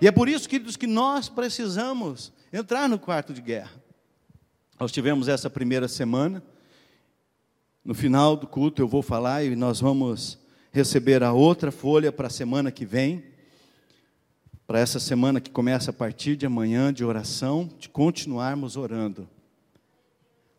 E 0.00 0.06
é 0.06 0.10
por 0.10 0.28
isso, 0.28 0.48
queridos, 0.48 0.76
que 0.76 0.86
nós 0.86 1.28
precisamos 1.28 2.32
entrar 2.50 2.88
no 2.88 2.98
quarto 2.98 3.34
de 3.34 3.42
guerra. 3.42 3.72
Nós 4.78 4.90
tivemos 4.90 5.28
essa 5.28 5.50
primeira 5.50 5.86
semana. 5.88 6.42
No 7.84 7.94
final 7.94 8.34
do 8.34 8.46
culto 8.46 8.80
eu 8.80 8.88
vou 8.88 9.02
falar 9.02 9.44
e 9.44 9.54
nós 9.54 9.78
vamos 9.80 10.38
receber 10.72 11.22
a 11.22 11.32
outra 11.32 11.70
folha 11.70 12.10
para 12.10 12.28
a 12.28 12.30
semana 12.30 12.70
que 12.70 12.86
vem. 12.86 13.22
Para 14.66 14.80
essa 14.80 14.98
semana 14.98 15.38
que 15.38 15.50
começa 15.50 15.90
a 15.90 15.92
partir 15.92 16.34
de 16.34 16.46
amanhã 16.46 16.92
de 16.92 17.04
oração, 17.04 17.68
de 17.78 17.90
continuarmos 17.90 18.76
orando. 18.76 19.28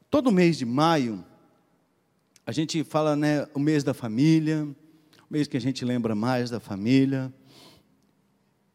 Todo 0.08 0.32
mês 0.32 0.58
de 0.58 0.66
maio, 0.66 1.26
a 2.46 2.52
gente 2.52 2.84
fala, 2.84 3.16
né, 3.16 3.48
o 3.56 3.60
mês 3.60 3.84
da 3.84 3.94
família, 3.94 4.66
o 4.66 5.34
mês 5.34 5.48
que 5.48 5.58
a 5.58 5.62
gente 5.62 5.84
lembra 5.84 6.14
mais 6.14 6.50
da 6.52 6.60
família. 6.60 7.34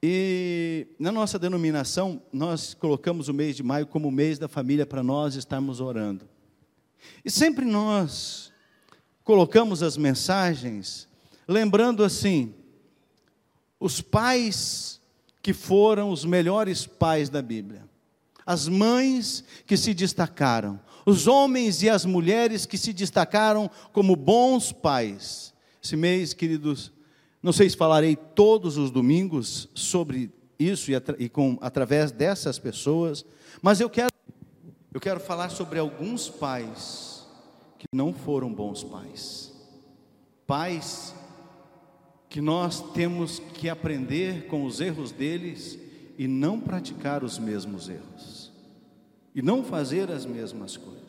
E 0.09 0.87
na 1.01 1.11
nossa 1.11 1.37
denominação, 1.37 2.23
nós 2.33 2.75
colocamos 2.75 3.29
o 3.29 3.35
mês 3.35 3.57
de 3.57 3.65
maio 3.65 3.89
como 3.89 4.07
o 4.07 4.13
mês 4.13 4.39
da 4.39 4.47
família 4.47 4.87
para 4.87 5.03
nós 5.03 5.35
estarmos 5.35 5.81
orando. 5.81 6.29
E 7.25 7.29
sempre 7.29 7.65
nós 7.65 8.53
colocamos 9.25 9.83
as 9.83 9.97
mensagens 9.97 11.09
lembrando 11.49 12.05
assim: 12.05 12.55
os 13.81 14.01
pais 14.01 15.01
que 15.43 15.53
foram 15.53 16.11
os 16.11 16.25
melhores 16.25 16.87
pais 16.87 17.29
da 17.29 17.43
Bíblia, 17.43 17.83
as 18.47 18.69
mães 18.69 19.43
que 19.67 19.77
se 19.77 19.93
destacaram, 19.93 20.79
os 21.05 21.27
homens 21.27 21.83
e 21.83 21.91
as 21.91 22.05
mulheres 22.05 22.65
que 22.65 22.79
se 22.79 22.93
destacaram 22.93 23.69
como 23.93 24.15
bons 24.15 24.71
pais. 24.71 25.53
Esse 25.83 25.97
mês, 25.97 26.33
queridos, 26.33 26.93
não 27.43 27.53
sei 27.53 27.69
se 27.71 27.77
falarei 27.77 28.17
todos 28.17 28.77
os 28.77 28.91
domingos 28.91 29.69
sobre 29.75 30.33
isso 30.59 30.91
e, 30.91 30.95
e 31.19 31.29
com, 31.29 31.59
através 31.61 32.11
dessas 32.11 32.59
pessoas, 32.59 33.25
mas 33.63 33.81
eu 33.81 33.91
quero, 33.91 34.11
eu 34.93 35.01
quero 35.01 35.21
falar 35.21 35.51
sobre 35.51 35.79
alguns 35.79 36.29
pais 36.29 37.27
que 37.79 37.87
não 37.93 38.13
foram 38.13 38.53
bons 38.53 38.83
pais. 38.83 39.53
Pais 40.47 41.15
que 42.29 42.41
nós 42.41 42.81
temos 42.93 43.39
que 43.39 43.69
aprender 43.69 44.47
com 44.47 44.65
os 44.65 44.81
erros 44.81 45.11
deles 45.13 45.79
e 46.19 46.27
não 46.27 46.61
praticar 46.61 47.23
os 47.23 47.39
mesmos 47.39 47.89
erros, 47.89 48.53
e 49.35 49.43
não 49.43 49.63
fazer 49.63 50.11
as 50.11 50.25
mesmas 50.25 50.77
coisas. 50.77 51.06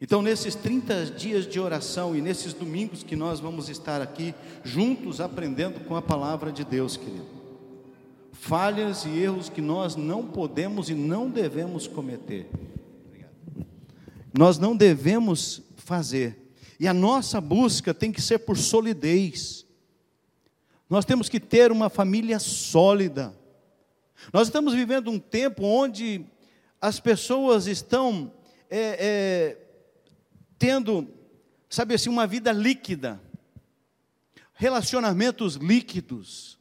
Então, 0.00 0.20
nesses 0.20 0.54
30 0.54 1.06
dias 1.06 1.46
de 1.46 1.58
oração 1.58 2.14
e 2.14 2.20
nesses 2.20 2.52
domingos 2.52 3.02
que 3.02 3.16
nós 3.16 3.40
vamos 3.40 3.70
estar 3.70 4.02
aqui 4.02 4.34
juntos 4.62 5.20
aprendendo 5.20 5.80
com 5.80 5.96
a 5.96 6.02
palavra 6.02 6.52
de 6.52 6.64
Deus, 6.64 6.96
querido. 6.96 7.24
Falhas 8.32 9.06
e 9.06 9.18
erros 9.18 9.48
que 9.48 9.62
nós 9.62 9.96
não 9.96 10.26
podemos 10.26 10.90
e 10.90 10.94
não 10.94 11.30
devemos 11.30 11.86
cometer. 11.86 12.46
Nós 14.36 14.58
não 14.58 14.76
devemos 14.76 15.62
fazer. 15.76 16.52
E 16.78 16.86
a 16.86 16.92
nossa 16.92 17.40
busca 17.40 17.94
tem 17.94 18.12
que 18.12 18.20
ser 18.20 18.40
por 18.40 18.58
solidez. 18.58 19.64
Nós 20.90 21.06
temos 21.06 21.30
que 21.30 21.40
ter 21.40 21.72
uma 21.72 21.88
família 21.88 22.38
sólida. 22.38 23.34
Nós 24.30 24.48
estamos 24.48 24.74
vivendo 24.74 25.10
um 25.10 25.18
tempo 25.18 25.64
onde 25.64 26.26
as 26.80 27.00
pessoas 27.00 27.66
estão 27.66 28.30
é, 28.70 29.56
é, 29.58 29.65
tendo, 30.58 31.08
sabe 31.68 31.94
assim, 31.94 32.08
uma 32.08 32.26
vida 32.26 32.52
líquida, 32.52 33.20
relacionamentos 34.54 35.56
líquidos. 35.56 36.54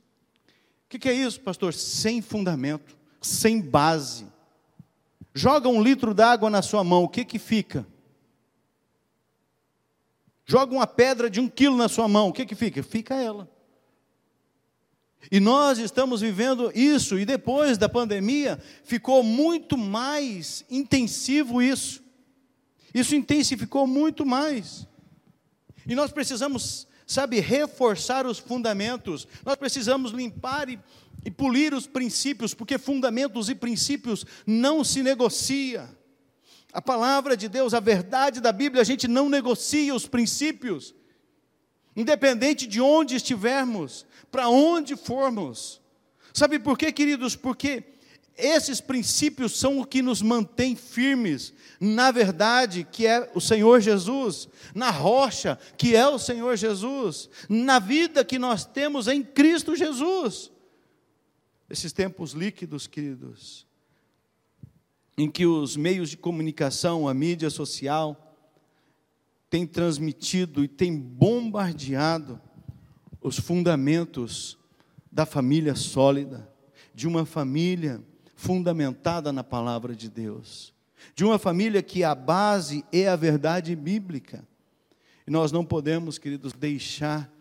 O 0.86 0.90
que, 0.90 1.00
que 1.00 1.10
é 1.10 1.14
isso, 1.14 1.42
pastor? 1.42 1.74
Sem 1.74 2.22
fundamento, 2.22 2.96
sem 3.22 3.62
base. 3.62 4.28
Joga 5.34 5.68
um 5.68 5.82
litro 5.82 6.14
d'água 6.14 6.50
na 6.50 6.62
sua 6.62 6.84
mão, 6.84 7.04
o 7.04 7.10
que 7.10 7.26
que 7.26 7.40
fica? 7.40 7.86
Joga 10.46 10.74
uma 10.74 10.86
pedra 10.86 11.30
de 11.30 11.40
um 11.40 11.50
quilo 11.50 11.76
na 11.76 11.90
sua 11.90 12.08
mão, 12.08 12.30
o 12.30 12.34
que 12.34 12.46
que 12.46 12.56
fica? 12.56 12.84
Fica 12.84 13.16
ela. 13.16 13.50
E 15.32 15.40
nós 15.40 15.80
estamos 15.80 16.22
vivendo 16.22 16.72
isso, 16.76 17.18
e 17.18 17.26
depois 17.26 17.78
da 17.80 17.90
pandemia, 17.90 18.62
ficou 18.84 19.24
muito 19.24 19.76
mais 19.76 20.64
intensivo 20.70 21.62
isso. 21.62 22.05
Isso 22.96 23.14
intensificou 23.14 23.86
muito 23.86 24.26
mais. 24.26 24.88
E 25.86 25.94
nós 25.94 26.14
precisamos, 26.14 26.88
sabe, 27.06 27.42
reforçar 27.42 28.26
os 28.26 28.40
fundamentos. 28.40 29.28
Nós 29.44 29.58
precisamos 29.58 30.14
limpar 30.14 30.70
e, 30.70 30.80
e 31.26 31.30
polir 31.30 31.74
os 31.74 31.88
princípios, 31.88 32.54
porque 32.54 32.78
fundamentos 32.78 33.50
e 33.50 33.54
princípios 33.54 34.26
não 34.48 34.82
se 34.82 35.04
negocia. 35.04 35.90
A 36.72 36.82
palavra 36.82 37.36
de 37.36 37.50
Deus, 37.50 37.74
a 37.74 37.82
verdade 37.82 38.40
da 38.40 38.54
Bíblia, 38.54 38.82
a 38.82 38.86
gente 38.86 39.10
não 39.10 39.28
negocia 39.28 39.94
os 39.94 40.08
princípios. 40.08 40.96
Independente 41.98 42.66
de 42.66 42.80
onde 42.80 43.18
estivermos, 43.18 44.06
para 44.32 44.48
onde 44.48 44.96
formos. 44.96 45.82
Sabe 46.34 46.60
por 46.60 46.78
quê, 46.78 46.94
queridos? 46.94 47.36
Porque 47.36 47.84
esses 48.38 48.80
princípios 48.80 49.60
são 49.60 49.80
o 49.80 49.86
que 49.86 50.02
nos 50.02 50.22
mantém 50.22 50.78
firmes 50.78 51.54
na 51.86 52.12
verdade, 52.12 52.84
que 52.84 53.06
é 53.06 53.32
o 53.36 53.40
Senhor 53.40 53.80
Jesus, 53.80 54.50
na 54.74 54.90
rocha, 54.90 55.60
que 55.78 55.96
é 55.96 56.08
o 56.08 56.18
Senhor 56.18 56.56
Jesus, 56.58 57.30
na 57.48 57.80
vida 57.80 58.26
que 58.26 58.40
nós 58.40 58.66
temos 58.66 59.08
em 59.08 59.22
Cristo 59.22 59.76
Jesus. 59.76 60.52
Esses 61.70 61.94
tempos 61.94 62.32
líquidos, 62.32 62.88
queridos, 62.88 63.66
em 65.18 65.30
que 65.30 65.46
os 65.46 65.78
meios 65.78 66.10
de 66.10 66.18
comunicação, 66.18 67.08
a 67.08 67.14
mídia 67.14 67.50
social, 67.50 68.36
têm 69.50 69.66
transmitido 69.66 70.64
e 70.64 70.68
têm 70.68 70.98
bombardeado 70.98 72.42
os 73.22 73.40
fundamentos 73.40 74.58
da 75.12 75.26
família 75.26 75.76
sólida, 75.76 76.52
de 76.94 77.08
uma 77.08 77.26
família 77.26 78.04
fundamentada 78.36 79.32
na 79.32 79.44
palavra 79.44 79.96
de 79.96 80.10
Deus, 80.10 80.75
de 81.14 81.24
uma 81.24 81.38
família 81.38 81.84
que 81.84 82.04
a 82.04 82.16
base 82.16 82.84
é 82.92 83.08
a 83.08 83.16
verdade 83.16 83.76
bíblica. 83.76 84.48
E 85.28 85.32
nós 85.32 85.52
não 85.52 85.66
podemos, 85.66 86.18
queridos, 86.18 86.54
deixar 86.54 87.32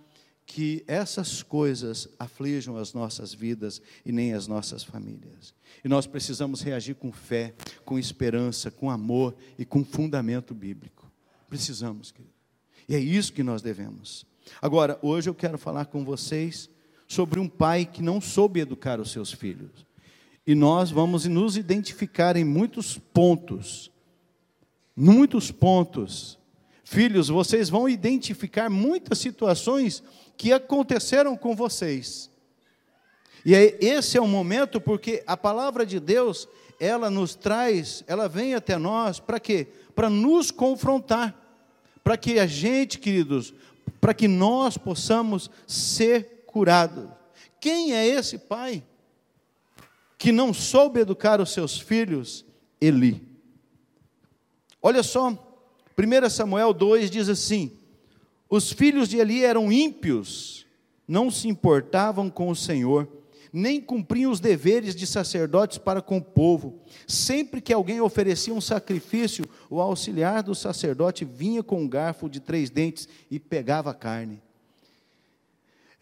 que 0.47 0.85
essas 0.87 1.43
coisas 1.43 2.09
aflijam 2.19 2.77
as 2.77 2.93
nossas 2.93 3.33
vidas 3.33 3.81
e 4.05 4.13
nem 4.13 4.35
as 4.35 4.47
nossas 4.47 4.83
famílias. 4.83 5.55
E 5.83 5.89
nós 5.89 6.07
precisamos 6.07 6.61
reagir 6.61 6.95
com 6.95 7.11
fé, 7.13 7.55
com 7.85 7.99
esperança, 7.99 8.71
com 8.71 8.91
amor 8.91 9.35
e 9.59 9.65
com 9.65 9.85
fundamento 9.85 10.55
bíblico. 10.55 11.11
Precisamos, 11.49 12.11
querido. 12.11 12.35
E 12.89 12.95
é 12.95 12.99
isso 12.99 13.33
que 13.33 13.43
nós 13.43 13.63
devemos. 13.63 14.27
Agora, 14.61 14.99
hoje 15.03 15.31
eu 15.31 15.35
quero 15.35 15.57
falar 15.57 15.87
com 15.87 16.05
vocês 16.05 16.69
sobre 17.09 17.41
um 17.41 17.49
pai 17.49 17.87
que 17.87 18.03
não 18.03 18.21
soube 18.21 18.61
educar 18.61 19.01
os 19.01 19.11
seus 19.11 19.33
filhos. 19.33 19.87
E 20.47 20.55
nós 20.55 20.91
vamos 20.91 21.25
nos 21.27 21.57
identificar 21.57 22.37
em 22.37 22.45
muitos 22.45 22.99
pontos. 22.99 23.91
Muitos 24.95 25.51
pontos. 25.51 26.39
Filhos, 26.85 27.29
vocês 27.29 27.71
vão 27.71 27.89
identificar 27.89 28.69
muitas 28.69 29.19
situações 29.19 30.03
que 30.37 30.53
aconteceram 30.53 31.37
com 31.37 31.57
vocês. 31.57 32.31
E 33.45 33.55
aí, 33.55 33.77
esse 33.81 34.17
é 34.17 34.21
o 34.21 34.29
momento 34.29 34.81
porque 34.81 35.23
a 35.27 35.37
palavra 35.37 35.85
de 35.85 35.99
Deus, 35.99 36.47
ela 36.79 37.11
nos 37.11 37.35
traz, 37.35 38.05
ela 38.07 38.29
vem 38.29 38.55
até 38.55 38.77
nós 38.77 39.19
para 39.19 39.41
quê? 39.41 39.69
Para 39.95 40.11
nos 40.11 40.51
confrontar. 40.51 41.35
Para 42.03 42.19
que 42.19 42.39
a 42.39 42.47
gente, 42.47 42.99
queridos, 42.99 43.55
para 44.01 44.13
que 44.13 44.29
nós 44.29 44.77
possamos 44.77 45.51
ser 45.67 46.45
curados. 46.47 47.09
Quem 47.59 47.95
é 47.95 48.07
esse 48.07 48.39
pai? 48.39 48.83
Que 50.19 50.33
não 50.33 50.55
soube 50.55 51.01
educar 51.01 51.41
os 51.41 51.53
seus 51.53 51.79
filhos, 51.79 52.45
Eli. 52.81 53.23
Olha 54.81 55.03
só, 55.03 55.31
1 55.31 56.31
Samuel 56.31 56.73
2 56.73 57.11
diz 57.11 57.29
assim: 57.29 57.73
os 58.49 58.71
filhos 58.71 59.09
de 59.09 59.17
Eli 59.17 59.45
eram 59.45 59.73
ímpios, 59.73 60.67
não 61.09 61.31
se 61.31 61.49
importavam 61.49 62.31
com 62.31 62.49
o 62.51 62.57
Senhor, 62.57 63.09
nem 63.53 63.81
cumpriam 63.81 64.31
os 64.31 64.41
deveres 64.41 64.95
de 64.97 65.07
sacerdotes 65.07 65.79
para 65.79 66.03
com 66.03 66.19
o 66.19 66.23
povo. 66.23 66.81
Sempre 67.07 67.61
que 67.61 67.73
alguém 67.73 68.01
oferecia 68.01 68.53
um 68.53 68.61
sacrifício, 68.61 69.45
o 69.71 69.81
auxiliar 69.81 70.43
do 70.43 70.55
sacerdote 70.55 71.25
vinha 71.25 71.63
com 71.63 71.81
um 71.81 71.89
garfo 71.89 72.29
de 72.29 72.41
três 72.41 72.69
dentes 72.69 73.09
e 73.31 73.39
pegava 73.39 73.91
a 73.91 73.95
carne. 73.95 74.43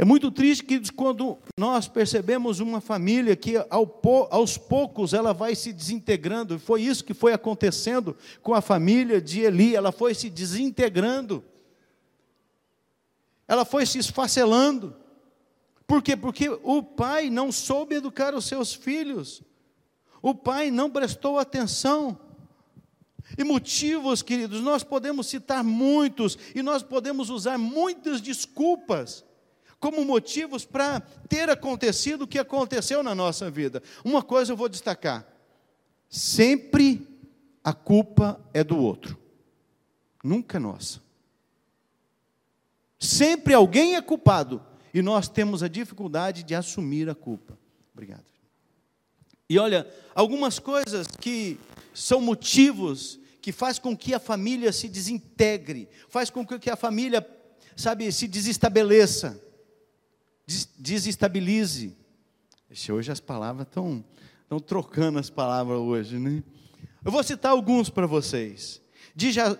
É 0.02 0.04
muito 0.04 0.32
triste 0.32 0.64
que 0.64 0.92
quando 0.92 1.38
nós 1.56 1.86
percebemos 1.86 2.58
uma 2.58 2.80
família 2.80 3.36
que 3.36 3.54
aos 3.70 4.58
poucos 4.58 5.14
ela 5.14 5.32
vai 5.32 5.54
se 5.54 5.72
desintegrando, 5.72 6.58
foi 6.58 6.82
isso 6.82 7.04
que 7.04 7.14
foi 7.14 7.32
acontecendo 7.32 8.16
com 8.42 8.52
a 8.52 8.60
família 8.60 9.20
de 9.20 9.42
Eli, 9.42 9.76
ela 9.76 9.92
foi 9.92 10.12
se 10.12 10.28
desintegrando, 10.28 11.44
ela 13.46 13.64
foi 13.64 13.86
se 13.86 13.96
esfacelando. 13.96 14.92
Por 15.86 16.02
quê? 16.02 16.16
Porque 16.16 16.48
o 16.48 16.82
pai 16.82 17.30
não 17.30 17.52
soube 17.52 17.94
educar 17.94 18.34
os 18.34 18.46
seus 18.46 18.74
filhos. 18.74 19.40
O 20.20 20.34
pai 20.34 20.68
não 20.72 20.90
prestou 20.90 21.38
atenção. 21.38 22.18
E 23.38 23.44
motivos, 23.44 24.20
queridos, 24.20 24.62
nós 24.62 24.82
podemos 24.82 25.28
citar 25.28 25.62
muitos 25.62 26.36
e 26.56 26.60
nós 26.60 26.82
podemos 26.82 27.30
usar 27.30 27.56
muitas 27.56 28.20
desculpas 28.20 29.24
como 29.82 30.04
motivos 30.04 30.64
para 30.64 31.00
ter 31.28 31.50
acontecido 31.50 32.22
o 32.22 32.26
que 32.28 32.38
aconteceu 32.38 33.02
na 33.02 33.16
nossa 33.16 33.50
vida. 33.50 33.82
Uma 34.04 34.22
coisa 34.22 34.52
eu 34.52 34.56
vou 34.56 34.68
destacar: 34.68 35.26
sempre 36.08 37.04
a 37.64 37.72
culpa 37.72 38.40
é 38.54 38.62
do 38.62 38.78
outro, 38.78 39.18
nunca 40.22 40.60
nossa. 40.60 41.02
Sempre 42.96 43.52
alguém 43.52 43.96
é 43.96 44.00
culpado 44.00 44.62
e 44.94 45.02
nós 45.02 45.28
temos 45.28 45.64
a 45.64 45.68
dificuldade 45.68 46.44
de 46.44 46.54
assumir 46.54 47.10
a 47.10 47.14
culpa. 47.16 47.58
Obrigado. 47.92 48.24
E 49.50 49.58
olha, 49.58 49.92
algumas 50.14 50.60
coisas 50.60 51.08
que 51.08 51.58
são 51.92 52.20
motivos 52.20 53.18
que 53.40 53.50
faz 53.50 53.80
com 53.80 53.96
que 53.96 54.14
a 54.14 54.20
família 54.20 54.72
se 54.72 54.88
desintegre, 54.88 55.88
faz 56.08 56.30
com 56.30 56.46
que 56.46 56.70
a 56.70 56.76
família, 56.76 57.26
sabe, 57.76 58.12
se 58.12 58.28
desestabeleça, 58.28 59.42
desestabilize. 60.78 61.96
Hoje 62.90 63.12
as 63.12 63.20
palavras 63.20 63.66
estão, 63.66 64.04
estão 64.42 64.58
trocando 64.58 65.18
as 65.18 65.28
palavras 65.28 65.78
hoje, 65.78 66.18
né? 66.18 66.42
Eu 67.04 67.10
vou 67.10 67.22
citar 67.22 67.52
alguns 67.52 67.90
para 67.90 68.06
vocês. 68.06 68.80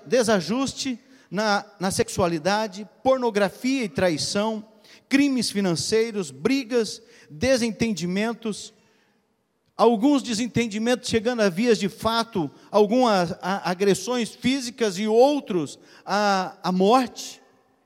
Desajuste 0.06 0.98
na, 1.30 1.64
na 1.78 1.90
sexualidade, 1.90 2.88
pornografia 3.02 3.84
e 3.84 3.88
traição, 3.88 4.64
crimes 5.08 5.50
financeiros, 5.50 6.30
brigas, 6.30 7.02
desentendimentos, 7.28 8.72
alguns 9.76 10.22
desentendimentos 10.22 11.08
chegando 11.08 11.40
a 11.42 11.48
vias 11.48 11.78
de 11.78 11.88
fato, 11.88 12.50
algumas 12.70 13.34
agressões 13.42 14.34
físicas 14.34 14.98
e 14.98 15.06
outros 15.06 15.78
a, 16.06 16.56
a 16.62 16.72
morte. 16.72 17.41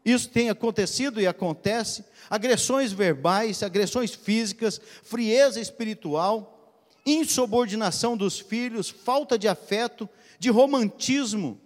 Isso 0.06 0.28
tem 0.28 0.48
acontecido 0.48 1.20
e 1.20 1.26
acontece. 1.26 2.04
Agressões 2.30 2.92
verbais, 2.92 3.64
agressões 3.64 4.14
físicas, 4.14 4.80
frieza 5.02 5.60
espiritual, 5.60 6.80
insubordinação 7.04 8.16
dos 8.16 8.38
filhos, 8.38 8.88
falta 8.88 9.36
de 9.36 9.48
afeto, 9.48 10.08
de 10.38 10.48
romantismo. 10.48 11.60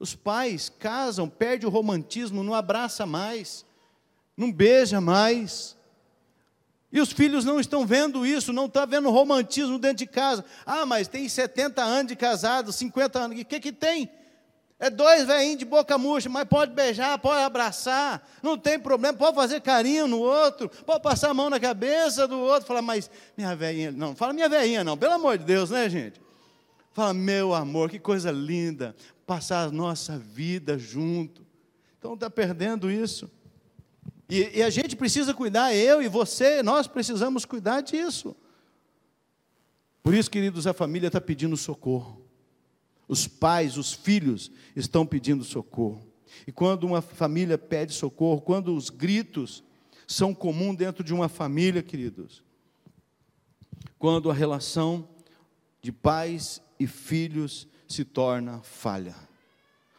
Os 0.00 0.14
pais 0.14 0.72
casam, 0.78 1.28
perde 1.28 1.66
o 1.66 1.70
romantismo, 1.70 2.42
não 2.42 2.54
abraça 2.54 3.04
mais, 3.04 3.66
não 4.34 4.50
beija 4.50 4.98
mais, 4.98 5.76
e 6.90 7.00
os 7.00 7.12
filhos 7.12 7.44
não 7.44 7.60
estão 7.60 7.86
vendo 7.86 8.24
isso, 8.24 8.50
não 8.50 8.64
estão 8.64 8.86
vendo 8.86 9.10
romantismo 9.10 9.78
dentro 9.78 9.98
de 9.98 10.06
casa. 10.06 10.42
Ah, 10.64 10.86
mas 10.86 11.06
tem 11.06 11.28
70 11.28 11.82
anos 11.82 12.06
de 12.06 12.16
casado, 12.16 12.72
50 12.72 13.18
anos. 13.18 13.38
O 13.38 13.44
que, 13.44 13.60
que 13.60 13.72
tem? 13.72 14.10
É 14.80 14.88
dois 14.88 15.26
velhinhos 15.26 15.58
de 15.58 15.64
boca 15.64 15.98
murcha, 15.98 16.28
mas 16.28 16.44
pode 16.44 16.72
beijar, 16.72 17.18
pode 17.18 17.42
abraçar, 17.42 18.24
não 18.40 18.56
tem 18.56 18.78
problema, 18.78 19.18
pode 19.18 19.34
fazer 19.34 19.60
carinho 19.60 20.06
no 20.06 20.20
outro, 20.20 20.68
pode 20.86 21.02
passar 21.02 21.30
a 21.30 21.34
mão 21.34 21.50
na 21.50 21.58
cabeça 21.58 22.28
do 22.28 22.38
outro, 22.38 22.68
falar, 22.68 22.80
mas 22.80 23.10
minha 23.36 23.56
velhinha, 23.56 23.90
não, 23.90 24.14
fala 24.14 24.32
minha 24.32 24.48
velhinha 24.48 24.84
não, 24.84 24.96
pelo 24.96 25.14
amor 25.14 25.36
de 25.36 25.44
Deus, 25.44 25.70
né, 25.70 25.88
gente? 25.88 26.20
Fala, 26.92 27.12
meu 27.12 27.54
amor, 27.54 27.90
que 27.90 27.98
coisa 27.98 28.30
linda, 28.30 28.94
passar 29.26 29.64
a 29.64 29.70
nossa 29.70 30.16
vida 30.16 30.78
junto. 30.78 31.44
Então 31.98 32.14
está 32.14 32.30
perdendo 32.30 32.90
isso. 32.90 33.28
E, 34.28 34.58
e 34.58 34.62
a 34.62 34.70
gente 34.70 34.94
precisa 34.94 35.34
cuidar, 35.34 35.74
eu 35.74 36.00
e 36.00 36.08
você, 36.08 36.62
nós 36.62 36.86
precisamos 36.86 37.44
cuidar 37.44 37.80
disso. 37.80 38.36
Por 40.02 40.14
isso, 40.14 40.30
queridos, 40.30 40.66
a 40.66 40.72
família 40.72 41.08
está 41.08 41.20
pedindo 41.20 41.56
socorro. 41.56 42.17
Os 43.08 43.26
pais, 43.26 43.78
os 43.78 43.92
filhos 43.92 44.50
estão 44.76 45.06
pedindo 45.06 45.42
socorro. 45.42 46.06
E 46.46 46.52
quando 46.52 46.84
uma 46.84 47.00
família 47.00 47.56
pede 47.56 47.94
socorro, 47.94 48.40
quando 48.40 48.76
os 48.76 48.90
gritos 48.90 49.64
são 50.06 50.34
comuns 50.34 50.76
dentro 50.76 51.02
de 51.02 51.14
uma 51.14 51.28
família, 51.28 51.82
queridos, 51.82 52.44
quando 53.98 54.30
a 54.30 54.34
relação 54.34 55.08
de 55.80 55.90
pais 55.90 56.60
e 56.78 56.86
filhos 56.86 57.66
se 57.86 58.04
torna 58.04 58.60
falha. 58.60 59.16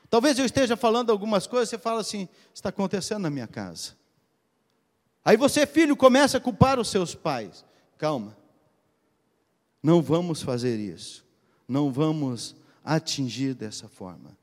Talvez 0.10 0.38
eu 0.40 0.46
esteja 0.46 0.76
falando 0.78 1.12
algumas 1.12 1.46
coisas, 1.48 1.70
você 1.70 1.78
fala 1.78 2.02
assim: 2.02 2.28
está 2.54 2.70
acontecendo 2.70 3.22
na 3.22 3.30
minha 3.30 3.48
casa. 3.48 3.98
Aí 5.24 5.38
você, 5.38 5.66
filho, 5.68 5.96
começa 5.96 6.38
a 6.38 6.42
culpar 6.42 6.80
os 6.80 6.90
seus 6.90 7.14
pais. 7.14 7.66
Calma. 7.98 8.38
Não 9.82 10.02
vamos 10.02 10.42
fazer 10.42 10.80
isso. 10.80 11.26
Não 11.68 11.92
vamos 11.92 12.56
atingir 12.84 13.54
dessa 13.54 13.88
forma. 13.88 14.38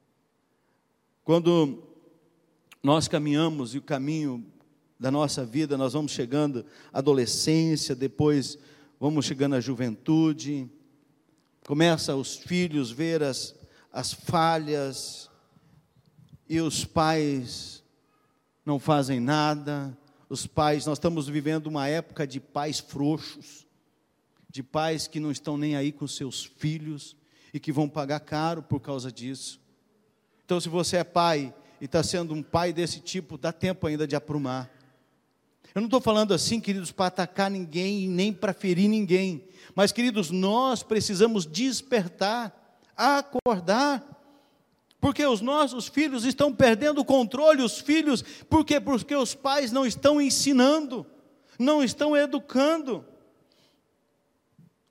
Quando 1.25 1.83
nós 2.83 3.09
caminhamos 3.09 3.75
e 3.75 3.79
o 3.79 3.83
caminho 3.83 4.47
da 4.99 5.11
nossa 5.11 5.45
vida, 5.45 5.77
nós 5.77 5.93
vamos 5.93 6.13
chegando 6.13 6.65
à 6.93 6.99
adolescência, 6.99 7.95
depois 7.95 8.59
vamos 8.99 9.27
chegando 9.27 9.57
à 9.57 9.61
juventude, 9.61 10.71
começa 11.67 12.15
os 12.15 12.37
filhos 12.37 12.91
ver 12.91 13.23
as, 13.23 13.55
as 13.93 14.13
falhas 14.13 15.29
e 16.49 16.61
os 16.61 16.85
pais 16.85 17.83
não 18.65 18.79
fazem 18.79 19.21
nada, 19.21 19.97
os 20.29 20.47
pais, 20.47 20.87
nós 20.87 20.99
estamos 20.99 21.29
vivendo 21.29 21.67
uma 21.67 21.87
época 21.89 22.27
de 22.27 22.41
pais 22.41 22.81
frouxos, 22.81 23.67
de 24.49 24.63
pais 24.63 25.07
que 25.07 25.21
não 25.21 25.31
estão 25.31 25.57
nem 25.57 25.77
aí 25.77 25.93
com 25.93 26.07
seus 26.07 26.45
filhos 26.45 27.17
e 27.57 27.61
que 27.61 27.73
vão 27.73 27.89
pagar 27.89 28.21
caro 28.21 28.63
por 28.63 28.81
causa 28.81 29.11
disso. 29.11 29.59
Então, 30.45 30.61
se 30.61 30.69
você 30.69 30.99
é 30.99 31.05
pai 31.05 31.55
e 31.81 31.87
está 31.87 32.03
sendo 32.03 32.35
um 32.35 32.43
pai 32.43 32.71
desse 32.71 33.01
tipo, 33.01 33.39
dá 33.39 33.51
tempo 33.51 33.87
ainda 33.87 34.07
de 34.07 34.15
aprumar. 34.15 34.71
Eu 35.75 35.81
não 35.81 35.87
estou 35.87 36.01
falando 36.03 36.35
assim, 36.35 36.61
queridos, 36.61 36.93
para 36.93 37.07
atacar 37.07 37.51
ninguém, 37.51 38.09
nem 38.09 38.31
para 38.31 38.53
ferir 38.53 38.91
ninguém. 38.91 39.43
Mas, 39.75 39.91
queridos, 39.91 40.31
nós 40.31 40.83
precisamos 40.83 41.47
despertar, 41.47 42.79
acordar. 42.95 44.05
Porque 45.01 45.25
os 45.25 45.41
nossos 45.41 45.89
filhos 45.89 46.27
estão 46.27 46.53
perdendo 46.53 47.01
o 47.01 47.07
controle, 47.07 47.63
os 47.63 47.79
filhos, 47.79 48.23
por 48.51 48.67
quê? 48.67 48.79
Porque 48.79 49.17
os 49.17 49.35
pais 49.35 49.73
não 49.73 49.87
estão 49.87 50.21
ensinando, 50.21 51.07
não 51.59 51.83
estão 51.83 52.15
educando. 52.15 53.03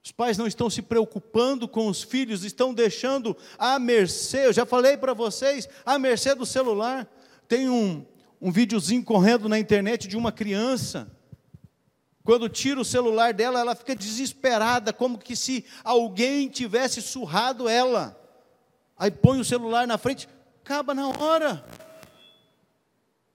Os 0.05 0.11
pais 0.11 0.37
não 0.37 0.45
estão 0.45 0.69
se 0.69 0.83
preocupando 0.83 1.67
com 1.67 1.87
os 1.87 2.03
filhos, 2.03 2.43
estão 2.43 2.75
deixando 2.75 3.35
à 3.57 3.79
mercê, 3.79 4.45
eu 4.45 4.53
já 4.53 4.63
falei 4.63 4.95
para 4.95 5.15
vocês, 5.15 5.67
à 5.83 5.97
mercê 5.97 6.35
do 6.35 6.45
celular. 6.45 7.11
Tem 7.47 7.67
um, 7.67 8.05
um 8.39 8.51
videozinho 8.51 9.03
correndo 9.03 9.49
na 9.49 9.57
internet 9.57 10.07
de 10.07 10.15
uma 10.15 10.31
criança. 10.31 11.11
Quando 12.23 12.47
tira 12.47 12.79
o 12.79 12.85
celular 12.85 13.33
dela, 13.33 13.59
ela 13.59 13.73
fica 13.73 13.95
desesperada, 13.95 14.93
como 14.93 15.17
que 15.17 15.35
se 15.35 15.65
alguém 15.83 16.49
tivesse 16.49 17.01
surrado 17.01 17.67
ela. 17.67 18.15
Aí 18.95 19.09
põe 19.09 19.39
o 19.39 19.45
celular 19.45 19.87
na 19.87 19.97
frente, 19.97 20.29
acaba 20.63 20.93
na 20.93 21.07
hora. 21.07 21.65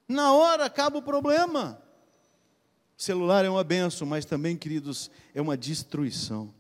Na 0.07 0.33
hora 0.35 0.67
acaba 0.67 0.99
o 0.99 1.03
problema. 1.03 1.83
O 2.97 3.03
celular 3.03 3.45
é 3.45 3.51
uma 3.51 3.65
benção, 3.65 4.07
mas 4.07 4.25
também, 4.25 4.57
queridos, 4.57 5.11
é 5.35 5.43
uma 5.43 5.57
destruição. 5.57 6.60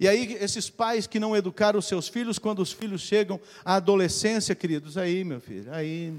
E 0.00 0.06
aí, 0.06 0.34
esses 0.40 0.70
pais 0.70 1.06
que 1.06 1.18
não 1.18 1.36
educaram 1.36 1.78
os 1.78 1.86
seus 1.86 2.06
filhos, 2.06 2.38
quando 2.38 2.60
os 2.60 2.72
filhos 2.72 3.00
chegam 3.00 3.40
à 3.64 3.74
adolescência, 3.76 4.54
queridos, 4.54 4.96
aí, 4.96 5.24
meu 5.24 5.40
filho, 5.40 5.72
aí. 5.72 6.14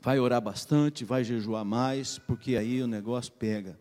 Vai 0.00 0.18
orar 0.18 0.40
bastante, 0.40 1.04
vai 1.04 1.24
jejuar 1.24 1.64
mais, 1.64 2.18
porque 2.18 2.56
aí 2.56 2.82
o 2.82 2.86
negócio 2.86 3.32
pega. 3.32 3.78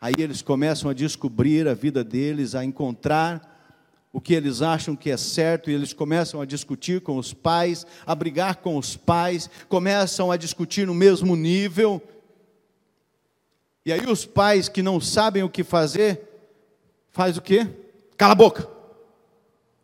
Aí 0.00 0.14
eles 0.18 0.42
começam 0.42 0.90
a 0.90 0.94
descobrir 0.94 1.68
a 1.68 1.74
vida 1.74 2.02
deles, 2.02 2.54
a 2.54 2.64
encontrar 2.64 3.52
o 4.12 4.20
que 4.20 4.34
eles 4.34 4.60
acham 4.60 4.94
que 4.94 5.10
é 5.10 5.16
certo 5.16 5.70
e 5.70 5.74
eles 5.74 5.92
começam 5.92 6.40
a 6.40 6.44
discutir 6.44 7.00
com 7.00 7.16
os 7.16 7.32
pais, 7.32 7.86
a 8.04 8.14
brigar 8.14 8.56
com 8.56 8.76
os 8.76 8.96
pais, 8.96 9.48
começam 9.68 10.30
a 10.30 10.36
discutir 10.36 10.86
no 10.86 10.94
mesmo 10.94 11.34
nível. 11.34 12.02
E 13.84 13.92
aí 13.92 14.06
os 14.06 14.26
pais 14.26 14.68
que 14.68 14.82
não 14.82 15.00
sabem 15.00 15.42
o 15.42 15.48
que 15.48 15.64
fazer, 15.64 16.31
faz 17.12 17.36
o 17.36 17.42
quê? 17.42 17.66
Cala 18.16 18.32
a 18.32 18.36
boca. 18.36 18.68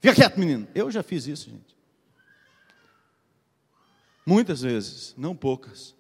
Fica 0.00 0.14
quieto, 0.14 0.38
menino. 0.38 0.66
Eu 0.74 0.90
já 0.90 1.02
fiz 1.02 1.26
isso, 1.26 1.50
gente. 1.50 1.76
Muitas 4.24 4.62
vezes, 4.62 5.14
não 5.16 5.34
poucas. 5.34 5.94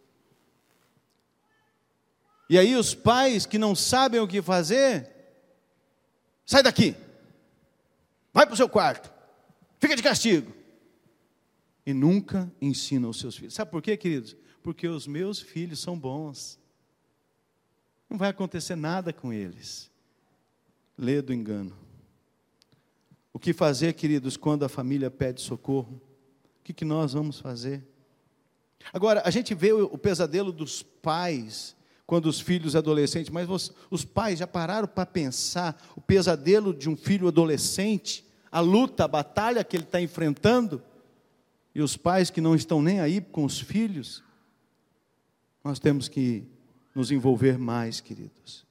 E 2.48 2.58
aí 2.58 2.74
os 2.76 2.94
pais 2.94 3.44
que 3.44 3.58
não 3.58 3.74
sabem 3.74 4.20
o 4.20 4.28
que 4.28 4.40
fazer, 4.40 5.10
sai 6.46 6.62
daqui. 6.62 6.96
Vai 8.32 8.46
para 8.46 8.54
o 8.54 8.56
seu 8.56 8.68
quarto. 8.68 9.12
Fica 9.78 9.94
de 9.94 10.02
castigo. 10.02 10.52
E 11.84 11.92
nunca 11.92 12.50
ensina 12.60 13.08
os 13.08 13.18
seus 13.18 13.36
filhos. 13.36 13.54
Sabe 13.54 13.70
por 13.70 13.82
quê, 13.82 13.96
queridos? 13.96 14.36
Porque 14.62 14.86
os 14.86 15.06
meus 15.06 15.40
filhos 15.40 15.80
são 15.80 15.98
bons. 15.98 16.58
Não 18.08 18.16
vai 18.16 18.30
acontecer 18.30 18.76
nada 18.76 19.12
com 19.12 19.32
eles. 19.32 19.87
Lê 20.98 21.22
do 21.22 21.32
engano. 21.32 21.76
O 23.32 23.38
que 23.38 23.52
fazer, 23.52 23.92
queridos, 23.92 24.36
quando 24.36 24.64
a 24.64 24.68
família 24.68 25.10
pede 25.10 25.40
socorro? 25.40 26.02
O 26.60 26.64
que, 26.64 26.72
que 26.72 26.84
nós 26.84 27.12
vamos 27.12 27.38
fazer? 27.38 27.86
Agora, 28.92 29.22
a 29.24 29.30
gente 29.30 29.54
vê 29.54 29.72
o 29.72 29.96
pesadelo 29.96 30.52
dos 30.52 30.82
pais 30.82 31.76
quando 32.06 32.26
os 32.26 32.40
filhos 32.40 32.74
adolescentes, 32.74 33.30
mas 33.30 33.48
os, 33.50 33.72
os 33.90 34.04
pais 34.04 34.38
já 34.38 34.46
pararam 34.46 34.88
para 34.88 35.04
pensar 35.04 35.80
o 35.94 36.00
pesadelo 36.00 36.72
de 36.72 36.88
um 36.88 36.96
filho 36.96 37.28
adolescente, 37.28 38.24
a 38.50 38.60
luta, 38.60 39.04
a 39.04 39.08
batalha 39.08 39.62
que 39.62 39.76
ele 39.76 39.84
está 39.84 40.00
enfrentando, 40.00 40.82
e 41.74 41.82
os 41.82 41.96
pais 41.96 42.30
que 42.30 42.40
não 42.40 42.54
estão 42.54 42.80
nem 42.80 42.98
aí 42.98 43.20
com 43.20 43.44
os 43.44 43.60
filhos, 43.60 44.24
nós 45.62 45.78
temos 45.78 46.08
que 46.08 46.44
nos 46.94 47.10
envolver 47.10 47.58
mais, 47.58 48.00
queridos. 48.00 48.66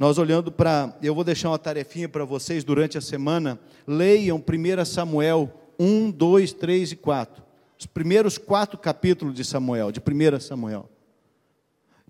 Nós 0.00 0.16
olhando 0.16 0.50
para, 0.50 0.96
eu 1.02 1.14
vou 1.14 1.22
deixar 1.22 1.50
uma 1.50 1.58
tarefinha 1.58 2.08
para 2.08 2.24
vocês 2.24 2.64
durante 2.64 2.96
a 2.96 3.02
semana, 3.02 3.60
leiam 3.86 4.38
1 4.38 4.84
Samuel 4.86 5.52
1, 5.78 6.10
2, 6.10 6.54
3 6.54 6.92
e 6.92 6.96
4. 6.96 7.44
Os 7.78 7.84
primeiros 7.84 8.38
quatro 8.38 8.78
capítulos 8.78 9.34
de 9.34 9.44
Samuel, 9.44 9.92
de 9.92 10.00
1 10.00 10.40
Samuel. 10.40 10.88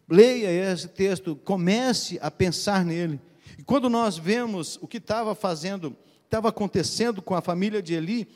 Leia 0.08 0.72
esse 0.72 0.86
texto, 0.86 1.34
comece 1.34 2.16
a 2.22 2.30
pensar 2.30 2.84
nele. 2.84 3.20
E 3.58 3.64
quando 3.64 3.90
nós 3.90 4.16
vemos 4.16 4.78
o 4.80 4.86
que 4.86 4.98
estava 4.98 5.34
fazendo, 5.34 5.96
estava 6.26 6.50
acontecendo 6.50 7.20
com 7.20 7.34
a 7.34 7.40
família 7.40 7.82
de 7.82 7.94
Eli, 7.94 8.28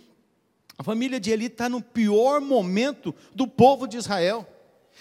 a 0.77 0.83
família 0.83 1.21
de 1.21 1.31
Eli 1.31 1.47
está 1.47 1.69
no 1.69 1.81
pior 1.81 2.41
momento 2.41 3.15
do 3.33 3.47
povo 3.47 3.87
de 3.87 3.99
Israel. 3.99 4.45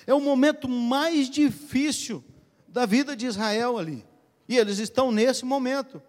É 0.05 0.13
o 0.13 0.21
momento 0.21 0.69
mais 0.69 1.27
difícil 1.27 2.23
da 2.67 2.85
vida 2.85 3.15
de 3.15 3.25
Israel 3.25 3.79
ali. 3.79 4.12
E 4.47 4.57
eles 4.57 4.79
estão 4.79 5.11
nesse 5.11 5.45
momento. 5.45 6.01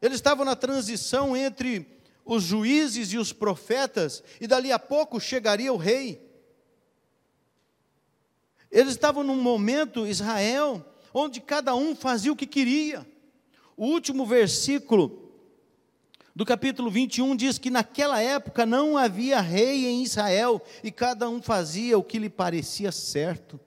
Eles 0.00 0.16
estavam 0.16 0.44
na 0.44 0.56
transição 0.56 1.36
entre 1.36 1.86
os 2.24 2.42
juízes 2.42 3.12
e 3.12 3.18
os 3.18 3.32
profetas, 3.32 4.22
e 4.40 4.46
dali 4.46 4.72
a 4.72 4.78
pouco 4.78 5.20
chegaria 5.20 5.72
o 5.72 5.76
rei. 5.76 6.24
Eles 8.70 8.92
estavam 8.92 9.22
num 9.22 9.40
momento, 9.40 10.06
Israel, 10.06 10.84
onde 11.12 11.40
cada 11.40 11.74
um 11.74 11.94
fazia 11.94 12.32
o 12.32 12.36
que 12.36 12.46
queria. 12.46 13.06
O 13.76 13.86
último 13.86 14.26
versículo 14.26 15.32
do 16.34 16.44
capítulo 16.44 16.90
21 16.90 17.36
diz 17.36 17.58
que 17.58 17.70
naquela 17.70 18.20
época 18.20 18.66
não 18.66 18.98
havia 18.98 19.40
rei 19.40 19.86
em 19.86 20.02
Israel 20.02 20.60
e 20.82 20.90
cada 20.90 21.28
um 21.28 21.40
fazia 21.40 21.96
o 21.96 22.02
que 22.02 22.18
lhe 22.18 22.28
parecia 22.28 22.90
certo. 22.90 23.60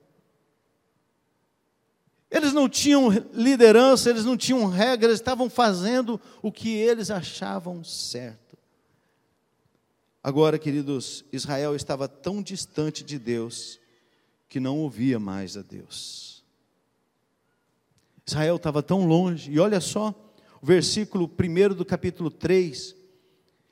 Eles 2.30 2.52
não 2.52 2.68
tinham 2.68 3.08
liderança, 3.32 4.10
eles 4.10 4.24
não 4.24 4.36
tinham 4.36 4.66
regras, 4.66 5.14
estavam 5.14 5.48
fazendo 5.48 6.20
o 6.42 6.52
que 6.52 6.74
eles 6.76 7.10
achavam 7.10 7.82
certo. 7.82 8.58
Agora, 10.22 10.58
queridos, 10.58 11.24
Israel 11.32 11.74
estava 11.74 12.06
tão 12.06 12.42
distante 12.42 13.02
de 13.02 13.18
Deus 13.18 13.80
que 14.48 14.60
não 14.60 14.78
ouvia 14.78 15.18
mais 15.18 15.56
a 15.56 15.62
Deus. 15.62 16.44
Israel 18.26 18.56
estava 18.56 18.82
tão 18.82 19.06
longe, 19.06 19.50
e 19.50 19.58
olha 19.58 19.80
só, 19.80 20.14
o 20.60 20.66
versículo 20.66 21.24
1 21.24 21.74
do 21.74 21.84
capítulo 21.84 22.30
3. 22.30 22.94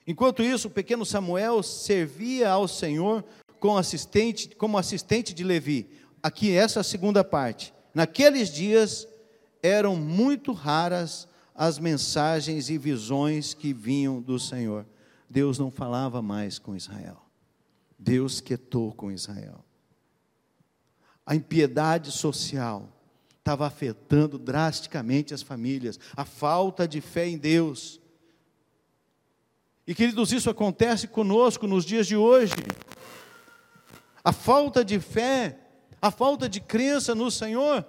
Enquanto 0.07 0.43
isso, 0.43 0.69
o 0.69 0.71
pequeno 0.71 1.05
Samuel 1.05 1.63
servia 1.63 2.51
ao 2.51 2.67
Senhor 2.67 3.23
como 3.61 3.77
assistente, 3.77 4.49
como 4.57 4.79
assistente 4.79 5.35
de 5.35 5.45
Levi. 5.45 5.91
Aqui, 6.23 6.53
essa 6.53 6.83
segunda 6.83 7.23
parte. 7.23 7.75
Naqueles 7.97 8.50
dias 8.50 9.09
eram 9.62 9.97
muito 9.97 10.53
raras 10.53 11.26
as 11.55 11.79
mensagens 11.79 12.69
e 12.69 12.76
visões 12.76 13.55
que 13.55 13.73
vinham 13.73 14.21
do 14.21 14.38
Senhor. 14.38 14.85
Deus 15.29 15.59
não 15.59 15.71
falava 15.71 16.21
mais 16.21 16.59
com 16.59 16.76
Israel. 16.76 17.23
Deus 17.99 18.41
quietou 18.41 18.93
com 18.93 19.11
Israel 19.11 19.67
a 21.26 21.35
impiedade 21.35 22.12
social 22.12 22.88
estava 23.37 23.67
afetando 23.67 24.38
drasticamente 24.38 25.35
as 25.35 25.43
famílias, 25.43 25.99
a 26.17 26.25
falta 26.25 26.87
de 26.87 27.00
fé 27.00 27.29
em 27.29 27.37
Deus. 27.37 28.00
E 29.87 29.95
queridos, 29.95 30.33
isso 30.33 30.50
acontece 30.50 31.07
conosco 31.07 31.67
nos 31.67 31.85
dias 31.85 32.07
de 32.07 32.17
hoje. 32.17 32.55
A 34.23 34.33
falta 34.33 34.85
de 34.85 34.99
fé, 34.99 35.59
a 36.00 36.11
falta 36.11 36.49
de 36.49 36.61
crença 36.61 37.15
no 37.15 37.31
Senhor, 37.31 37.85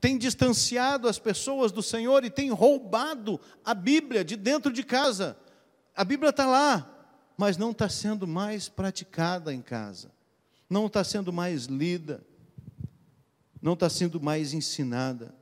tem 0.00 0.16
distanciado 0.16 1.08
as 1.08 1.18
pessoas 1.18 1.72
do 1.72 1.82
Senhor 1.82 2.24
e 2.24 2.30
tem 2.30 2.50
roubado 2.50 3.40
a 3.64 3.74
Bíblia 3.74 4.24
de 4.24 4.36
dentro 4.36 4.72
de 4.72 4.82
casa. 4.82 5.36
A 5.94 6.04
Bíblia 6.04 6.30
está 6.30 6.46
lá, 6.46 6.90
mas 7.36 7.56
não 7.56 7.70
está 7.70 7.88
sendo 7.88 8.26
mais 8.26 8.68
praticada 8.68 9.52
em 9.52 9.62
casa, 9.62 10.10
não 10.68 10.86
está 10.86 11.02
sendo 11.02 11.32
mais 11.32 11.64
lida 11.64 12.24
não 13.66 13.72
está 13.72 13.90
sendo 13.90 14.20
mais 14.20 14.52
ensinada. 14.52 15.34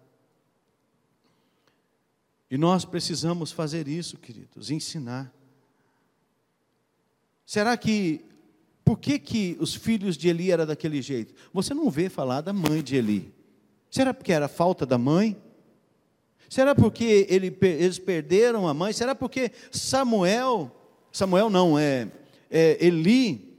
E 2.51 2.57
nós 2.57 2.85
precisamos 2.85 3.53
fazer 3.53 3.87
isso, 3.87 4.17
queridos, 4.17 4.71
ensinar. 4.71 5.31
Será 7.45 7.77
que 7.77 8.25
por 8.85 8.99
que, 8.99 9.19
que 9.19 9.57
os 9.61 9.75
filhos 9.75 10.17
de 10.17 10.29
Eli 10.29 10.51
eram 10.51 10.67
daquele 10.67 11.01
jeito? 11.01 11.35
Você 11.53 11.73
não 11.73 11.91
vê 11.91 12.09
falar 12.09 12.43
da 12.43 12.53
mãe 12.53 12.83
de 12.83 12.97
Eli. 12.97 13.33
Será 13.91 14.13
porque 14.13 14.33
era 14.33 14.47
falta 14.47 14.85
da 14.85 14.99
mãe? 14.99 15.37
Será 16.51 16.75
porque 16.75 17.27
ele, 17.31 17.57
eles 17.63 17.99
perderam 17.99 18.69
a 18.69 18.75
mãe? 18.75 18.93
Será 18.93 19.15
porque 19.15 19.51
Samuel, 19.71 20.71
Samuel 21.11 21.49
não, 21.49 21.79
é, 21.79 22.09
é 22.51 22.77
Eli, 22.85 23.57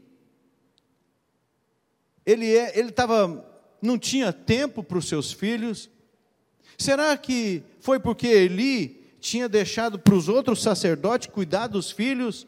ele 2.25 2.55
é, 2.55 2.77
ele 2.77 2.89
estava 2.89 3.46
não 3.82 3.98
tinha 3.98 4.32
tempo 4.32 4.84
para 4.84 4.98
os 4.98 5.08
seus 5.08 5.32
filhos? 5.32 5.89
Será 6.77 7.15
que 7.17 7.63
foi 7.79 8.00
porque 8.00 8.27
Eli 8.27 9.15
tinha 9.20 9.48
deixado 9.48 9.98
para 9.98 10.13
os 10.13 10.27
outros 10.29 10.62
sacerdotes 10.62 11.29
cuidar 11.32 11.67
dos 11.67 11.91
filhos? 11.91 12.46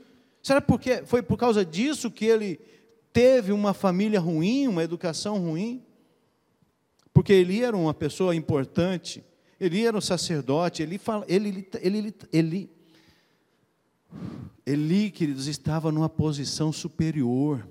Será 0.47 0.61
porque 0.61 1.03
foi 1.05 1.21
por 1.21 1.35
causa 1.35 1.65
disso 1.65 2.09
que 2.09 2.23
ele 2.23 2.57
teve 3.11 3.51
uma 3.51 3.73
família 3.73 4.17
ruim, 4.17 4.65
uma 4.65 4.81
educação 4.81 5.37
ruim? 5.37 5.85
Porque 7.13 7.33
Eli 7.33 7.65
era 7.65 7.75
uma 7.75 7.93
pessoa 7.93 8.33
importante, 8.33 9.25
Eli 9.59 9.85
era 9.85 9.97
um 9.97 9.99
sacerdote, 9.99 10.81
ele 10.81 11.01
ele, 11.27 11.67
ele, 11.81 12.15
ele, 12.31 12.69
ele, 14.65 15.11
queridos, 15.11 15.47
estava 15.47 15.91
numa 15.91 16.07
posição 16.07 16.71
superior. 16.71 17.67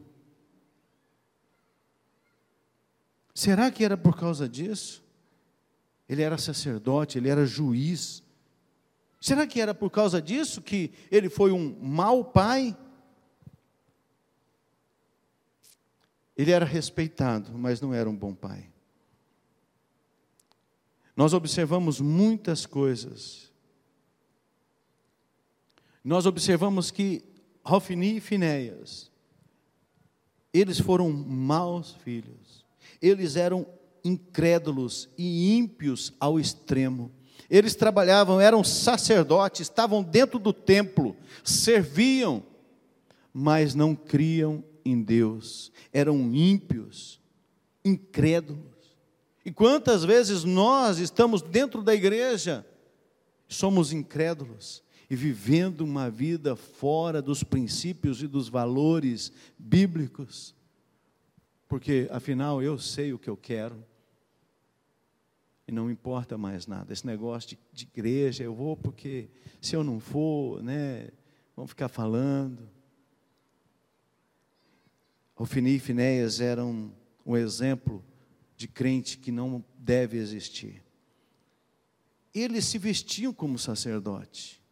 Será 3.34 3.70
que 3.70 3.86
era 3.86 3.96
por 3.96 4.18
causa 4.18 4.46
disso? 4.46 5.02
Ele 6.06 6.20
era 6.20 6.36
sacerdote, 6.36 7.16
ele 7.16 7.30
era 7.30 7.46
juiz. 7.46 8.22
Será 9.26 9.46
que 9.46 9.60
era 9.60 9.74
por 9.74 9.90
causa 9.90 10.22
disso 10.22 10.62
que 10.62 10.92
ele 11.10 11.28
foi 11.28 11.50
um 11.50 11.76
mau 11.80 12.24
pai? 12.24 12.76
Ele 16.36 16.52
era 16.52 16.64
respeitado, 16.64 17.56
mas 17.56 17.80
não 17.80 17.92
era 17.92 18.08
um 18.08 18.14
bom 18.14 18.34
pai. 18.34 18.70
Nós 21.16 21.32
observamos 21.32 21.98
muitas 21.98 22.66
coisas. 22.66 23.50
Nós 26.04 26.26
observamos 26.26 26.90
que 26.90 27.24
Rofini 27.64 28.18
e 28.18 28.20
Finéias, 28.20 29.10
eles 30.52 30.78
foram 30.78 31.10
maus 31.10 31.94
filhos 31.94 32.66
eles 33.00 33.36
eram 33.36 33.66
incrédulos 34.04 35.08
e 35.18 35.56
ímpios 35.56 36.12
ao 36.20 36.38
extremo. 36.38 37.10
Eles 37.48 37.74
trabalhavam, 37.74 38.40
eram 38.40 38.64
sacerdotes, 38.64 39.62
estavam 39.62 40.02
dentro 40.02 40.38
do 40.38 40.52
templo, 40.52 41.16
serviam, 41.44 42.42
mas 43.32 43.74
não 43.74 43.94
criam 43.94 44.64
em 44.84 45.00
Deus. 45.00 45.72
Eram 45.92 46.34
ímpios, 46.34 47.20
incrédulos. 47.84 48.64
E 49.44 49.52
quantas 49.52 50.04
vezes 50.04 50.44
nós 50.44 50.98
estamos 50.98 51.40
dentro 51.42 51.82
da 51.82 51.94
igreja, 51.94 52.66
somos 53.48 53.92
incrédulos 53.92 54.82
e 55.08 55.14
vivendo 55.14 55.82
uma 55.82 56.10
vida 56.10 56.56
fora 56.56 57.22
dos 57.22 57.44
princípios 57.44 58.22
e 58.22 58.26
dos 58.26 58.48
valores 58.48 59.30
bíblicos 59.56 60.56
porque 61.68 62.08
afinal 62.10 62.62
eu 62.62 62.78
sei 62.78 63.12
o 63.12 63.18
que 63.18 63.28
eu 63.28 63.36
quero 63.36 63.84
e 65.66 65.72
não 65.72 65.90
importa 65.90 66.38
mais 66.38 66.66
nada. 66.66 66.92
Esse 66.92 67.06
negócio 67.06 67.50
de, 67.50 67.58
de 67.72 67.84
igreja, 67.84 68.44
eu 68.44 68.54
vou 68.54 68.76
porque 68.76 69.28
se 69.60 69.74
eu 69.74 69.82
não 69.82 69.98
for, 69.98 70.62
né, 70.62 71.08
vão 71.56 71.66
ficar 71.66 71.88
falando. 71.88 72.68
Ofini 75.36 75.76
e 75.76 75.78
Finéias 75.78 76.40
eram 76.40 76.92
um 77.24 77.36
exemplo 77.36 78.04
de 78.56 78.68
crente 78.68 79.18
que 79.18 79.32
não 79.32 79.64
deve 79.76 80.16
existir. 80.16 80.82
Eles 82.32 82.64
se 82.66 82.78
vestiam 82.78 83.32
como 83.32 83.58
sacerdote. 83.58 84.62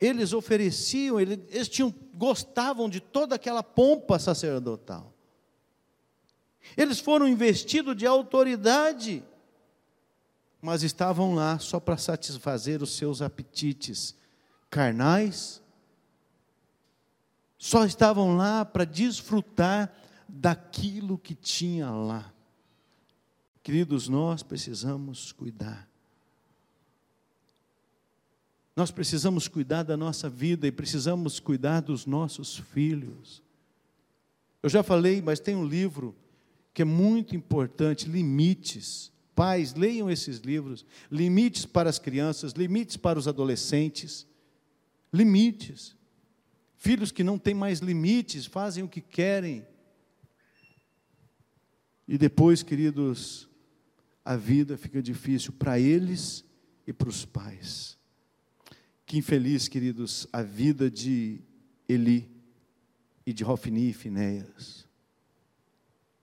Eles 0.00 0.32
ofereciam, 0.32 1.20
eles, 1.20 1.38
eles 1.50 1.68
tinham, 1.68 1.94
gostavam 2.14 2.88
de 2.88 3.00
toda 3.00 3.34
aquela 3.34 3.62
pompa 3.62 4.18
sacerdotal. 4.18 5.14
Eles 6.76 7.00
foram 7.00 7.26
investidos 7.26 7.96
de 7.96 8.06
autoridade, 8.06 9.24
mas 10.60 10.82
estavam 10.82 11.34
lá 11.34 11.58
só 11.58 11.80
para 11.80 11.96
satisfazer 11.96 12.82
os 12.82 12.96
seus 12.96 13.22
apetites 13.22 14.14
carnais, 14.68 15.60
só 17.58 17.84
estavam 17.84 18.36
lá 18.36 18.64
para 18.64 18.84
desfrutar 18.84 19.92
daquilo 20.28 21.18
que 21.18 21.34
tinha 21.34 21.90
lá. 21.90 22.32
Queridos, 23.62 24.08
nós 24.08 24.42
precisamos 24.42 25.32
cuidar. 25.32 25.88
Nós 28.74 28.90
precisamos 28.90 29.46
cuidar 29.46 29.82
da 29.82 29.96
nossa 29.96 30.30
vida 30.30 30.66
e 30.66 30.72
precisamos 30.72 31.38
cuidar 31.38 31.80
dos 31.80 32.06
nossos 32.06 32.56
filhos. 32.56 33.42
Eu 34.62 34.70
já 34.70 34.82
falei, 34.82 35.20
mas 35.20 35.40
tem 35.40 35.54
um 35.54 35.66
livro 35.66 36.16
que 36.72 36.82
é 36.82 36.84
muito 36.84 37.34
importante: 37.36 38.08
Limites. 38.08 39.10
Pais, 39.34 39.74
leiam 39.74 40.10
esses 40.10 40.38
livros. 40.40 40.84
Limites 41.10 41.64
para 41.64 41.88
as 41.88 41.98
crianças, 41.98 42.52
limites 42.52 42.96
para 42.96 43.18
os 43.18 43.26
adolescentes. 43.26 44.26
Limites. 45.12 45.96
Filhos 46.76 47.10
que 47.10 47.24
não 47.24 47.38
têm 47.38 47.54
mais 47.54 47.80
limites, 47.80 48.46
fazem 48.46 48.84
o 48.84 48.88
que 48.88 49.00
querem. 49.00 49.66
E 52.08 52.18
depois, 52.18 52.62
queridos, 52.62 53.48
a 54.24 54.36
vida 54.36 54.76
fica 54.76 55.02
difícil 55.02 55.52
para 55.52 55.78
eles 55.78 56.44
e 56.86 56.92
para 56.92 57.08
os 57.08 57.24
pais. 57.24 57.98
Que 59.06 59.18
infeliz, 59.18 59.68
queridos, 59.68 60.26
a 60.32 60.42
vida 60.42 60.90
de 60.90 61.40
Eli 61.88 62.30
e 63.26 63.32
de 63.32 63.44
Rofni 63.44 63.90
e 63.90 63.92
Finéias. 63.92 64.89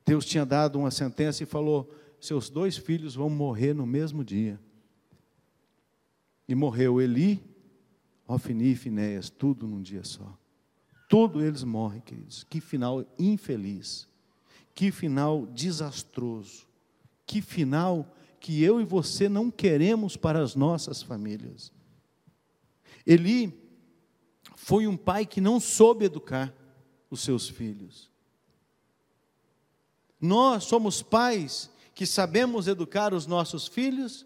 Deus 0.08 0.26
tinha 0.26 0.46
dado 0.46 0.80
uma 0.80 0.90
sentença 0.90 1.44
e 1.44 1.46
falou: 1.46 1.94
seus 2.18 2.50
dois 2.50 2.78
filhos 2.78 3.14
vão 3.14 3.30
morrer 3.30 3.74
no 3.74 3.86
mesmo 3.86 4.24
dia. 4.24 4.58
E 6.48 6.56
morreu 6.56 7.02
Eli, 7.02 7.44
Rofni 8.26 8.72
e 8.72 8.76
Finéias, 8.76 9.30
tudo 9.30 9.68
num 9.68 9.82
dia 9.82 10.06
só. 10.06 10.38
Todos 11.10 11.44
eles 11.44 11.62
morrem, 11.62 12.00
queridos. 12.00 12.46
Que 12.46 12.62
final 12.62 13.06
infeliz. 13.20 14.08
Que 14.74 14.92
final 14.92 15.46
desastroso. 15.46 16.66
Que 17.26 17.42
final 17.42 18.16
que 18.40 18.64
eu 18.64 18.80
e 18.80 18.86
você 18.86 19.28
não 19.28 19.52
queremos 19.52 20.16
para 20.16 20.42
as 20.42 20.56
nossas 20.56 21.02
famílias. 21.02 21.70
Eli 23.06 23.54
foi 24.56 24.88
um 24.88 24.96
pai 24.96 25.26
que 25.26 25.42
não 25.42 25.60
soube 25.60 26.06
educar 26.06 26.54
os 27.10 27.20
seus 27.20 27.50
filhos. 27.50 28.10
Nós 30.20 30.64
somos 30.64 31.02
pais 31.02 31.70
que 31.94 32.06
sabemos 32.06 32.68
educar 32.68 33.14
os 33.14 33.26
nossos 33.26 33.68
filhos, 33.68 34.26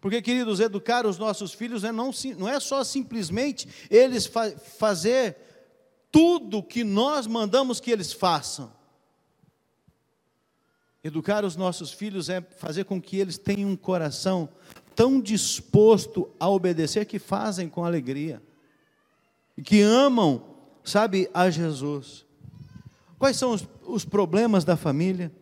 porque, 0.00 0.20
queridos, 0.20 0.58
educar 0.58 1.06
os 1.06 1.16
nossos 1.16 1.52
filhos 1.52 1.84
é 1.84 1.92
não, 1.92 2.10
não 2.36 2.48
é 2.48 2.58
só 2.58 2.82
simplesmente 2.82 3.68
eles 3.88 4.26
fa 4.26 4.50
fazer 4.50 5.36
tudo 6.10 6.62
que 6.62 6.82
nós 6.82 7.26
mandamos 7.26 7.80
que 7.80 7.90
eles 7.90 8.12
façam. 8.12 8.72
Educar 11.04 11.44
os 11.44 11.56
nossos 11.56 11.92
filhos 11.92 12.28
é 12.28 12.40
fazer 12.40 12.84
com 12.84 13.00
que 13.00 13.16
eles 13.16 13.38
tenham 13.38 13.70
um 13.70 13.76
coração 13.76 14.48
tão 14.94 15.20
disposto 15.20 16.30
a 16.38 16.48
obedecer 16.48 17.06
que 17.06 17.18
fazem 17.18 17.68
com 17.68 17.84
alegria 17.84 18.42
e 19.56 19.62
que 19.62 19.80
amam, 19.80 20.42
sabe, 20.84 21.30
a 21.32 21.50
Jesus. 21.50 22.24
Quais 23.18 23.36
são 23.36 23.52
os, 23.52 23.66
os 23.94 24.04
problemas 24.04 24.64
da 24.64 24.76
família? 24.76 25.32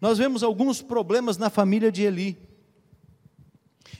Nós 0.00 0.18
vemos 0.18 0.42
alguns 0.42 0.82
problemas 0.82 1.36
na 1.38 1.48
família 1.48 1.90
de 1.90 2.02
Eli. 2.02 2.38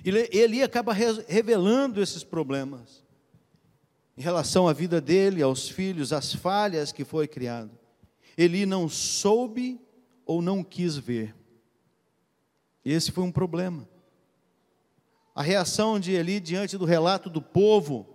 E 0.04 0.10
Eli 0.38 0.62
acaba 0.62 0.92
revelando 0.92 2.02
esses 2.02 2.22
problemas 2.22 3.04
em 4.16 4.22
relação 4.22 4.66
à 4.66 4.72
vida 4.72 5.00
dele, 5.00 5.42
aos 5.42 5.68
filhos, 5.68 6.12
às 6.12 6.32
falhas 6.32 6.92
que 6.92 7.04
foi 7.04 7.26
criado. 7.26 7.70
Eli 8.36 8.64
não 8.64 8.88
soube 8.88 9.80
ou 10.24 10.40
não 10.40 10.62
quis 10.62 10.96
ver. 10.96 11.34
Esse 12.84 13.10
foi 13.10 13.24
um 13.24 13.32
problema. 13.32 13.88
A 15.34 15.42
reação 15.42 16.00
de 16.00 16.12
Eli 16.12 16.40
diante 16.40 16.78
do 16.78 16.84
relato 16.84 17.28
do 17.28 17.42
povo, 17.42 18.06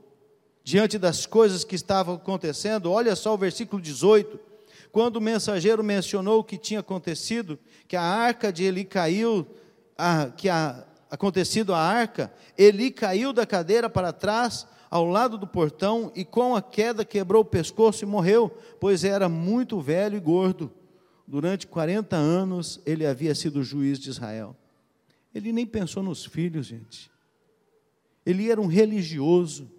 diante 0.64 0.98
das 0.98 1.26
coisas 1.26 1.64
que 1.64 1.76
estavam 1.76 2.16
acontecendo, 2.16 2.92
olha 2.92 3.16
só 3.16 3.34
o 3.34 3.38
versículo 3.38 3.82
18 3.82 4.51
quando 4.92 5.18
o 5.18 5.22
mensageiro 5.22 5.84
mencionou 5.84 6.40
o 6.40 6.44
que 6.44 6.58
tinha 6.58 6.82
acontecido, 6.82 7.58
que 7.88 7.96
a 7.96 8.04
arca 8.04 8.52
de 8.52 8.64
Eli 8.64 8.84
caiu, 8.84 9.48
a, 9.98 10.28
que 10.28 10.50
a, 10.50 10.86
acontecido 11.10 11.74
a 11.74 11.80
arca, 11.80 12.34
Eli 12.58 12.92
caiu 12.92 13.32
da 13.32 13.46
cadeira 13.46 13.90
para 13.90 14.14
trás, 14.14 14.68
ao 14.90 15.06
lado 15.06 15.38
do 15.38 15.48
portão, 15.48 16.12
e 16.14 16.26
com 16.26 16.54
a 16.54 16.62
queda 16.62 17.06
quebrou 17.06 17.44
o 17.44 17.46
pescoço 17.46 18.04
e 18.04 18.08
morreu, 18.08 18.50
pois 18.78 19.06
era 19.06 19.30
muito 19.30 19.80
velho 19.80 20.18
e 20.18 20.20
gordo. 20.20 20.70
Durante 21.26 21.66
40 21.66 22.18
anos 22.18 22.82
ele 22.86 23.06
havia 23.06 23.34
sido 23.34 23.64
juiz 23.64 23.98
de 23.98 24.10
Israel. 24.10 24.54
Ele 25.34 25.54
nem 25.54 25.66
pensou 25.66 26.04
nos 26.04 26.26
filhos, 26.26 26.68
gente. 26.68 27.10
Ele 28.26 28.52
era 28.52 28.60
um 28.60 28.68
religioso. 28.68 29.72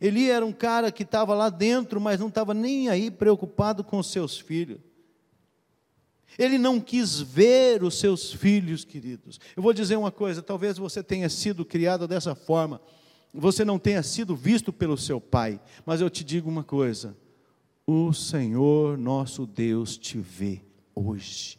Eli 0.00 0.30
era 0.30 0.44
um 0.44 0.52
cara 0.52 0.92
que 0.92 1.02
estava 1.02 1.34
lá 1.34 1.48
dentro, 1.48 2.00
mas 2.00 2.20
não 2.20 2.28
estava 2.28 2.52
nem 2.52 2.88
aí 2.88 3.10
preocupado 3.10 3.82
com 3.82 4.02
seus 4.02 4.38
filhos. 4.38 4.78
Ele 6.38 6.58
não 6.58 6.80
quis 6.80 7.20
ver 7.20 7.82
os 7.82 7.98
seus 7.98 8.32
filhos, 8.32 8.84
queridos. 8.84 9.40
Eu 9.56 9.62
vou 9.62 9.72
dizer 9.72 9.96
uma 9.96 10.10
coisa: 10.10 10.42
talvez 10.42 10.76
você 10.76 11.02
tenha 11.02 11.28
sido 11.28 11.64
criado 11.64 12.06
dessa 12.06 12.34
forma, 12.34 12.80
você 13.32 13.64
não 13.64 13.78
tenha 13.78 14.02
sido 14.02 14.36
visto 14.36 14.72
pelo 14.72 14.98
seu 14.98 15.20
pai, 15.20 15.60
mas 15.84 16.00
eu 16.00 16.10
te 16.10 16.22
digo 16.22 16.48
uma 16.48 16.64
coisa: 16.64 17.16
o 17.86 18.12
Senhor 18.12 18.98
nosso 18.98 19.46
Deus 19.46 19.96
te 19.96 20.18
vê 20.18 20.60
hoje. 20.94 21.58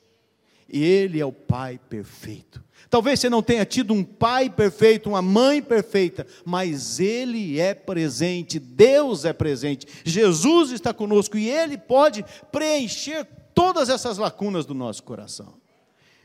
E 0.70 0.84
Ele 0.84 1.20
é 1.20 1.26
o 1.26 1.32
Pai 1.32 1.80
perfeito. 1.90 2.64
Talvez 2.90 3.20
você 3.20 3.30
não 3.30 3.44
tenha 3.44 3.66
tido 3.66 3.94
um 3.94 4.04
pai 4.04 4.50
perfeito, 4.50 5.10
uma 5.10 5.22
mãe 5.22 5.62
perfeita, 5.62 6.26
mas 6.46 7.00
Ele 7.00 7.60
é 7.60 7.74
presente, 7.74 8.60
Deus 8.60 9.26
é 9.26 9.34
presente, 9.34 9.88
Jesus 10.06 10.72
está 10.72 10.94
conosco 10.94 11.38
e 11.38 11.50
Ele 11.50 11.78
pode 11.78 12.24
preencher 12.52 13.26
todas 13.54 13.90
essas 13.90 14.18
lacunas 14.18 14.66
do 14.66 14.74
nosso 14.74 15.04
coração. 15.04 15.56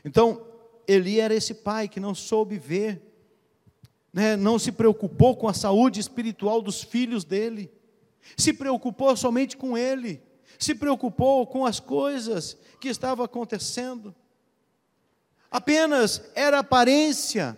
Então, 0.05 0.45
Eli 0.87 1.19
era 1.19 1.33
esse 1.33 1.53
pai 1.53 1.87
que 1.87 1.99
não 1.99 2.15
soube 2.15 2.57
ver, 2.57 3.01
né, 4.13 4.37
não 4.37 4.57
se 4.57 4.71
preocupou 4.71 5.35
com 5.35 5.47
a 5.47 5.53
saúde 5.53 5.99
espiritual 5.99 6.61
dos 6.61 6.81
filhos 6.81 7.25
dele, 7.25 7.71
se 8.37 8.53
preocupou 8.53 9.15
somente 9.17 9.57
com 9.57 9.77
ele, 9.77 10.21
se 10.57 10.75
preocupou 10.75 11.45
com 11.45 11.65
as 11.65 11.79
coisas 11.79 12.57
que 12.79 12.87
estavam 12.87 13.25
acontecendo 13.25 14.15
apenas 15.53 16.23
era 16.33 16.59
aparência, 16.59 17.55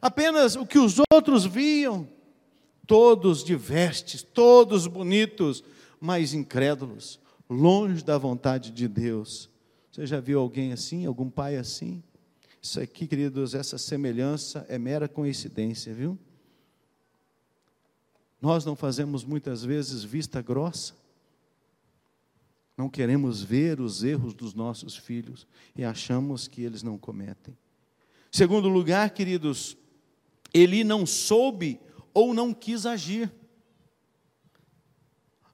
apenas 0.00 0.56
o 0.56 0.64
que 0.64 0.78
os 0.78 0.96
outros 1.12 1.44
viam. 1.44 2.08
Todos 2.86 3.44
de 3.44 3.54
vestes, 3.54 4.22
todos 4.22 4.86
bonitos, 4.86 5.62
mas 6.00 6.34
incrédulos, 6.34 7.20
longe 7.48 8.02
da 8.02 8.18
vontade 8.18 8.70
de 8.70 8.88
Deus. 8.88 9.50
Você 9.92 10.06
já 10.06 10.20
viu 10.20 10.40
alguém 10.40 10.72
assim, 10.72 11.06
algum 11.06 11.30
pai 11.30 11.56
assim? 11.56 12.02
Isso 12.60 12.80
aqui, 12.80 13.06
queridos, 13.06 13.54
essa 13.54 13.78
semelhança 13.78 14.66
é 14.68 14.78
mera 14.78 15.06
coincidência, 15.06 15.94
viu? 15.94 16.18
Nós 18.40 18.64
não 18.64 18.74
fazemos 18.74 19.24
muitas 19.24 19.62
vezes 19.64 20.02
vista 20.02 20.42
grossa 20.42 20.94
não 22.76 22.88
queremos 22.88 23.42
ver 23.42 23.80
os 23.80 24.02
erros 24.02 24.34
dos 24.34 24.52
nossos 24.52 24.96
filhos 24.96 25.46
e 25.76 25.84
achamos 25.84 26.48
que 26.48 26.62
eles 26.62 26.82
não 26.82 26.98
cometem. 26.98 27.56
Segundo 28.30 28.68
lugar, 28.68 29.10
queridos, 29.10 29.76
ele 30.52 30.82
não 30.82 31.06
soube 31.06 31.80
ou 32.12 32.34
não 32.34 32.52
quis 32.52 32.84
agir. 32.84 33.32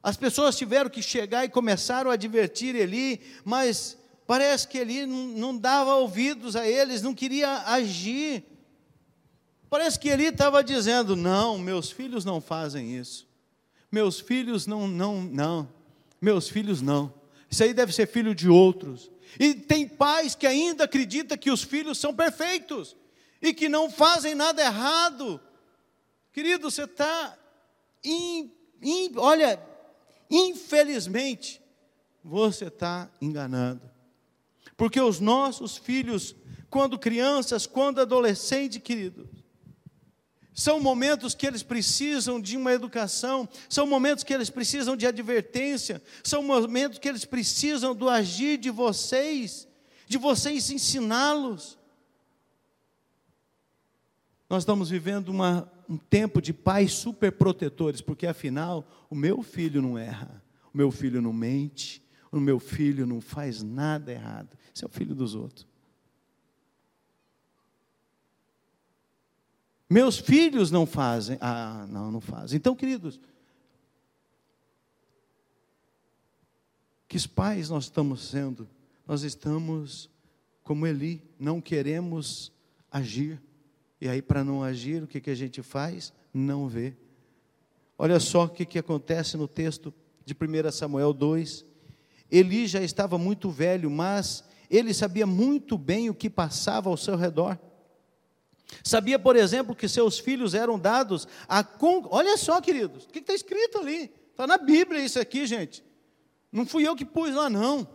As 0.03 0.17
pessoas 0.17 0.57
tiveram 0.57 0.89
que 0.89 1.03
chegar 1.03 1.45
e 1.45 1.51
começaram 1.51 2.11
a 2.11 2.15
advertir 2.15 2.75
Eli, 2.75 3.21
mas 3.45 3.99
parece 4.27 4.67
que 4.67 4.79
Eli 4.79 5.05
não, 5.05 5.57
dava 5.57 5.97
ouvidos 5.97 6.57
a 6.57 6.67
eles, 6.67 7.03
não 7.03 7.15
queria 7.15 7.65
agir. 7.67 8.45
Parece 9.69 9.99
que 9.99 10.09
Eli 10.09 10.27
estava 10.27 10.65
dizendo: 10.65 11.15
não, 11.15 11.59
meus 11.59 11.91
filhos 11.91 12.25
não 12.25 12.41
fazem 12.41 12.97
isso. 12.97 13.29
Meus 13.93 14.21
filhos 14.21 14.67
não, 14.67 14.89
não, 14.89 15.21
não. 15.23 15.69
Meus 16.21 16.49
filhos 16.49 16.83
não. 16.83 17.13
Isso 17.51 17.63
aí 17.63 17.73
deve 17.73 17.93
ser 17.93 18.07
filho 18.07 18.35
de 18.35 18.49
outros. 18.49 19.11
E 19.39 19.55
tem 19.55 19.89
pais 19.89 20.35
que 20.35 20.47
ainda 20.47 20.85
acreditam 20.85 21.37
que 21.37 21.51
os 21.51 21.63
filhos 21.63 21.99
são 21.99 22.15
perfeitos 22.15 22.97
e 23.41 23.55
que 23.55 23.69
não 23.69 23.91
fazem 23.91 24.35
nada 24.35 24.63
errado. 24.63 25.41
Querido, 26.33 26.71
você 26.71 26.85
está. 26.85 27.37
In, 28.05 28.51
in, 28.83 29.13
olha, 29.17 29.61
infelizmente, 30.31 31.61
você 32.23 32.67
está 32.67 33.11
enganado. 33.21 33.91
Porque 34.77 35.01
os 35.01 35.21
nossos 35.21 35.77
filhos, 35.77 36.35
quando 36.69 36.99
crianças, 36.99 37.67
quando 37.67 38.01
adolescentes, 38.01 38.81
queridos, 38.83 39.40
são 40.61 40.79
momentos 40.79 41.35
que 41.35 41.47
eles 41.47 41.63
precisam 41.63 42.39
de 42.39 42.55
uma 42.55 42.71
educação, 42.71 43.49
são 43.67 43.87
momentos 43.87 44.23
que 44.23 44.35
eles 44.35 44.51
precisam 44.51 44.95
de 44.95 45.07
advertência, 45.07 46.03
são 46.23 46.43
momentos 46.43 46.99
que 46.99 47.09
eles 47.09 47.25
precisam 47.25 47.95
do 47.97 48.11
agir 48.11 48.59
de 48.59 48.69
vocês, 48.69 49.67
de 50.07 50.19
vocês 50.19 50.71
ensiná-los. 50.71 51.79
Nós 54.51 54.65
estamos 54.65 54.91
vivendo 54.91 55.31
uma, 55.31 55.67
um 55.89 55.97
tempo 55.97 56.43
de 56.43 56.53
pais 56.53 56.93
superprotetores, 56.93 58.03
porque 58.03 58.27
afinal, 58.27 58.87
o 59.09 59.15
meu 59.15 59.43
filho 59.43 59.81
não 59.81 59.97
erra, 59.97 60.45
o 60.75 60.77
meu 60.77 60.91
filho 60.91 61.23
não 61.23 61.33
mente, 61.33 62.07
o 62.31 62.39
meu 62.39 62.61
filho 62.61 63.07
não 63.07 63.23
faz 63.23 63.63
nada 63.63 64.13
errado. 64.13 64.59
Esse 64.75 64.85
é 64.85 64.87
o 64.87 64.91
filho 64.91 65.15
dos 65.15 65.35
outros. 65.35 65.70
Meus 69.91 70.19
filhos 70.19 70.71
não 70.71 70.87
fazem. 70.87 71.37
Ah, 71.41 71.85
não, 71.91 72.13
não 72.13 72.21
fazem. 72.21 72.57
Então, 72.57 72.77
queridos, 72.77 73.19
que 77.09 77.29
pais 77.29 77.69
nós 77.69 77.85
estamos 77.85 78.29
sendo? 78.29 78.69
Nós 79.05 79.25
estamos 79.25 80.09
como 80.63 80.87
Eli, 80.87 81.21
não 81.37 81.61
queremos 81.61 82.53
agir. 82.89 83.43
E 84.01 84.09
aí, 84.09 84.23
para 84.23 84.45
não 84.45 84.63
agir, 84.63 85.03
o 85.03 85.09
que, 85.09 85.21
que 85.21 85.31
a 85.31 85.35
gente 85.35 85.61
faz? 85.61 86.13
Não 86.33 86.69
vê. 86.69 86.95
Olha 87.99 88.21
só 88.21 88.45
o 88.45 88.49
que, 88.49 88.65
que 88.65 88.79
acontece 88.79 89.37
no 89.37 89.49
texto 89.49 89.93
de 90.25 90.35
1 90.35 90.71
Samuel 90.71 91.13
2. 91.13 91.67
Eli 92.31 92.69
já 92.69 92.81
estava 92.81 93.19
muito 93.19 93.51
velho, 93.51 93.91
mas 93.91 94.45
ele 94.71 94.95
sabia 94.95 95.27
muito 95.27 95.77
bem 95.77 96.09
o 96.09 96.15
que 96.15 96.31
passava 96.31 96.89
ao 96.89 96.97
seu 96.97 97.17
redor. 97.17 97.59
Sabia, 98.85 99.19
por 99.19 99.37
exemplo, 99.37 99.75
que 99.75 99.89
seus 99.89 100.19
filhos 100.19 100.55
eram 100.55 100.79
dados 100.79 101.27
a. 101.49 101.63
Con... 101.63 102.07
Olha 102.11 102.37
só, 102.37 102.61
queridos, 102.61 103.05
o 103.05 103.09
que 103.09 103.19
está 103.19 103.35
escrito 103.35 103.79
ali? 103.79 104.13
Está 104.31 104.47
na 104.47 104.57
Bíblia 104.57 105.05
isso 105.05 105.19
aqui, 105.19 105.47
gente. 105.47 105.85
Não 106.51 106.65
fui 106.65 106.87
eu 106.87 106.97
que 106.97 107.05
pus 107.05 107.35
lá, 107.35 107.51
não. 107.51 107.87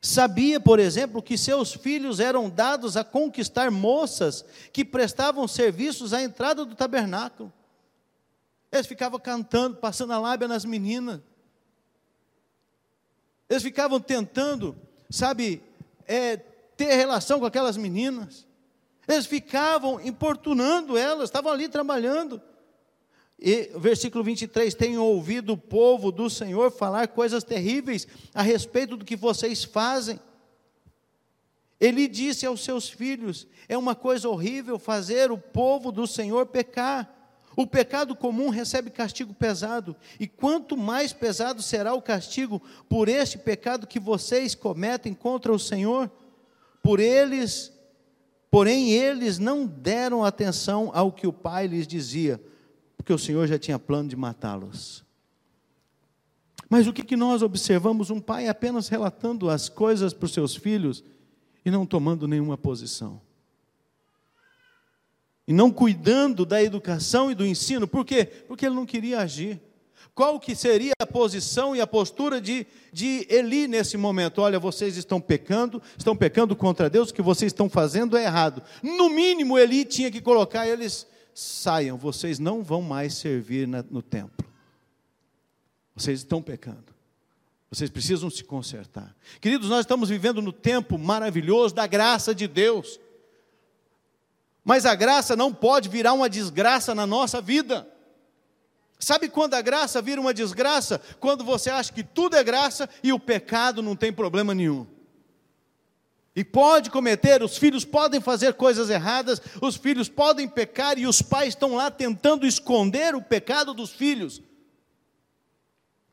Sabia, 0.00 0.60
por 0.60 0.78
exemplo, 0.78 1.22
que 1.22 1.36
seus 1.36 1.74
filhos 1.74 2.20
eram 2.20 2.48
dados 2.48 2.96
a 2.96 3.02
conquistar 3.02 3.70
moças 3.70 4.44
que 4.72 4.84
prestavam 4.84 5.48
serviços 5.48 6.12
à 6.12 6.22
entrada 6.22 6.64
do 6.64 6.74
tabernáculo. 6.74 7.52
Eles 8.70 8.86
ficavam 8.86 9.18
cantando, 9.18 9.76
passando 9.76 10.12
a 10.12 10.18
lábia 10.18 10.46
nas 10.46 10.64
meninas. 10.64 11.20
Eles 13.48 13.62
ficavam 13.62 14.00
tentando, 14.00 14.76
sabe, 15.08 15.62
é, 16.06 16.40
ter 16.76 16.94
relação 16.94 17.40
com 17.40 17.46
aquelas 17.46 17.76
meninas. 17.76 18.46
Eles 19.08 19.26
ficavam 19.26 20.00
importunando 20.00 20.96
elas, 20.96 21.24
estavam 21.24 21.52
ali 21.52 21.68
trabalhando. 21.68 22.40
E 23.38 23.70
versículo 23.76 24.24
23: 24.24 24.74
Tenho 24.74 25.02
ouvido 25.02 25.52
o 25.52 25.58
povo 25.58 26.10
do 26.10 26.28
Senhor 26.28 26.70
falar 26.70 27.08
coisas 27.08 27.44
terríveis 27.44 28.06
a 28.34 28.42
respeito 28.42 28.96
do 28.96 29.04
que 29.04 29.16
vocês 29.16 29.62
fazem. 29.62 30.18
Ele 31.78 32.08
disse 32.08 32.46
aos 32.46 32.64
seus 32.64 32.88
filhos: 32.88 33.46
É 33.68 33.76
uma 33.76 33.94
coisa 33.94 34.28
horrível 34.28 34.78
fazer 34.78 35.30
o 35.30 35.38
povo 35.38 35.92
do 35.92 36.06
Senhor 36.06 36.46
pecar. 36.46 37.12
O 37.54 37.66
pecado 37.66 38.14
comum 38.14 38.50
recebe 38.50 38.90
castigo 38.90 39.32
pesado, 39.32 39.96
e 40.20 40.26
quanto 40.26 40.76
mais 40.76 41.14
pesado 41.14 41.62
será 41.62 41.94
o 41.94 42.02
castigo 42.02 42.60
por 42.86 43.08
este 43.08 43.38
pecado 43.38 43.86
que 43.86 43.98
vocês 43.98 44.54
cometem 44.54 45.14
contra 45.14 45.50
o 45.50 45.58
Senhor, 45.58 46.10
por 46.86 47.00
eles, 47.00 47.72
porém 48.48 48.92
eles 48.92 49.40
não 49.40 49.66
deram 49.66 50.24
atenção 50.24 50.92
ao 50.94 51.10
que 51.10 51.26
o 51.26 51.32
pai 51.32 51.66
lhes 51.66 51.84
dizia, 51.84 52.40
porque 52.96 53.12
o 53.12 53.18
Senhor 53.18 53.44
já 53.48 53.58
tinha 53.58 53.76
plano 53.76 54.08
de 54.08 54.14
matá-los. 54.14 55.04
Mas 56.70 56.86
o 56.86 56.92
que, 56.92 57.02
que 57.02 57.16
nós 57.16 57.42
observamos? 57.42 58.08
Um 58.08 58.20
pai 58.20 58.46
apenas 58.46 58.86
relatando 58.86 59.50
as 59.50 59.68
coisas 59.68 60.14
para 60.14 60.26
os 60.26 60.32
seus 60.32 60.54
filhos 60.54 61.02
e 61.64 61.72
não 61.72 61.84
tomando 61.84 62.28
nenhuma 62.28 62.56
posição 62.56 63.20
e 65.44 65.52
não 65.52 65.72
cuidando 65.72 66.46
da 66.46 66.62
educação 66.62 67.32
e 67.32 67.34
do 67.34 67.44
ensino. 67.44 67.88
Por 67.88 68.04
quê? 68.04 68.24
Porque 68.24 68.64
ele 68.64 68.76
não 68.76 68.86
queria 68.86 69.20
agir. 69.20 69.60
Qual 70.16 70.40
que 70.40 70.54
seria 70.54 70.94
a 70.98 71.06
posição 71.06 71.76
e 71.76 71.80
a 71.82 71.86
postura 71.86 72.40
de, 72.40 72.66
de 72.90 73.26
Eli 73.28 73.68
nesse 73.68 73.98
momento? 73.98 74.40
Olha, 74.40 74.58
vocês 74.58 74.96
estão 74.96 75.20
pecando, 75.20 75.82
estão 75.94 76.16
pecando 76.16 76.56
contra 76.56 76.88
Deus, 76.88 77.10
o 77.10 77.14
que 77.14 77.20
vocês 77.20 77.52
estão 77.52 77.68
fazendo 77.68 78.16
é 78.16 78.24
errado. 78.24 78.62
No 78.82 79.10
mínimo, 79.10 79.58
Eli 79.58 79.84
tinha 79.84 80.10
que 80.10 80.22
colocar 80.22 80.66
eles, 80.66 81.06
saiam, 81.34 81.98
vocês 81.98 82.38
não 82.38 82.62
vão 82.64 82.80
mais 82.80 83.12
servir 83.12 83.68
na, 83.68 83.84
no 83.90 84.00
templo. 84.00 84.48
Vocês 85.94 86.20
estão 86.20 86.40
pecando. 86.40 86.96
Vocês 87.70 87.90
precisam 87.90 88.30
se 88.30 88.42
consertar. 88.42 89.14
Queridos, 89.38 89.68
nós 89.68 89.80
estamos 89.80 90.08
vivendo 90.08 90.40
no 90.40 90.50
tempo 90.50 90.96
maravilhoso 90.96 91.74
da 91.74 91.86
graça 91.86 92.34
de 92.34 92.48
Deus. 92.48 92.98
Mas 94.64 94.86
a 94.86 94.94
graça 94.94 95.36
não 95.36 95.52
pode 95.52 95.90
virar 95.90 96.14
uma 96.14 96.30
desgraça 96.30 96.94
na 96.94 97.06
nossa 97.06 97.38
vida. 97.42 97.86
Sabe 98.98 99.28
quando 99.28 99.54
a 99.54 99.60
graça 99.60 100.00
vira 100.00 100.20
uma 100.20 100.32
desgraça? 100.32 101.00
Quando 101.20 101.44
você 101.44 101.68
acha 101.68 101.92
que 101.92 102.02
tudo 102.02 102.36
é 102.36 102.42
graça 102.42 102.88
e 103.02 103.12
o 103.12 103.20
pecado 103.20 103.82
não 103.82 103.94
tem 103.94 104.12
problema 104.12 104.54
nenhum. 104.54 104.86
E 106.34 106.44
pode 106.44 106.90
cometer, 106.90 107.42
os 107.42 107.56
filhos 107.56 107.82
podem 107.82 108.20
fazer 108.20 108.54
coisas 108.54 108.90
erradas, 108.90 109.40
os 109.60 109.76
filhos 109.76 110.06
podem 110.06 110.46
pecar 110.46 110.98
e 110.98 111.06
os 111.06 111.22
pais 111.22 111.48
estão 111.48 111.74
lá 111.74 111.90
tentando 111.90 112.46
esconder 112.46 113.14
o 113.14 113.22
pecado 113.22 113.72
dos 113.72 113.90
filhos, 113.90 114.42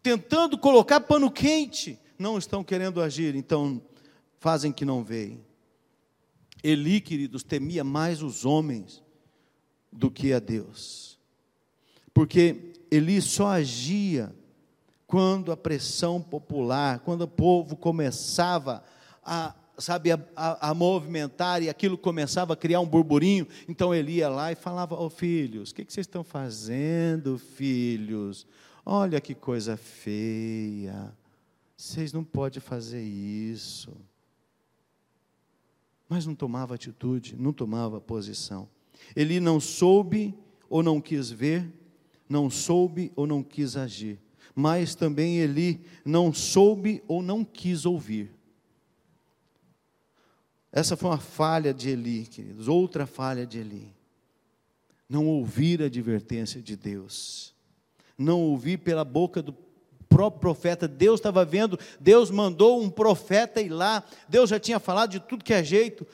tentando 0.01 0.57
colocar 0.57 1.01
pano 1.01 1.29
quente, 1.29 1.99
não 2.17 2.37
estão 2.37 2.63
querendo 2.63 3.01
agir, 3.01 3.35
então 3.35 3.81
fazem 4.39 4.71
que 4.71 4.85
não 4.85 5.03
veem. 5.03 5.43
Eli, 6.63 7.01
queridos, 7.01 7.43
temia 7.43 7.83
mais 7.83 8.21
os 8.21 8.45
homens 8.45 9.03
do 9.91 10.09
que 10.09 10.31
a 10.31 10.39
Deus. 10.39 11.19
Porque 12.13 12.72
Eli 12.93 13.21
só 13.21 13.47
agia 13.47 14.33
quando 15.07 15.51
a 15.51 15.57
pressão 15.57 16.21
popular, 16.21 16.99
quando 16.99 17.21
o 17.21 17.27
povo 17.27 17.75
começava 17.75 18.83
a, 19.23 19.55
sabe, 19.77 20.11
a, 20.11 20.19
a, 20.35 20.69
a, 20.69 20.73
movimentar 20.73 21.61
e 21.61 21.69
aquilo 21.69 21.97
começava 21.97 22.53
a 22.53 22.57
criar 22.57 22.79
um 22.79 22.85
burburinho, 22.85 23.47
então 23.67 23.93
ele 23.93 24.13
ia 24.13 24.29
lá 24.29 24.51
e 24.51 24.55
falava: 24.55 24.95
Ô 24.95 25.05
oh, 25.05 25.09
filhos, 25.09 25.71
o 25.71 25.75
que, 25.75 25.85
que 25.85 25.93
vocês 25.93 26.05
estão 26.05 26.23
fazendo, 26.23 27.37
filhos? 27.37 28.45
Olha 28.85 29.21
que 29.21 29.33
coisa 29.33 29.77
feia, 29.77 31.13
vocês 31.77 32.11
não 32.11 32.23
podem 32.23 32.59
fazer 32.59 33.01
isso 33.01 33.95
mas 36.13 36.27
não 36.27 36.35
tomava 36.35 36.75
atitude, 36.75 37.35
não 37.35 37.51
tomava 37.51 37.99
posição. 37.99 38.69
Ele 39.15 39.39
não 39.39 39.59
soube 39.59 40.37
ou 40.69 40.83
não 40.83 41.01
quis 41.01 41.31
ver, 41.31 41.67
não 42.33 42.49
soube 42.49 43.11
ou 43.15 43.27
não 43.27 43.43
quis 43.43 43.77
agir, 43.77 44.19
mas 44.55 44.95
também 44.95 45.37
ele 45.37 45.85
não 46.03 46.33
soube 46.33 47.03
ou 47.07 47.21
não 47.21 47.45
quis 47.45 47.85
ouvir. 47.85 48.31
Essa 50.71 50.97
foi 50.97 51.11
uma 51.11 51.19
falha 51.19 51.71
de 51.71 51.89
Eli, 51.89 52.25
queridos, 52.25 52.67
outra 52.67 53.05
falha 53.05 53.45
de 53.45 53.59
Eli. 53.59 53.95
Não 55.07 55.27
ouvir 55.27 55.83
a 55.83 55.85
advertência 55.85 56.59
de 56.59 56.75
Deus, 56.75 57.53
não 58.17 58.41
ouvir 58.41 58.79
pela 58.79 59.05
boca 59.05 59.39
do 59.39 59.55
próprio 60.09 60.41
profeta, 60.41 60.87
Deus 60.87 61.19
estava 61.19 61.45
vendo, 61.45 61.77
Deus 61.99 62.31
mandou 62.31 62.81
um 62.81 62.89
profeta 62.89 63.61
ir 63.61 63.69
lá, 63.69 64.03
Deus 64.27 64.49
já 64.49 64.59
tinha 64.59 64.79
falado 64.79 65.11
de 65.11 65.19
tudo 65.19 65.43
que 65.43 65.53
é 65.53 65.63
jeito, 65.63 66.05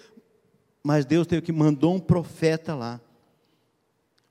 mas 0.83 1.05
Deus 1.05 1.25
teve 1.25 1.41
que 1.41 1.51
mandou 1.53 1.95
um 1.95 1.99
profeta 1.99 2.75
lá. 2.75 2.99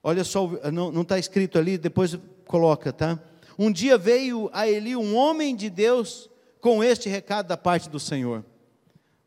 Olha 0.01 0.23
só, 0.23 0.49
não 0.71 1.01
está 1.01 1.19
escrito 1.19 1.57
ali, 1.57 1.77
depois 1.77 2.17
coloca, 2.45 2.93
tá? 2.93 3.19
Um 3.57 3.71
dia 3.71 3.97
veio 3.97 4.49
a 4.53 4.67
Eli 4.67 4.95
um 4.95 5.15
homem 5.15 5.55
de 5.55 5.69
Deus 5.69 6.29
com 6.61 6.83
este 6.83 7.09
recado 7.09 7.47
da 7.47 7.57
parte 7.57 7.89
do 7.89 7.99
Senhor. 7.99 8.45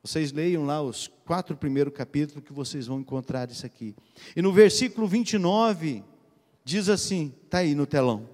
Vocês 0.03 0.33
leiam 0.33 0.65
lá 0.65 0.83
os 0.83 1.09
quatro 1.27 1.57
primeiros 1.57 1.95
capítulos 1.95 2.43
que 2.45 2.53
vocês 2.53 2.87
vão 2.87 3.01
encontrar 3.01 3.51
isso 3.51 3.65
aqui. 3.65 3.95
E 4.35 4.43
no 4.43 4.53
versículo 4.53 5.07
29, 5.07 6.03
diz 6.65 6.89
assim, 6.89 7.33
está 7.45 7.59
aí 7.59 7.75
no 7.75 7.87
telão. 7.87 8.29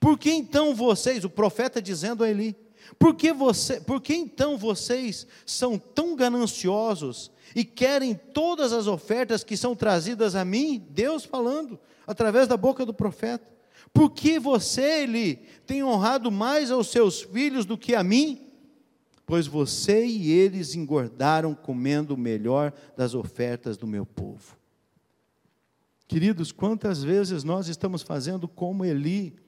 Por 0.00 0.18
que 0.18 0.30
então 0.30 0.74
vocês, 0.74 1.24
o 1.24 1.30
profeta 1.30 1.80
dizendo 1.80 2.24
a 2.24 2.30
Eli, 2.30 2.56
por 2.98 3.14
que, 3.14 3.32
você, 3.32 3.80
por 3.80 4.00
que 4.00 4.14
então 4.14 4.56
vocês 4.56 5.26
são 5.44 5.78
tão 5.78 6.16
gananciosos 6.16 7.30
e 7.54 7.64
querem 7.64 8.14
todas 8.14 8.72
as 8.72 8.86
ofertas 8.86 9.42
que 9.42 9.56
são 9.56 9.74
trazidas 9.74 10.34
a 10.34 10.44
mim? 10.44 10.86
Deus 10.90 11.24
falando, 11.24 11.78
através 12.06 12.48
da 12.48 12.56
boca 12.56 12.84
do 12.84 12.94
profeta. 12.94 13.50
Por 13.92 14.10
que 14.10 14.38
você, 14.38 15.02
Eli, 15.02 15.36
tem 15.66 15.82
honrado 15.82 16.30
mais 16.30 16.70
aos 16.70 16.88
seus 16.88 17.22
filhos 17.22 17.64
do 17.64 17.78
que 17.78 17.94
a 17.94 18.02
mim? 18.02 18.46
Pois 19.26 19.46
você 19.46 20.06
e 20.06 20.30
eles 20.30 20.74
engordaram 20.74 21.54
comendo 21.54 22.14
o 22.14 22.18
melhor 22.18 22.72
das 22.96 23.14
ofertas 23.14 23.76
do 23.76 23.86
meu 23.86 24.06
povo. 24.06 24.56
Queridos, 26.06 26.50
quantas 26.50 27.02
vezes 27.02 27.44
nós 27.44 27.68
estamos 27.68 28.02
fazendo 28.02 28.48
como 28.48 28.84
Eli, 28.84 29.38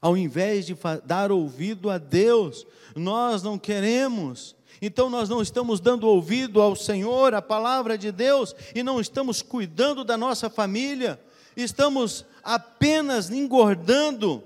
ao 0.00 0.16
invés 0.16 0.66
de 0.66 0.76
dar 1.04 1.30
ouvido 1.30 1.88
a 1.88 1.96
Deus, 1.96 2.66
nós 2.96 3.40
não 3.44 3.56
queremos. 3.56 4.56
Então 4.80 5.10
nós 5.10 5.28
não 5.28 5.42
estamos 5.42 5.80
dando 5.80 6.08
ouvido 6.08 6.60
ao 6.60 6.74
Senhor, 6.74 7.34
à 7.34 7.42
palavra 7.42 7.98
de 7.98 8.10
Deus, 8.10 8.54
e 8.74 8.82
não 8.82 9.00
estamos 9.00 9.42
cuidando 9.42 10.04
da 10.04 10.16
nossa 10.16 10.48
família, 10.48 11.20
estamos 11.56 12.24
apenas 12.42 13.30
engordando, 13.30 14.42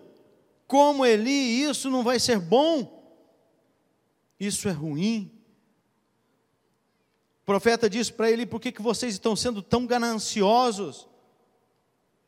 como 0.66 1.06
Eli, 1.06 1.62
isso 1.62 1.90
não 1.90 2.02
vai 2.02 2.18
ser 2.18 2.38
bom, 2.38 2.96
isso 4.38 4.68
é 4.68 4.72
ruim. 4.72 5.30
O 7.42 7.46
profeta 7.46 7.88
disse 7.88 8.12
para 8.12 8.30
ele: 8.30 8.44
por 8.44 8.60
que, 8.60 8.72
que 8.72 8.82
vocês 8.82 9.14
estão 9.14 9.36
sendo 9.36 9.62
tão 9.62 9.86
gananciosos? 9.86 11.06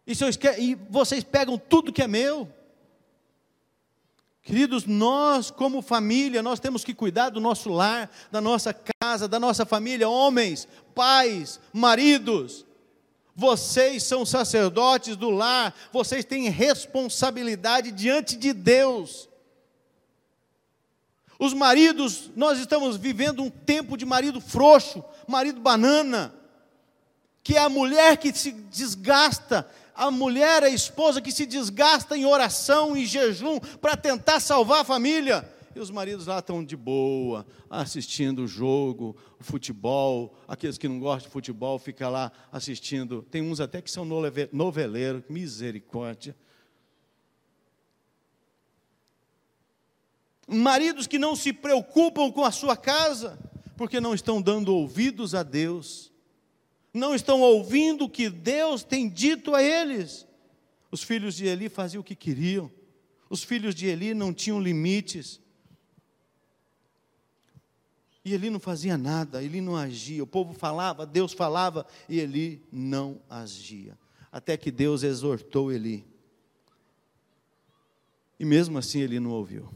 E 0.07 0.75
vocês 0.89 1.23
pegam 1.23 1.59
tudo 1.59 1.93
que 1.93 2.03
é 2.03 2.07
meu? 2.07 2.49
Queridos, 4.49 4.87
nós, 4.87 5.51
como 5.51 5.83
família, 5.83 6.43
nós 6.43 6.59
temos 6.59 6.83
que 6.83 6.95
cuidar 6.95 7.29
do 7.29 7.39
nosso 7.39 7.69
lar, 7.69 8.11
da 8.31 8.41
nossa 8.41 8.75
casa, 8.99 9.29
da 9.29 9.39
nossa 9.39 9.67
família, 9.67 10.09
homens, 10.09 10.67
pais, 10.95 11.61
maridos. 11.71 12.65
Vocês 13.37 14.05
são 14.05 14.25
sacerdotes 14.25 15.17
do 15.17 15.29
lar, 15.29 15.75
vocês 15.93 16.25
têm 16.25 16.49
responsabilidade 16.49 17.93
diante 17.93 18.39
de 18.39 18.55
Deus. 18.55 19.29
Os 21.39 21.53
maridos, 21.53 22.31
nós 22.35 22.59
estamos 22.59 22.97
vivendo 22.97 23.43
um 23.43 23.51
tempo 23.51 23.99
de 23.99 24.07
marido 24.07 24.41
frouxo, 24.41 25.05
marido 25.27 25.61
banana, 25.61 26.35
que 27.43 27.55
é 27.55 27.61
a 27.61 27.69
mulher 27.69 28.17
que 28.17 28.33
se 28.33 28.53
desgasta, 28.53 29.69
a 29.99 30.13
mulher, 30.13 30.63
a 30.63 30.69
esposa 30.69 31.21
que 31.21 31.33
se 31.33 31.45
desgasta 31.45 32.17
em 32.17 32.25
oração, 32.25 32.97
em 32.97 33.05
jejum, 33.05 33.59
para 33.81 33.97
tentar 33.97 34.39
salvar 34.39 34.83
a 34.83 34.85
família. 34.85 35.45
E 35.75 35.81
os 35.81 35.91
maridos 35.91 36.29
lá 36.29 36.39
estão 36.39 36.65
de 36.65 36.77
boa, 36.77 37.45
assistindo 37.69 38.45
o 38.45 38.47
jogo, 38.47 39.17
o 39.41 39.43
futebol. 39.43 40.39
Aqueles 40.47 40.79
que 40.79 40.87
não 40.87 41.01
gostam 41.01 41.27
de 41.27 41.33
futebol 41.33 41.81
ficam 41.81 42.13
lá 42.13 42.31
assistindo. 42.53 43.27
Tem 43.29 43.43
uns 43.43 43.59
até 43.59 43.83
que 43.83 43.91
são 43.91 44.07
noveleiros, 44.53 45.25
misericórdia. 45.29 46.37
Maridos 50.47 51.09
que 51.09 51.19
não 51.19 51.35
se 51.35 51.53
preocupam 51.53 52.31
com 52.31 52.45
a 52.45 52.53
sua 52.53 52.77
casa, 52.77 53.37
porque 53.77 54.01
não 54.01 54.15
estão 54.15 54.41
dando 54.41 54.73
ouvidos 54.73 55.35
a 55.35 55.43
Deus 55.43 56.13
não 56.92 57.14
estão 57.14 57.40
ouvindo 57.40 58.05
o 58.05 58.11
que 58.11 58.29
Deus 58.29 58.83
tem 58.83 59.09
dito 59.09 59.55
a 59.55 59.62
eles. 59.62 60.27
Os 60.90 61.03
filhos 61.03 61.37
de 61.37 61.46
Eli 61.46 61.68
faziam 61.68 62.01
o 62.01 62.05
que 62.05 62.14
queriam, 62.14 62.70
os 63.29 63.42
filhos 63.42 63.74
de 63.74 63.87
Eli 63.87 64.14
não 64.14 64.33
tinham 64.33 64.61
limites. 64.61 65.40
E 68.24 68.33
Eli 68.33 68.51
não 68.51 68.61
fazia 68.61 68.96
nada, 68.96 69.42
Eli 69.42 69.61
não 69.61 69.77
agia. 69.77 70.22
O 70.22 70.27
povo 70.27 70.53
falava, 70.53 71.07
Deus 71.07 71.33
falava, 71.33 71.87
e 72.09 72.18
Eli 72.18 72.62
não 72.72 73.20
agia. 73.29 73.98
Até 74.33 74.57
que 74.57 74.70
Deus 74.70 75.03
exortou 75.03 75.72
Eli. 75.72 76.07
E 78.38 78.44
mesmo 78.44 78.79
assim 78.79 79.01
ele 79.01 79.18
não 79.18 79.31
ouviu. 79.31 79.68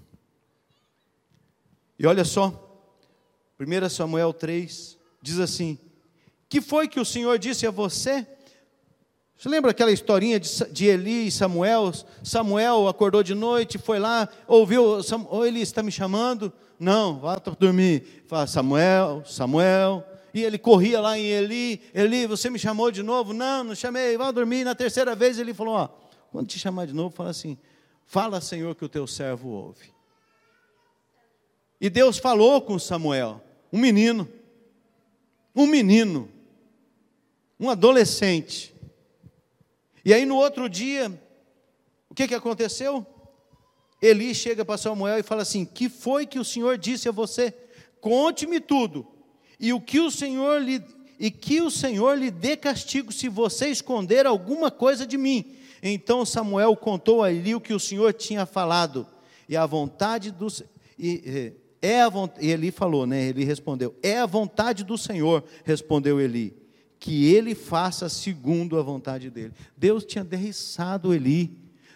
E 1.99 2.07
olha 2.07 2.25
só, 2.25 2.69
1 3.59 3.89
Samuel 3.89 4.33
3 4.33 4.99
diz 5.21 5.39
assim: 5.39 5.79
que 6.53 6.61
foi 6.61 6.87
que 6.87 7.01
o 7.01 7.05
Senhor 7.05 7.39
disse 7.39 7.67
a 7.67 7.71
você? 7.71 8.27
Você 9.39 9.49
lembra 9.49 9.71
aquela 9.71 9.91
historinha 9.91 10.39
de, 10.39 10.51
de 10.71 10.85
Eli 10.85 11.29
e 11.29 11.31
Samuel? 11.31 11.91
Samuel 12.23 12.89
acordou 12.89 13.23
de 13.23 13.35
noite, 13.35 13.79
foi 13.79 13.99
lá, 13.99 14.29
ouviu, 14.47 15.03
Sam, 15.03 15.27
Eli 15.47 15.63
está 15.63 15.83
me 15.83 15.91
chamando? 15.91 16.53
Não, 16.79 17.19
vá 17.19 17.37
dormir. 17.59 18.23
Fala, 18.27 18.47
Samuel, 18.47 19.23
Samuel. 19.25 20.07
E 20.35 20.43
ele 20.43 20.59
corria 20.59 21.01
lá 21.01 21.19
em 21.19 21.25
Eli, 21.25 21.81
Eli, 21.95 22.27
você 22.27 22.51
me 22.51 22.59
chamou 22.59 22.91
de 22.91 23.03
novo? 23.03 23.33
Não, 23.33 23.65
não 23.65 23.75
chamei, 23.75 24.19
vá 24.19 24.31
dormir. 24.31 24.63
Na 24.63 24.75
terceira 24.75 25.15
vez 25.15 25.39
ele 25.39 25.55
falou, 25.55 25.77
ó, 25.77 25.89
quando 26.31 26.49
te 26.49 26.59
chamar 26.59 26.87
de 26.87 26.93
novo, 26.93 27.15
fala 27.17 27.31
assim, 27.31 27.57
fala 28.05 28.43
Senhor 28.43 28.75
que 28.75 28.85
o 28.85 28.91
teu 28.91 29.07
servo 29.07 29.49
ouve. 29.49 29.91
E 31.81 31.89
Deus 31.89 32.19
falou 32.19 32.61
com 32.61 32.79
Samuel, 32.79 33.43
um 33.73 33.79
menino, 33.79 34.29
um 35.57 35.67
menino, 35.67 36.29
um 37.63 37.71
adolescente. 37.71 38.75
E 40.05 40.13
aí 40.13 40.27
no 40.27 40.35
outro 40.35 40.69
dia, 40.69 41.09
o 42.11 42.15
que, 42.15 42.27
que 42.27 42.35
aconteceu? 42.35 43.07
Eli 44.03 44.35
chega 44.35 44.65
para 44.65 44.77
Samuel 44.77 45.21
e 45.21 45.23
fala 45.23 45.43
assim: 45.43 45.65
Que 45.65 45.89
foi 45.89 46.27
que 46.27 46.41
o 46.41 46.45
Senhor 46.45 46.77
disse 46.77 47.09
a 47.09 47.13
você? 47.13 47.55
Conte-me 48.01 48.59
tudo. 48.59 49.07
E 49.61 49.73
o 49.73 49.81
que 49.81 50.01
o 50.01 50.11
Senhor 50.11 50.61
lhe 50.61 50.83
e 51.21 51.31
que 51.31 51.61
o 51.61 51.71
Senhor 51.71 52.19
lhe 52.19 52.33
dê 52.33 52.57
castigo 52.57 53.13
se 53.13 53.29
você 53.29 53.69
esconder 53.69 54.27
alguma 54.27 54.73
coisa 54.73 55.07
de 55.07 55.17
mim. 55.17 55.55
Então 55.81 56.27
Samuel 56.27 56.75
contou 56.75 57.23
a 57.23 57.31
Eli 57.31 57.55
o 57.55 57.61
que 57.61 57.73
o 57.73 57.79
Senhor 57.79 58.13
tinha 58.13 58.45
falado. 58.45 59.07
E 59.49 59.57
a 59.57 59.65
vontade 59.67 60.33
dos 60.33 60.65
e, 60.99 61.53
é 61.81 62.03
a 62.03 62.11
e 62.41 62.51
Eli 62.51 62.73
falou, 62.73 63.07
né? 63.07 63.29
Ele 63.29 63.45
respondeu: 63.45 63.95
É 64.03 64.19
a 64.19 64.27
vontade 64.27 64.83
do 64.83 64.99
Senhor, 64.99 65.45
respondeu 65.65 66.21
Eli 66.21 66.62
que 67.03 67.25
ele 67.35 67.53
faça 67.53 68.09
segundo 68.09 68.79
a 68.79 68.83
vontade 68.83 69.29
dele. 69.29 69.53
Deus 69.77 70.05
tinha 70.05 70.23
derriçado 70.23 71.13
Eli. 71.13 71.51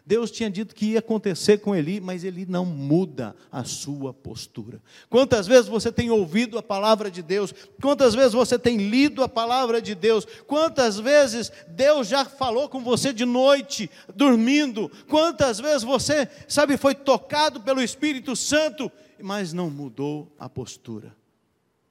Deus 0.04 0.32
tinha 0.32 0.50
dito 0.50 0.74
que 0.74 0.86
ia 0.86 0.98
acontecer 0.98 1.58
com 1.58 1.76
Eli, 1.76 2.00
mas 2.00 2.24
ele 2.24 2.44
não 2.44 2.64
muda 2.64 3.34
a 3.50 3.62
sua 3.62 4.12
postura. 4.12 4.82
Quantas 5.08 5.46
vezes 5.46 5.68
você 5.68 5.92
tem 5.92 6.10
ouvido 6.10 6.58
a 6.58 6.62
palavra 6.62 7.08
de 7.08 7.22
Deus? 7.22 7.54
Quantas 7.80 8.16
vezes 8.16 8.32
você 8.32 8.58
tem 8.58 8.78
lido 8.78 9.22
a 9.22 9.28
palavra 9.28 9.80
de 9.80 9.94
Deus? 9.94 10.26
Quantas 10.44 10.98
vezes 10.98 11.52
Deus 11.68 12.08
já 12.08 12.24
falou 12.24 12.68
com 12.68 12.82
você 12.82 13.12
de 13.12 13.24
noite, 13.24 13.88
dormindo? 14.12 14.90
Quantas 15.08 15.60
vezes 15.60 15.84
você, 15.84 16.28
sabe, 16.48 16.76
foi 16.76 16.96
tocado 16.96 17.60
pelo 17.60 17.80
Espírito 17.80 18.34
Santo, 18.34 18.90
mas 19.22 19.52
não 19.52 19.70
mudou 19.70 20.34
a 20.36 20.48
postura? 20.48 21.16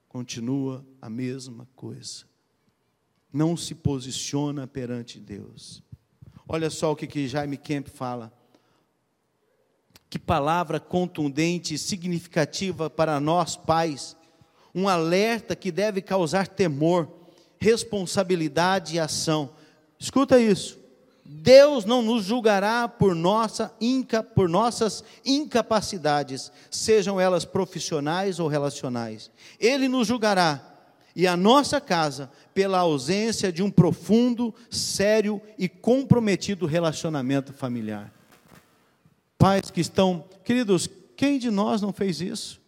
Continua 0.06 0.84
a 1.00 1.08
mesma 1.08 1.66
coisa 1.74 2.26
não 3.36 3.56
se 3.56 3.74
posiciona 3.74 4.66
perante 4.66 5.20
Deus. 5.20 5.82
Olha 6.48 6.70
só 6.70 6.92
o 6.92 6.96
que, 6.96 7.06
que 7.06 7.28
Jaime 7.28 7.58
Kemp 7.58 7.88
fala. 7.88 8.32
Que 10.08 10.18
palavra 10.18 10.80
contundente 10.80 11.74
e 11.74 11.78
significativa 11.78 12.88
para 12.88 13.20
nós 13.20 13.54
pais. 13.54 14.16
Um 14.74 14.88
alerta 14.88 15.54
que 15.54 15.70
deve 15.70 16.00
causar 16.00 16.48
temor, 16.48 17.08
responsabilidade 17.58 18.96
e 18.96 19.00
ação. 19.00 19.50
Escuta 19.98 20.40
isso. 20.40 20.78
Deus 21.22 21.84
não 21.84 22.00
nos 22.00 22.24
julgará 22.24 22.88
por, 22.88 23.14
nossa 23.14 23.74
inca, 23.80 24.22
por 24.22 24.48
nossas 24.48 25.02
incapacidades, 25.24 26.52
sejam 26.70 27.20
elas 27.20 27.44
profissionais 27.44 28.38
ou 28.38 28.48
relacionais. 28.48 29.30
Ele 29.58 29.88
nos 29.88 30.06
julgará 30.06 30.72
e 31.16 31.26
a 31.26 31.36
nossa 31.36 31.80
casa 31.80 32.30
pela 32.56 32.78
ausência 32.78 33.52
de 33.52 33.62
um 33.62 33.70
profundo, 33.70 34.54
sério 34.70 35.42
e 35.58 35.68
comprometido 35.68 36.64
relacionamento 36.64 37.52
familiar. 37.52 38.10
Pais 39.36 39.70
que 39.70 39.82
estão, 39.82 40.24
queridos, 40.42 40.88
quem 41.14 41.38
de 41.38 41.50
nós 41.50 41.82
não 41.82 41.92
fez 41.92 42.22
isso? 42.22 42.58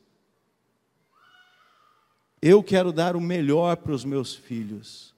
Eu 2.43 2.63
quero 2.63 2.93
dar 2.93 3.17
o 3.17 3.21
melhor 3.21 3.79
para 3.79 3.93
os 3.93 4.05
meus 4.05 4.35
filhos. 4.35 5.15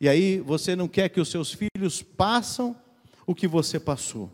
E 0.00 0.08
aí 0.08 0.40
você 0.40 0.74
não 0.74 0.88
quer 0.88 1.10
que 1.10 1.20
os 1.20 1.28
seus 1.28 1.52
filhos 1.52 2.00
passem 2.00 2.74
o 3.26 3.34
que 3.34 3.46
você 3.46 3.78
passou. 3.78 4.30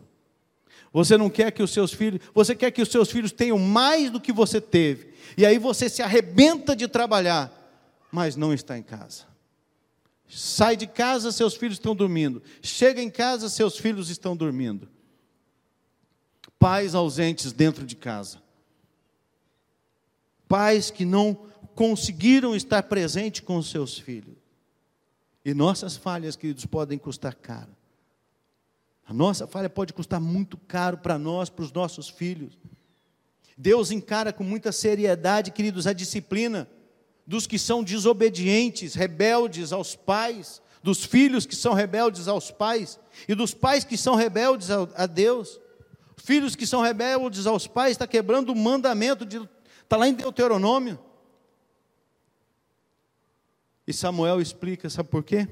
Você 0.93 1.17
não 1.17 1.29
quer 1.29 1.51
que 1.51 1.61
os 1.61 1.71
seus 1.71 1.91
filhos, 1.91 2.21
você 2.33 2.55
quer 2.55 2.71
que 2.71 2.81
os 2.81 2.89
seus 2.89 3.11
filhos 3.11 3.33
tenham 3.33 3.59
mais 3.59 4.09
do 4.09 4.21
que 4.21 4.31
você 4.31 4.61
teve. 4.61 5.13
E 5.37 5.45
aí 5.45 5.57
você 5.57 5.89
se 5.89 6.01
arrebenta 6.01 6.73
de 6.73 6.87
trabalhar, 6.87 7.62
mas 8.13 8.35
não 8.35 8.53
está 8.53 8.77
em 8.77 8.83
casa. 8.83 9.25
Sai 10.29 10.77
de 10.77 10.85
casa, 10.85 11.31
seus 11.31 11.55
filhos 11.55 11.77
estão 11.77 11.95
dormindo. 11.95 12.43
Chega 12.61 13.01
em 13.01 13.09
casa, 13.09 13.49
seus 13.49 13.75
filhos 13.75 14.07
estão 14.07 14.37
dormindo. 14.37 14.87
Pais 16.59 16.93
ausentes 16.93 17.51
dentro 17.51 17.87
de 17.87 17.95
casa. 17.95 18.39
Pais 20.47 20.91
que 20.91 21.05
não 21.05 21.33
conseguiram 21.73 22.55
estar 22.55 22.83
presente 22.83 23.41
com 23.41 23.59
seus 23.63 23.97
filhos. 23.97 24.37
E 25.43 25.51
nossas 25.55 25.97
falhas, 25.97 26.35
queridos, 26.35 26.67
podem 26.67 26.99
custar 26.99 27.33
caro. 27.33 27.75
A 29.07 29.13
nossa 29.13 29.47
falha 29.47 29.71
pode 29.71 29.91
custar 29.91 30.21
muito 30.21 30.55
caro 30.55 30.99
para 30.99 31.17
nós, 31.17 31.49
para 31.49 31.65
os 31.65 31.71
nossos 31.71 32.09
filhos. 32.09 32.59
Deus 33.57 33.89
encara 33.89 34.31
com 34.31 34.43
muita 34.43 34.71
seriedade, 34.71 35.49
queridos, 35.49 35.87
a 35.87 35.93
disciplina 35.93 36.69
dos 37.25 37.47
que 37.47 37.57
são 37.57 37.83
desobedientes, 37.83 38.95
rebeldes 38.95 39.71
aos 39.71 39.95
pais, 39.95 40.61
dos 40.81 41.03
filhos 41.05 41.45
que 41.45 41.55
são 41.55 41.73
rebeldes 41.73 42.27
aos 42.27 42.51
pais 42.51 42.99
e 43.27 43.33
dos 43.33 43.53
pais 43.53 43.83
que 43.85 43.97
são 43.97 44.15
rebeldes 44.15 44.69
a, 44.69 45.05
Deus. 45.05 45.59
Filhos 46.17 46.55
que 46.55 46.67
são 46.67 46.81
rebeldes 46.81 47.47
aos 47.47 47.67
pais 47.67 47.91
está 47.91 48.05
quebrando 48.05 48.51
o 48.51 48.55
mandamento 48.55 49.25
de 49.25 49.41
está 49.81 49.97
lá 49.97 50.07
em 50.07 50.13
Deuteronômio. 50.13 50.99
E 53.85 53.93
Samuel 53.93 54.41
explica, 54.41 54.89
sabe 54.89 55.09
por 55.09 55.23
quê? 55.23 55.47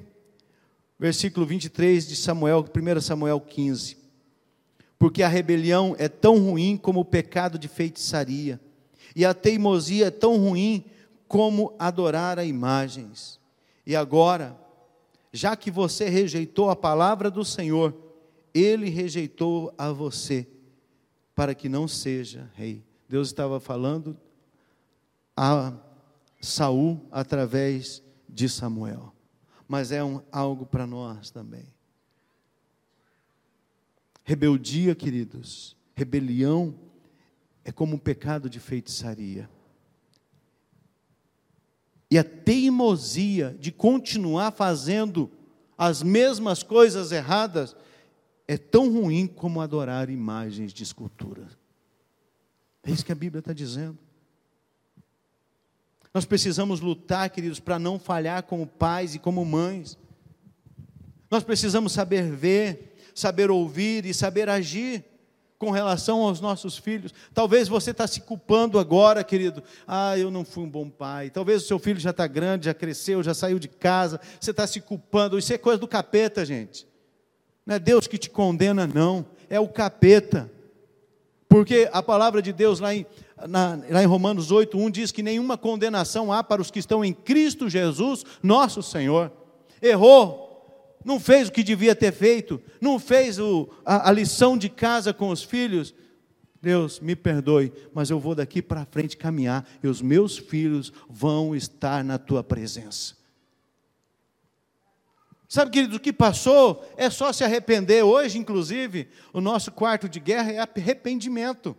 Versículo 0.97 1.45
23 1.45 2.07
de 2.07 2.15
Samuel, 2.15 2.65
1 2.65 3.01
Samuel 3.01 3.39
15. 3.39 3.97
Porque 4.97 5.23
a 5.23 5.27
rebelião 5.27 5.95
é 5.97 6.07
tão 6.07 6.37
ruim 6.37 6.77
como 6.77 6.99
o 6.99 7.05
pecado 7.05 7.57
de 7.57 7.67
feitiçaria, 7.67 8.59
e 9.15 9.25
a 9.25 9.33
teimosia 9.33 10.07
é 10.07 10.11
tão 10.11 10.37
ruim 10.37 10.85
como 11.31 11.73
adorar 11.79 12.37
a 12.37 12.43
imagens. 12.43 13.39
E 13.85 13.95
agora, 13.95 14.59
já 15.31 15.55
que 15.55 15.71
você 15.71 16.09
rejeitou 16.09 16.69
a 16.69 16.75
palavra 16.75 17.31
do 17.31 17.45
Senhor, 17.45 17.95
ele 18.53 18.89
rejeitou 18.89 19.73
a 19.77 19.93
você, 19.93 20.45
para 21.33 21.55
que 21.55 21.69
não 21.69 21.87
seja 21.87 22.51
rei. 22.53 22.83
Deus 23.07 23.29
estava 23.29 23.61
falando 23.61 24.17
a 25.35 25.71
Saul 26.41 26.99
através 27.09 28.03
de 28.27 28.49
Samuel. 28.49 29.15
Mas 29.69 29.93
é 29.93 30.03
um, 30.03 30.21
algo 30.33 30.65
para 30.65 30.85
nós 30.85 31.31
também. 31.31 31.65
Rebeldia, 34.25 34.93
queridos, 34.93 35.77
rebelião 35.95 36.75
é 37.63 37.71
como 37.71 37.95
um 37.95 37.99
pecado 37.99 38.49
de 38.49 38.59
feitiçaria. 38.59 39.49
E 42.11 42.17
a 42.17 42.23
teimosia 42.25 43.55
de 43.57 43.71
continuar 43.71 44.51
fazendo 44.51 45.31
as 45.77 46.03
mesmas 46.03 46.61
coisas 46.61 47.13
erradas 47.13 47.73
é 48.45 48.57
tão 48.57 48.91
ruim 48.91 49.25
como 49.25 49.61
adorar 49.61 50.09
imagens 50.09 50.73
de 50.73 50.83
escultura. 50.83 51.47
É 52.83 52.91
isso 52.91 53.05
que 53.05 53.13
a 53.13 53.15
Bíblia 53.15 53.39
está 53.39 53.53
dizendo. 53.53 53.97
Nós 56.13 56.25
precisamos 56.25 56.81
lutar, 56.81 57.29
queridos, 57.29 57.61
para 57.61 57.79
não 57.79 57.97
falhar 57.97 58.43
como 58.43 58.67
pais 58.67 59.15
e 59.15 59.19
como 59.19 59.45
mães. 59.45 59.97
Nós 61.29 61.43
precisamos 61.45 61.93
saber 61.93 62.29
ver, 62.29 62.97
saber 63.15 63.49
ouvir 63.49 64.05
e 64.05 64.13
saber 64.13 64.49
agir 64.49 65.05
com 65.61 65.69
relação 65.69 66.21
aos 66.21 66.41
nossos 66.41 66.75
filhos. 66.75 67.13
Talvez 67.35 67.67
você 67.67 67.91
está 67.91 68.07
se 68.07 68.21
culpando 68.21 68.79
agora, 68.79 69.23
querido. 69.23 69.61
Ah, 69.87 70.17
eu 70.17 70.31
não 70.31 70.43
fui 70.43 70.63
um 70.63 70.67
bom 70.67 70.89
pai. 70.89 71.29
Talvez 71.29 71.61
o 71.61 71.67
seu 71.67 71.77
filho 71.77 71.99
já 71.99 72.09
está 72.09 72.25
grande, 72.25 72.65
já 72.65 72.73
cresceu, 72.73 73.21
já 73.21 73.35
saiu 73.35 73.59
de 73.59 73.67
casa. 73.67 74.19
Você 74.39 74.49
está 74.49 74.65
se 74.65 74.81
culpando. 74.81 75.37
Isso 75.37 75.53
é 75.53 75.59
coisa 75.59 75.77
do 75.77 75.87
capeta, 75.87 76.43
gente. 76.43 76.87
Não 77.63 77.75
é 77.75 77.79
Deus 77.79 78.07
que 78.07 78.17
te 78.17 78.27
condena, 78.27 78.87
não. 78.87 79.23
É 79.51 79.59
o 79.59 79.67
capeta. 79.67 80.49
Porque 81.47 81.87
a 81.93 82.01
palavra 82.01 82.41
de 82.41 82.51
Deus 82.51 82.79
lá 82.79 82.95
em, 82.95 83.05
na, 83.47 83.79
lá 83.87 84.01
em 84.01 84.07
Romanos 84.07 84.49
8, 84.49 84.75
1 84.75 84.89
diz 84.89 85.11
que 85.11 85.21
nenhuma 85.21 85.59
condenação 85.59 86.33
há 86.33 86.43
para 86.43 86.59
os 86.59 86.71
que 86.71 86.79
estão 86.79 87.05
em 87.05 87.13
Cristo 87.13 87.69
Jesus, 87.69 88.25
nosso 88.41 88.81
Senhor. 88.81 89.31
Errou, 89.79 90.50
não 91.03 91.19
fez 91.19 91.47
o 91.47 91.51
que 91.51 91.63
devia 91.63 91.95
ter 91.95 92.11
feito, 92.11 92.61
não 92.79 92.99
fez 92.99 93.39
o, 93.39 93.69
a, 93.85 94.09
a 94.09 94.11
lição 94.11 94.57
de 94.57 94.69
casa 94.69 95.13
com 95.13 95.29
os 95.29 95.43
filhos, 95.43 95.93
Deus, 96.61 96.99
me 96.99 97.15
perdoe, 97.15 97.73
mas 97.91 98.11
eu 98.11 98.19
vou 98.19 98.35
daqui 98.35 98.61
para 98.61 98.85
frente 98.85 99.17
caminhar 99.17 99.67
e 99.81 99.87
os 99.87 100.01
meus 100.01 100.37
filhos 100.37 100.93
vão 101.09 101.55
estar 101.55 102.03
na 102.03 102.19
tua 102.19 102.43
presença. 102.43 103.15
Sabe, 105.49 105.71
querido, 105.71 105.97
o 105.97 105.99
que 105.99 106.13
passou 106.13 106.87
é 106.95 107.09
só 107.09 107.33
se 107.33 107.43
arrepender. 107.43 108.03
Hoje, 108.03 108.37
inclusive, 108.37 109.09
o 109.33 109.41
nosso 109.41 109.71
quarto 109.71 110.07
de 110.07 110.19
guerra 110.19 110.51
é 110.51 110.59
arrependimento. 110.59 111.75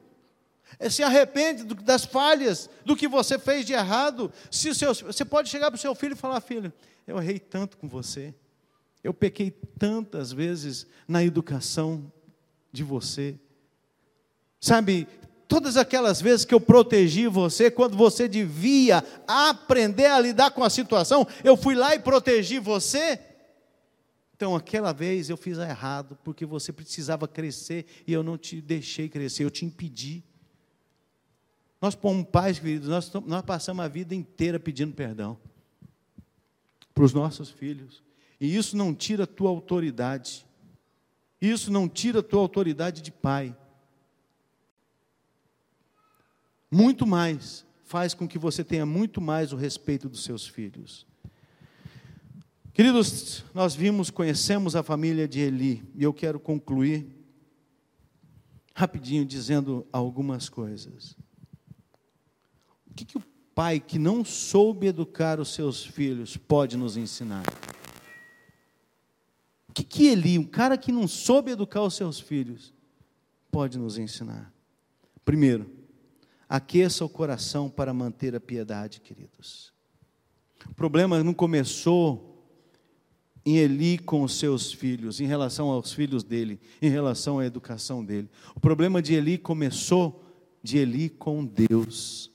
É 0.78 0.90
se 0.90 1.02
arrepende 1.02 1.64
das 1.64 2.04
falhas, 2.04 2.68
do 2.84 2.96
que 2.96 3.08
você 3.08 3.38
fez 3.38 3.64
de 3.64 3.72
errado. 3.72 4.30
Se 4.50 4.74
seu, 4.74 4.92
você 4.94 5.24
pode 5.24 5.48
chegar 5.48 5.70
para 5.70 5.78
o 5.78 5.80
seu 5.80 5.94
filho 5.94 6.12
e 6.12 6.16
falar: 6.16 6.40
Filho, 6.40 6.72
eu 7.06 7.18
errei 7.18 7.38
tanto 7.38 7.78
com 7.78 7.88
você. 7.88 8.34
Eu 9.02 9.12
pequei 9.12 9.50
tantas 9.50 10.32
vezes 10.32 10.86
na 11.08 11.24
educação 11.24 12.12
de 12.70 12.82
você. 12.82 13.38
Sabe, 14.60 15.08
todas 15.48 15.76
aquelas 15.76 16.20
vezes 16.20 16.44
que 16.44 16.54
eu 16.54 16.60
protegi 16.60 17.26
você, 17.26 17.70
quando 17.70 17.96
você 17.96 18.28
devia 18.28 19.04
aprender 19.26 20.06
a 20.06 20.20
lidar 20.20 20.52
com 20.52 20.64
a 20.64 20.70
situação, 20.70 21.26
eu 21.42 21.56
fui 21.56 21.74
lá 21.74 21.94
e 21.94 21.98
protegi 21.98 22.58
você. 22.58 23.20
Então, 24.34 24.56
aquela 24.56 24.92
vez 24.92 25.28
eu 25.28 25.36
fiz 25.36 25.58
errado, 25.58 26.18
porque 26.24 26.46
você 26.46 26.72
precisava 26.72 27.28
crescer 27.28 27.86
e 28.06 28.12
eu 28.12 28.22
não 28.22 28.38
te 28.38 28.60
deixei 28.60 29.08
crescer, 29.08 29.44
eu 29.44 29.50
te 29.50 29.64
impedi. 29.64 30.24
Nós, 31.80 31.94
como 31.94 32.24
pais, 32.24 32.58
queridos, 32.58 32.88
nós, 32.88 33.12
nós 33.26 33.42
passamos 33.42 33.84
a 33.84 33.88
vida 33.88 34.14
inteira 34.14 34.58
pedindo 34.58 34.94
perdão 34.94 35.38
para 36.94 37.04
os 37.04 37.12
nossos 37.12 37.50
filhos. 37.50 38.02
E 38.42 38.56
isso 38.56 38.76
não 38.76 38.92
tira 38.92 39.22
a 39.22 39.26
tua 39.26 39.50
autoridade. 39.50 40.44
Isso 41.40 41.70
não 41.70 41.88
tira 41.88 42.18
a 42.18 42.22
tua 42.24 42.40
autoridade 42.40 43.00
de 43.00 43.12
pai. 43.12 43.56
Muito 46.68 47.06
mais, 47.06 47.64
faz 47.84 48.14
com 48.14 48.26
que 48.26 48.40
você 48.40 48.64
tenha 48.64 48.84
muito 48.84 49.20
mais 49.20 49.52
o 49.52 49.56
respeito 49.56 50.08
dos 50.08 50.24
seus 50.24 50.44
filhos. 50.44 51.06
Queridos, 52.74 53.44
nós 53.54 53.76
vimos, 53.76 54.10
conhecemos 54.10 54.74
a 54.74 54.82
família 54.82 55.28
de 55.28 55.38
Eli, 55.38 55.88
e 55.94 56.02
eu 56.02 56.12
quero 56.12 56.40
concluir 56.40 57.06
rapidinho 58.74 59.24
dizendo 59.24 59.86
algumas 59.92 60.48
coisas. 60.48 61.16
O 62.90 62.94
que, 62.96 63.04
que 63.04 63.18
o 63.18 63.22
pai 63.54 63.78
que 63.78 64.00
não 64.00 64.24
soube 64.24 64.88
educar 64.88 65.38
os 65.38 65.54
seus 65.54 65.86
filhos 65.86 66.36
pode 66.36 66.76
nos 66.76 66.96
ensinar? 66.96 67.44
O 69.72 69.74
que, 69.74 69.84
que 69.84 70.08
Eli, 70.08 70.38
um 70.38 70.44
cara 70.44 70.76
que 70.76 70.92
não 70.92 71.08
soube 71.08 71.50
educar 71.50 71.80
os 71.80 71.94
seus 71.94 72.20
filhos, 72.20 72.74
pode 73.50 73.78
nos 73.78 73.96
ensinar? 73.96 74.52
Primeiro, 75.24 75.66
aqueça 76.46 77.06
o 77.06 77.08
coração 77.08 77.70
para 77.70 77.94
manter 77.94 78.36
a 78.36 78.40
piedade, 78.40 79.00
queridos. 79.00 79.72
O 80.68 80.74
problema 80.74 81.24
não 81.24 81.32
começou 81.32 82.46
em 83.46 83.56
Eli 83.56 83.96
com 83.96 84.22
os 84.22 84.34
seus 84.38 84.74
filhos, 84.74 85.22
em 85.22 85.26
relação 85.26 85.70
aos 85.70 85.90
filhos 85.94 86.22
dele, 86.22 86.60
em 86.82 86.90
relação 86.90 87.38
à 87.38 87.46
educação 87.46 88.04
dele. 88.04 88.28
O 88.54 88.60
problema 88.60 89.00
de 89.00 89.14
Eli 89.14 89.38
começou 89.38 90.22
de 90.62 90.76
Eli 90.76 91.08
com 91.08 91.46
Deus. 91.46 92.30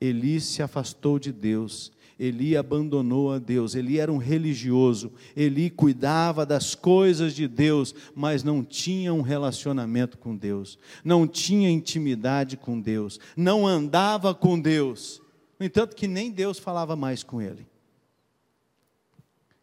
Eli 0.00 0.40
se 0.40 0.62
afastou 0.62 1.18
de 1.18 1.30
Deus. 1.30 1.92
Eli 2.20 2.54
abandonou 2.54 3.32
a 3.32 3.38
Deus, 3.38 3.74
Eli 3.74 3.98
era 3.98 4.12
um 4.12 4.18
religioso, 4.18 5.10
Eli 5.34 5.70
cuidava 5.70 6.44
das 6.44 6.74
coisas 6.74 7.34
de 7.34 7.48
Deus, 7.48 7.94
mas 8.14 8.44
não 8.44 8.62
tinha 8.62 9.14
um 9.14 9.22
relacionamento 9.22 10.18
com 10.18 10.36
Deus, 10.36 10.78
não 11.02 11.26
tinha 11.26 11.70
intimidade 11.70 12.58
com 12.58 12.78
Deus, 12.78 13.18
não 13.34 13.66
andava 13.66 14.34
com 14.34 14.60
Deus. 14.60 15.22
No 15.58 15.64
entanto, 15.64 15.96
que 15.96 16.06
nem 16.06 16.30
Deus 16.30 16.58
falava 16.58 16.94
mais 16.94 17.22
com 17.22 17.40
ele. 17.40 17.66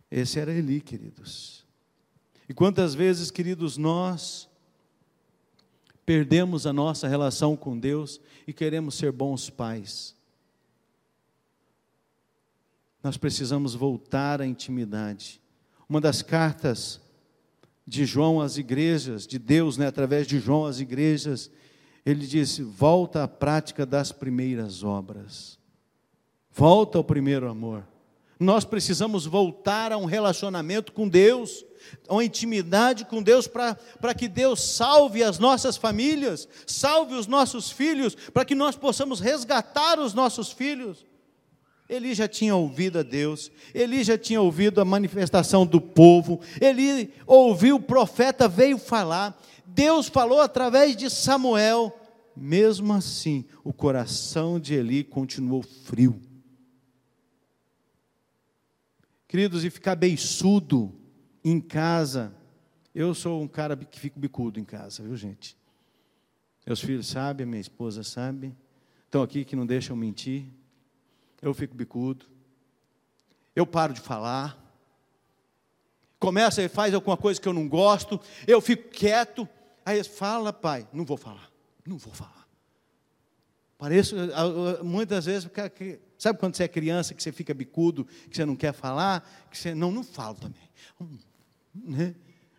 Esse 0.10 0.40
era 0.40 0.52
Eli, 0.52 0.82
queridos. 0.82 1.64
E 2.50 2.56
quantas 2.56 2.96
vezes, 2.96 3.30
queridos, 3.30 3.78
nós 3.78 4.50
perdemos 6.04 6.66
a 6.66 6.74
nossa 6.74 7.08
relação 7.08 7.56
com 7.56 7.78
Deus 7.78 8.20
e 8.48 8.54
queremos 8.54 8.96
ser 8.96 9.12
bons 9.12 9.48
pais 9.48 10.17
nós 13.04 13.18
precisamos 13.18 13.76
voltar 13.76 14.42
à 14.42 14.46
intimidade. 14.46 15.42
Uma 15.88 16.02
das 16.02 16.22
cartas 16.22 17.00
de 17.86 18.06
João 18.06 18.42
às 18.42 18.58
igrejas, 18.58 19.26
de 19.26 19.40
Deus, 19.40 19.78
né, 19.78 19.88
através 19.88 20.28
de 20.28 20.40
João 20.40 20.66
às 20.66 20.80
igrejas, 20.80 21.50
ele 22.06 22.28
disse: 22.28 22.62
volta 22.62 23.24
à 23.24 23.28
prática 23.28 23.86
das 23.86 24.12
primeiras 24.12 24.84
obras, 24.84 25.58
volta 26.52 26.98
ao 26.98 27.04
primeiro 27.04 27.50
amor, 27.50 27.86
Nós 28.40 28.64
precisamos 28.64 29.26
voltar 29.26 29.92
a 29.92 29.98
um 29.98 30.06
relacionamento 30.06 30.92
com 30.92 31.08
Deus, 31.08 31.66
a 32.08 32.14
uma 32.14 32.24
intimidade 32.24 33.06
com 33.06 33.22
Deus, 33.24 33.48
para 33.48 34.14
que 34.16 34.28
Deus 34.28 34.62
salve 34.62 35.24
as 35.24 35.40
nossas 35.40 35.76
famílias, 35.76 36.48
salve 36.68 37.16
os 37.16 37.26
nossos 37.26 37.72
filhos, 37.72 38.16
para 38.32 38.46
que 38.46 38.54
nós 38.54 38.76
possamos 38.76 39.20
resgatar 39.20 40.00
os 40.00 40.14
nossos 40.14 40.52
filhos. 40.52 41.06
Eli 41.90 42.14
já 42.14 42.28
tinha 42.28 42.56
ouvido 42.56 43.00
a 43.00 43.04
Deus, 43.04 43.50
Eli 43.74 44.04
já 44.04 44.18
tinha 44.18 44.42
ouvido 44.42 44.82
a 44.82 44.86
manifestação 44.86 45.66
do 45.66 45.80
povo, 45.80 46.42
Eli 46.60 47.14
ouviu 47.26 47.78
o 47.78 47.82
profeta, 47.82 48.48
veio 48.48 48.78
falar, 48.78 49.42
Deus 49.66 50.08
falou 50.08 50.42
através 50.42 50.98
de 50.98 51.10
Samuel, 51.10 51.98
mesmo 52.36 52.92
assim, 52.94 53.46
o 53.64 53.72
coração 53.72 54.60
de 54.60 54.74
Eli 54.74 55.04
continuou 55.04 55.64
frio. 55.64 56.22
Queridos, 59.28 59.64
e 59.64 59.70
ficar 59.70 59.96
beiçudo 59.96 60.94
em 61.44 61.62
casa, 61.62 62.36
eu 62.94 63.14
sou 63.14 63.42
um 63.42 63.48
cara 63.48 63.76
que 63.78 64.00
fico 64.00 64.20
bicudo 64.20 64.60
em 64.60 64.66
casa, 64.66 65.04
viu 65.04 65.16
gente? 65.16 65.58
Meus 66.66 66.82
filhos 66.82 67.08
sabem, 67.08 67.46
minha 67.46 67.62
esposa 67.62 68.04
sabe, 68.04 68.54
estão 69.06 69.22
aqui 69.22 69.46
que 69.46 69.56
não 69.56 69.66
deixam 69.66 69.96
mentir 69.96 70.57
eu 71.42 71.54
fico 71.54 71.76
bicudo, 71.76 72.26
eu 73.56 73.66
paro 73.66 73.94
de 73.94 74.02
falar, 74.02 74.58
começa 76.20 76.62
e 76.62 76.70
faz 76.70 76.94
alguma 76.94 77.18
coisa 77.18 77.40
que 77.40 77.48
eu 77.48 77.54
não 77.54 77.68
gosto, 77.68 78.20
eu 78.46 78.62
fico 78.62 78.90
quieto, 78.90 79.48
aí 79.86 80.04
fala, 80.04 80.52
pai, 80.52 80.88
não 80.92 81.06
vou 81.06 81.18
falar, 81.18 81.52
não 81.86 81.98
vou 81.98 82.14
falar. 82.14 82.48
Pareço, 83.78 84.16
muitas 84.84 85.26
vezes, 85.26 85.48
sabe 86.18 86.40
quando 86.40 86.56
você 86.56 86.64
é 86.64 86.68
criança, 86.68 87.14
que 87.14 87.22
você 87.22 87.32
fica 87.32 87.54
bicudo, 87.54 88.06
que 88.30 88.36
você 88.36 88.44
não 88.44 88.56
quer 88.56 88.74
falar, 88.74 89.48
que 89.52 89.58
você, 89.58 89.76
não, 89.76 89.92
não 89.92 90.04
falo 90.04 90.36
também. 90.36 90.70
Hum, 91.00 91.18
né? 91.76 92.16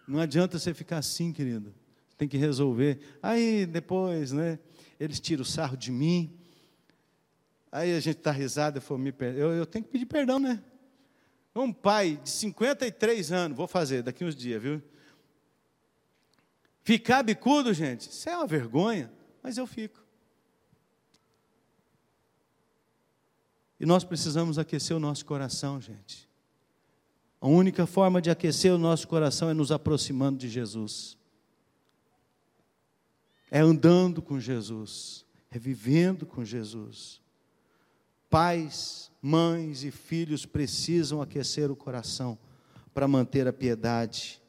Não 0.07 0.20
adianta 0.20 0.59
você 0.59 0.72
ficar 0.72 0.99
assim, 0.99 1.33
querido, 1.33 1.74
tem 2.16 2.29
que 2.29 2.37
resolver. 2.37 3.01
Aí, 3.20 3.66
depois, 3.66 4.31
né, 4.31 4.61
eles 4.99 5.18
tiram 5.18 5.43
o 5.43 5.45
sarro 5.45 5.76
de 5.76 5.91
mim, 5.91 6.38
Aí 7.71 7.95
a 7.95 8.01
gente 8.01 8.19
está 8.19 8.31
risada, 8.31 8.83
eu, 8.89 8.99
me 8.99 9.14
eu, 9.21 9.53
eu 9.53 9.66
tenho 9.66 9.85
que 9.85 9.91
pedir 9.91 10.07
perdão, 10.07 10.39
né? 10.39 10.62
Um 11.55 11.73
pai 11.73 12.21
de 12.23 12.31
53 12.31 13.33
anos, 13.33 13.57
vou 13.57 13.66
fazer 13.66 14.03
daqui 14.03 14.25
uns 14.25 14.35
dias, 14.35 14.62
viu? 14.62 14.83
Ficar 16.83 17.23
bicudo, 17.23 17.75
gente, 17.75 18.09
isso 18.09 18.29
é 18.29 18.37
uma 18.37 18.47
vergonha, 18.47 19.12
mas 19.43 19.59
eu 19.59 19.66
fico. 19.66 20.03
E 23.79 23.85
nós 23.85 24.05
precisamos 24.05 24.59
aquecer 24.59 24.97
o 24.97 25.01
nosso 25.01 25.25
coração, 25.25 25.81
gente. 25.81 26.29
A 27.41 27.47
única 27.47 27.87
forma 27.87 28.21
de 28.21 28.31
aquecer 28.31 28.73
o 28.73 28.79
nosso 28.79 29.07
coração 29.07 29.49
é 29.49 29.55
nos 29.55 29.71
aproximando 29.71 30.39
de 30.39 30.49
Jesus. 30.49 31.16
É 33.51 33.61
andando 33.61 34.21
com 34.21 34.41
Jesus, 34.41 35.25
é 35.51 35.59
vivendo 35.59 36.27
com 36.27 36.45
Jesus. 36.45 37.21
Pais, 38.31 39.11
mães 39.22 39.85
e 39.85 39.91
filhos 39.91 40.45
precisam 40.45 41.22
aquecer 41.22 41.70
o 41.70 41.76
coração 41.76 42.39
para 42.93 43.09
manter 43.09 43.47
a 43.47 43.53
piedade. 43.53 44.43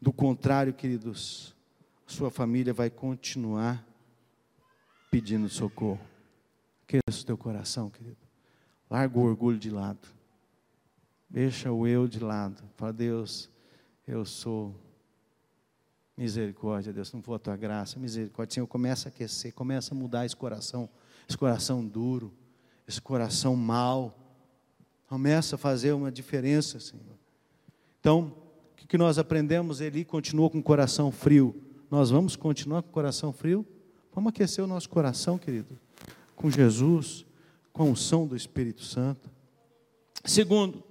Do 0.00 0.12
contrário, 0.12 0.74
queridos, 0.74 1.54
sua 2.06 2.30
família 2.30 2.72
vai 2.72 2.90
continuar 2.90 3.86
pedindo 5.10 5.48
socorro. 5.48 6.00
Aqueça 6.82 7.22
o 7.22 7.24
teu 7.24 7.38
coração, 7.38 7.88
querido. 7.88 8.16
Larga 8.90 9.18
o 9.18 9.22
orgulho 9.22 9.58
de 9.58 9.70
lado. 9.70 10.08
Deixa 11.28 11.70
o 11.70 11.86
eu 11.86 12.08
de 12.08 12.18
lado. 12.18 12.62
Fala, 12.76 12.92
Deus, 12.92 13.48
eu 14.06 14.24
sou 14.24 14.74
misericórdia, 16.16 16.92
Deus, 16.92 17.12
não 17.12 17.22
for 17.22 17.34
a 17.34 17.38
tua 17.38 17.56
graça, 17.56 17.98
misericórdia. 17.98 18.54
Senhor, 18.54 18.66
começa 18.66 19.08
a 19.08 19.10
aquecer, 19.10 19.54
começa 19.54 19.94
a 19.94 19.96
mudar 19.96 20.26
esse 20.26 20.36
coração 20.36 20.88
esse 21.30 21.38
coração 21.38 21.86
duro, 21.86 22.32
esse 22.88 23.00
coração 23.00 23.54
mau. 23.54 24.18
Começa 25.06 25.54
a 25.54 25.58
fazer 25.58 25.92
uma 25.92 26.10
diferença, 26.10 26.80
Senhor. 26.80 27.16
Então, 28.00 28.34
o 28.82 28.86
que 28.86 28.98
nós 28.98 29.16
aprendemos? 29.16 29.80
Ele 29.80 30.04
continuou 30.04 30.50
com 30.50 30.58
o 30.58 30.62
coração 30.62 31.12
frio. 31.12 31.54
Nós 31.88 32.10
vamos 32.10 32.34
continuar 32.34 32.82
com 32.82 32.88
o 32.88 32.92
coração 32.92 33.32
frio? 33.32 33.64
Vamos 34.12 34.30
aquecer 34.30 34.64
o 34.64 34.66
nosso 34.66 34.88
coração, 34.88 35.38
querido, 35.38 35.78
com 36.34 36.50
Jesus, 36.50 37.24
com 37.72 37.84
a 37.84 37.86
unção 37.86 38.26
do 38.26 38.34
Espírito 38.34 38.82
Santo. 38.82 39.30
Segundo, 40.24 40.82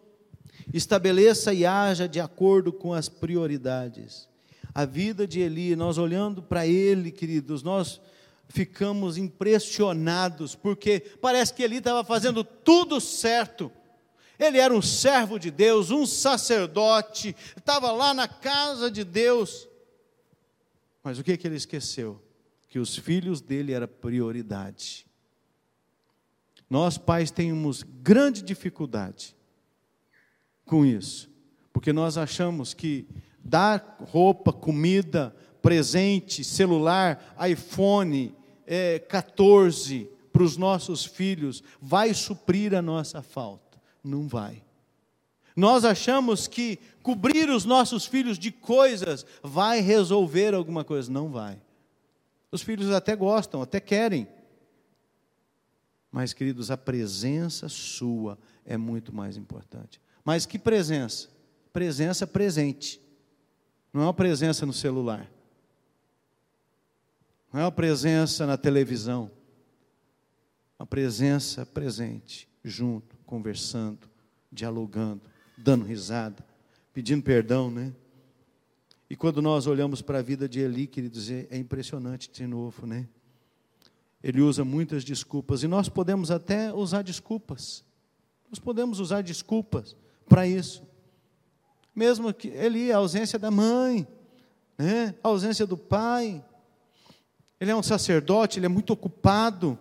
estabeleça 0.73 1.53
e 1.53 1.65
haja 1.65 2.07
de 2.07 2.21
acordo 2.21 2.71
com 2.71 2.93
as 2.93 3.09
prioridades. 3.09 4.29
A 4.73 4.85
vida 4.85 5.27
de 5.27 5.41
Eli, 5.41 5.75
nós 5.75 5.97
olhando 5.97 6.41
para 6.41 6.65
ele, 6.65 7.11
queridos, 7.11 7.61
nós 7.61 7.99
ficamos 8.49 9.15
impressionados, 9.15 10.55
porque 10.55 10.99
parece 11.21 11.53
que 11.53 11.63
ele 11.63 11.77
estava 11.77 12.03
fazendo 12.03 12.43
tudo 12.43 12.99
certo. 12.99 13.71
Ele 14.39 14.57
era 14.57 14.73
um 14.73 14.81
servo 14.81 15.37
de 15.37 15.51
Deus, 15.51 15.91
um 15.91 16.05
sacerdote, 16.05 17.35
estava 17.55 17.91
lá 17.91 18.13
na 18.13 18.27
casa 18.27 18.89
de 18.89 19.03
Deus. 19.03 19.67
Mas 21.03 21.19
o 21.19 21.23
que, 21.23 21.37
que 21.37 21.47
ele 21.47 21.55
esqueceu? 21.55 22.21
Que 22.67 22.79
os 22.79 22.95
filhos 22.95 23.39
dele 23.39 23.71
era 23.71 23.87
prioridade. 23.87 25.05
Nós, 26.69 26.97
pais, 26.97 27.31
temos 27.31 27.83
grande 27.83 28.41
dificuldade 28.41 29.35
com 30.65 30.85
isso, 30.85 31.29
porque 31.73 31.91
nós 31.91 32.15
achamos 32.17 32.73
que 32.73 33.07
dar 33.43 33.97
roupa, 33.99 34.53
comida, 34.53 35.35
presente, 35.61 36.43
celular, 36.43 37.35
iPhone, 37.49 38.35
é, 38.69 38.99
14 38.99 40.07
para 40.31 40.43
os 40.43 40.55
nossos 40.55 41.03
filhos 41.03 41.63
vai 41.81 42.13
suprir 42.13 42.75
a 42.75 42.83
nossa 42.83 43.23
falta. 43.23 43.81
Não 44.03 44.27
vai. 44.27 44.63
Nós 45.55 45.83
achamos 45.83 46.47
que 46.47 46.77
cobrir 47.01 47.49
os 47.49 47.65
nossos 47.65 48.05
filhos 48.05 48.37
de 48.37 48.51
coisas 48.51 49.25
vai 49.41 49.81
resolver 49.81 50.53
alguma 50.53 50.83
coisa. 50.83 51.11
Não 51.11 51.31
vai. 51.31 51.59
Os 52.51 52.61
filhos 52.61 52.91
até 52.91 53.15
gostam, 53.15 53.61
até 53.61 53.79
querem. 53.79 54.27
Mas, 56.11 56.31
queridos, 56.31 56.69
a 56.69 56.77
presença 56.77 57.67
sua 57.67 58.37
é 58.63 58.77
muito 58.77 59.13
mais 59.13 59.35
importante. 59.35 59.99
Mas 60.23 60.45
que 60.45 60.59
presença? 60.59 61.27
Presença 61.73 62.27
presente. 62.27 63.01
Não 63.91 64.01
é 64.01 64.05
uma 64.05 64.13
presença 64.13 64.63
no 64.65 64.73
celular. 64.73 65.29
Não 67.51 67.61
é 67.61 67.63
uma 67.63 67.71
presença 67.71 68.45
na 68.45 68.57
televisão, 68.57 69.31
uma 70.77 70.85
presença 70.85 71.65
presente, 71.65 72.47
junto, 72.63 73.17
conversando, 73.25 74.07
dialogando, 74.51 75.21
dando 75.57 75.83
risada, 75.83 76.45
pedindo 76.93 77.23
perdão, 77.23 77.71
né? 77.71 77.93
E 79.09 79.15
quando 79.15 79.41
nós 79.41 79.65
olhamos 79.65 80.01
para 80.01 80.19
a 80.19 80.21
vida 80.21 80.47
de 80.47 80.59
Eli, 80.59 80.85
queridos, 80.85 81.31
é, 81.31 81.47
é 81.49 81.57
impressionante 81.57 82.29
de 82.31 82.45
novo, 82.45 82.85
né? 82.85 83.07
Ele 84.21 84.41
usa 84.41 84.63
muitas 84.63 85.03
desculpas 85.03 85.63
e 85.63 85.67
nós 85.67 85.89
podemos 85.89 86.29
até 86.29 86.71
usar 86.73 87.01
desculpas. 87.01 87.83
Nós 88.49 88.59
podemos 88.59 88.99
usar 88.99 89.23
desculpas 89.23 89.95
para 90.27 90.45
isso. 90.45 90.83
Mesmo 91.95 92.33
que 92.33 92.49
Eli, 92.49 92.91
a 92.91 92.97
ausência 92.97 93.39
da 93.39 93.49
mãe, 93.49 94.07
né? 94.77 95.15
a 95.23 95.27
ausência 95.29 95.65
do 95.65 95.77
pai, 95.77 96.43
ele 97.59 97.71
é 97.71 97.75
um 97.75 97.83
sacerdote, 97.83 98.57
ele 98.59 98.65
é 98.65 98.69
muito 98.69 98.93
ocupado. 98.93 99.77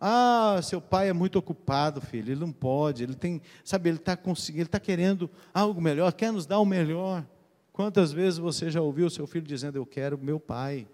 Ah, 0.00 0.60
seu 0.62 0.80
pai 0.80 1.08
é 1.08 1.12
muito 1.12 1.38
ocupado, 1.38 2.00
filho. 2.00 2.32
Ele 2.32 2.40
não 2.40 2.52
pode. 2.52 3.02
Ele 3.02 3.14
tem, 3.14 3.40
sabe, 3.64 3.88
ele 3.88 3.98
está 3.98 4.16
conseguindo, 4.16 4.62
ele 4.62 4.68
está 4.68 4.80
querendo 4.80 5.30
algo 5.54 5.80
melhor, 5.80 6.12
quer 6.12 6.32
nos 6.32 6.44
dar 6.44 6.58
o 6.58 6.64
melhor. 6.64 7.24
Quantas 7.72 8.12
vezes 8.12 8.38
você 8.38 8.70
já 8.70 8.82
ouviu 8.82 9.08
seu 9.08 9.26
filho 9.26 9.46
dizendo: 9.46 9.76
Eu 9.76 9.86
quero 9.86 10.18
meu 10.18 10.38
pai, 10.38 10.86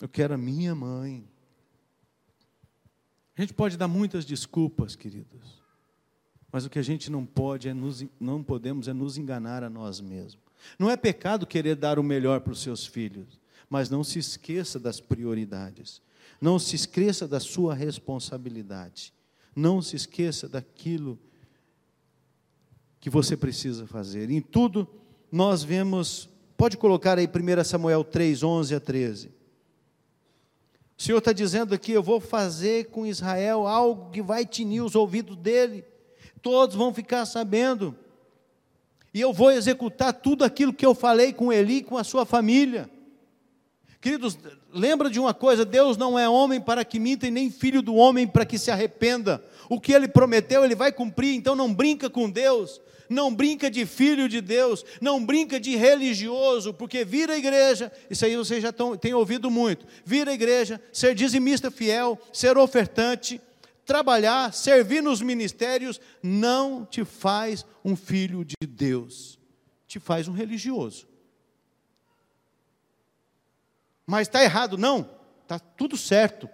eu 0.00 0.08
quero 0.08 0.34
a 0.34 0.38
minha 0.38 0.74
mãe. 0.74 1.26
A 3.36 3.40
gente 3.40 3.52
pode 3.52 3.76
dar 3.76 3.88
muitas 3.88 4.24
desculpas, 4.24 4.96
queridos, 4.96 5.62
mas 6.50 6.64
o 6.64 6.70
que 6.70 6.78
a 6.78 6.82
gente 6.82 7.10
não 7.10 7.26
pode 7.26 7.68
é 7.68 7.74
nos, 7.74 8.04
não 8.18 8.42
podemos 8.42 8.88
é 8.88 8.92
nos 8.92 9.18
enganar 9.18 9.62
a 9.62 9.68
nós 9.68 10.00
mesmos. 10.00 10.42
Não 10.78 10.90
é 10.90 10.96
pecado 10.96 11.46
querer 11.46 11.76
dar 11.76 11.98
o 11.98 12.02
melhor 12.02 12.40
para 12.40 12.52
os 12.52 12.62
seus 12.62 12.86
filhos, 12.86 13.38
mas 13.68 13.90
não 13.90 14.04
se 14.04 14.18
esqueça 14.18 14.78
das 14.78 15.00
prioridades. 15.00 16.00
Não 16.40 16.58
se 16.58 16.76
esqueça 16.76 17.26
da 17.26 17.40
sua 17.40 17.74
responsabilidade. 17.74 19.12
Não 19.54 19.80
se 19.80 19.96
esqueça 19.96 20.48
daquilo 20.48 21.18
que 23.00 23.10
você 23.10 23.36
precisa 23.36 23.86
fazer. 23.86 24.30
Em 24.30 24.40
tudo, 24.40 24.88
nós 25.30 25.62
vemos, 25.62 26.28
pode 26.56 26.76
colocar 26.76 27.18
aí 27.18 27.26
1 27.26 27.64
Samuel 27.64 28.04
3, 28.04 28.42
11 28.42 28.74
a 28.74 28.80
13. 28.80 29.36
Senhor 30.96 31.18
está 31.18 31.32
dizendo 31.32 31.74
aqui: 31.74 31.92
eu 31.92 32.02
vou 32.02 32.20
fazer 32.20 32.86
com 32.86 33.06
Israel 33.06 33.66
algo 33.66 34.10
que 34.10 34.22
vai 34.22 34.46
tinir 34.46 34.80
os 34.80 34.94
ouvidos 34.94 35.36
dele, 35.36 35.84
todos 36.40 36.74
vão 36.74 36.92
ficar 36.92 37.26
sabendo, 37.26 37.94
e 39.12 39.20
eu 39.20 39.32
vou 39.32 39.50
executar 39.50 40.12
tudo 40.12 40.44
aquilo 40.44 40.72
que 40.72 40.86
eu 40.86 40.94
falei 40.94 41.32
com 41.32 41.52
Eli 41.52 41.78
e 41.78 41.82
com 41.82 41.98
a 41.98 42.04
sua 42.04 42.24
família. 42.24 42.90
Queridos, 44.06 44.38
lembra 44.72 45.10
de 45.10 45.18
uma 45.18 45.34
coisa: 45.34 45.64
Deus 45.64 45.96
não 45.96 46.16
é 46.16 46.28
homem 46.28 46.60
para 46.60 46.84
que 46.84 47.00
minta 47.00 47.26
e 47.26 47.30
nem 47.30 47.50
filho 47.50 47.82
do 47.82 47.96
homem 47.96 48.24
para 48.24 48.46
que 48.46 48.56
se 48.56 48.70
arrependa. 48.70 49.42
O 49.68 49.80
que 49.80 49.92
ele 49.92 50.06
prometeu, 50.06 50.64
ele 50.64 50.76
vai 50.76 50.92
cumprir, 50.92 51.34
então 51.34 51.56
não 51.56 51.74
brinca 51.74 52.08
com 52.08 52.30
Deus 52.30 52.80
não 53.08 53.32
brinca 53.32 53.70
de 53.70 53.86
filho 53.86 54.28
de 54.28 54.40
Deus, 54.40 54.84
não 55.00 55.24
brinca 55.24 55.60
de 55.60 55.76
religioso, 55.76 56.74
porque 56.74 57.04
vir 57.04 57.30
à 57.30 57.38
igreja, 57.38 57.92
isso 58.10 58.24
aí 58.24 58.36
vocês 58.36 58.60
já 58.60 58.72
têm 59.00 59.14
ouvido 59.14 59.48
muito, 59.48 59.86
vir 60.04 60.28
à 60.28 60.32
igreja, 60.32 60.80
ser 60.92 61.14
dizimista 61.14 61.70
fiel, 61.70 62.18
ser 62.32 62.58
ofertante, 62.58 63.40
trabalhar, 63.84 64.52
servir 64.52 65.04
nos 65.04 65.22
ministérios, 65.22 66.00
não 66.20 66.84
te 66.84 67.04
faz 67.04 67.64
um 67.84 67.94
filho 67.94 68.44
de 68.44 68.66
Deus, 68.66 69.38
te 69.86 70.00
faz 70.00 70.26
um 70.26 70.32
religioso. 70.32 71.06
Mas 74.06 74.28
está 74.28 74.42
errado? 74.42 74.78
Não, 74.78 75.08
está 75.42 75.58
tudo 75.58 75.96
certo. 75.96 76.48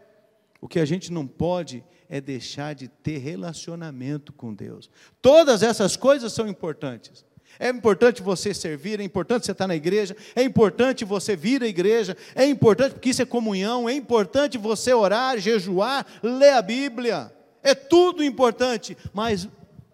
O 0.60 0.68
que 0.68 0.78
a 0.80 0.84
gente 0.84 1.12
não 1.12 1.26
pode 1.26 1.84
é 2.08 2.20
deixar 2.20 2.74
de 2.74 2.88
ter 2.88 3.18
relacionamento 3.18 4.32
com 4.32 4.54
Deus. 4.54 4.90
Todas 5.20 5.62
essas 5.62 5.96
coisas 5.96 6.32
são 6.32 6.46
importantes. 6.46 7.24
É 7.58 7.68
importante 7.68 8.22
você 8.22 8.54
servir, 8.54 9.00
é 9.00 9.04
importante 9.04 9.46
você 9.46 9.52
estar 9.52 9.66
na 9.66 9.76
igreja, 9.76 10.16
é 10.34 10.42
importante 10.42 11.04
você 11.04 11.36
vir 11.36 11.62
à 11.62 11.66
igreja, 11.66 12.16
é 12.34 12.46
importante 12.46 12.92
porque 12.92 13.10
isso 13.10 13.22
é 13.22 13.26
comunhão, 13.26 13.88
é 13.88 13.92
importante 13.92 14.56
você 14.56 14.92
orar, 14.92 15.38
jejuar, 15.38 16.06
ler 16.22 16.54
a 16.54 16.62
Bíblia. 16.62 17.32
É 17.62 17.74
tudo 17.74 18.24
importante, 18.24 18.96
mas 19.12 19.48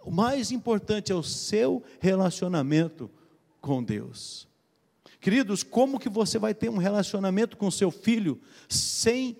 o 0.04 0.11
mais 0.11 0.50
importante 0.50 1.12
é 1.12 1.14
o 1.14 1.22
seu 1.22 1.82
relacionamento 2.00 3.11
com 3.61 3.82
Deus. 3.82 4.47
Queridos, 5.28 5.62
como 5.62 5.98
que 5.98 6.08
você 6.08 6.38
vai 6.38 6.54
ter 6.54 6.68
um 6.68 6.78
relacionamento 6.78 7.56
com 7.56 7.70
seu 7.70 7.90
filho 7.90 8.40
sem 8.68 9.36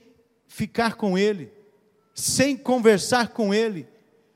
ficar 0.47 0.95
com 0.97 1.17
ele? 1.17 1.59
sem 2.19 2.57
conversar 2.57 3.29
com 3.29 3.55
Ele, 3.55 3.87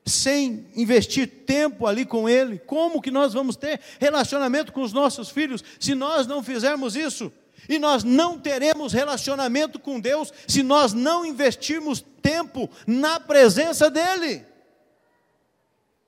sem 0.07 0.68
investir 0.76 1.26
tempo 1.44 1.84
ali 1.84 2.07
com 2.07 2.28
Ele, 2.28 2.61
como 2.61 3.03
que 3.03 3.11
nós 3.11 3.34
vamos 3.34 3.57
ter 3.57 3.80
relacionamento 3.98 4.72
com 4.72 4.82
os 4.82 4.92
nossos 4.92 5.28
filhos 5.30 5.64
se 5.80 5.92
nós 5.92 6.24
não 6.24 6.44
fizermos 6.44 6.94
isso? 6.94 7.32
E 7.68 7.80
nós 7.80 8.05
não 8.05 8.38
teremos 8.38 8.92
relacionamento 8.92 9.80
com 9.80 9.98
Deus 9.98 10.32
se 10.46 10.62
nós 10.62 10.92
não 10.92 11.26
investirmos 11.26 12.05
tempo 12.22 12.70
na 12.86 13.18
presença 13.18 13.90
dEle. 13.90 14.44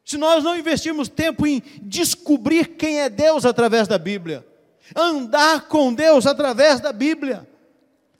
Se 0.04 0.16
nós 0.16 0.44
não 0.44 0.56
investirmos 0.56 1.08
tempo 1.08 1.44
em 1.44 1.60
descobrir 1.82 2.76
quem 2.76 3.00
é 3.00 3.08
Deus 3.08 3.44
através 3.44 3.88
da 3.88 3.98
Bíblia, 3.98 4.46
andar 4.94 5.68
com 5.68 5.94
Deus 5.94 6.26
através 6.26 6.80
da 6.80 6.92
Bíblia, 6.92 7.48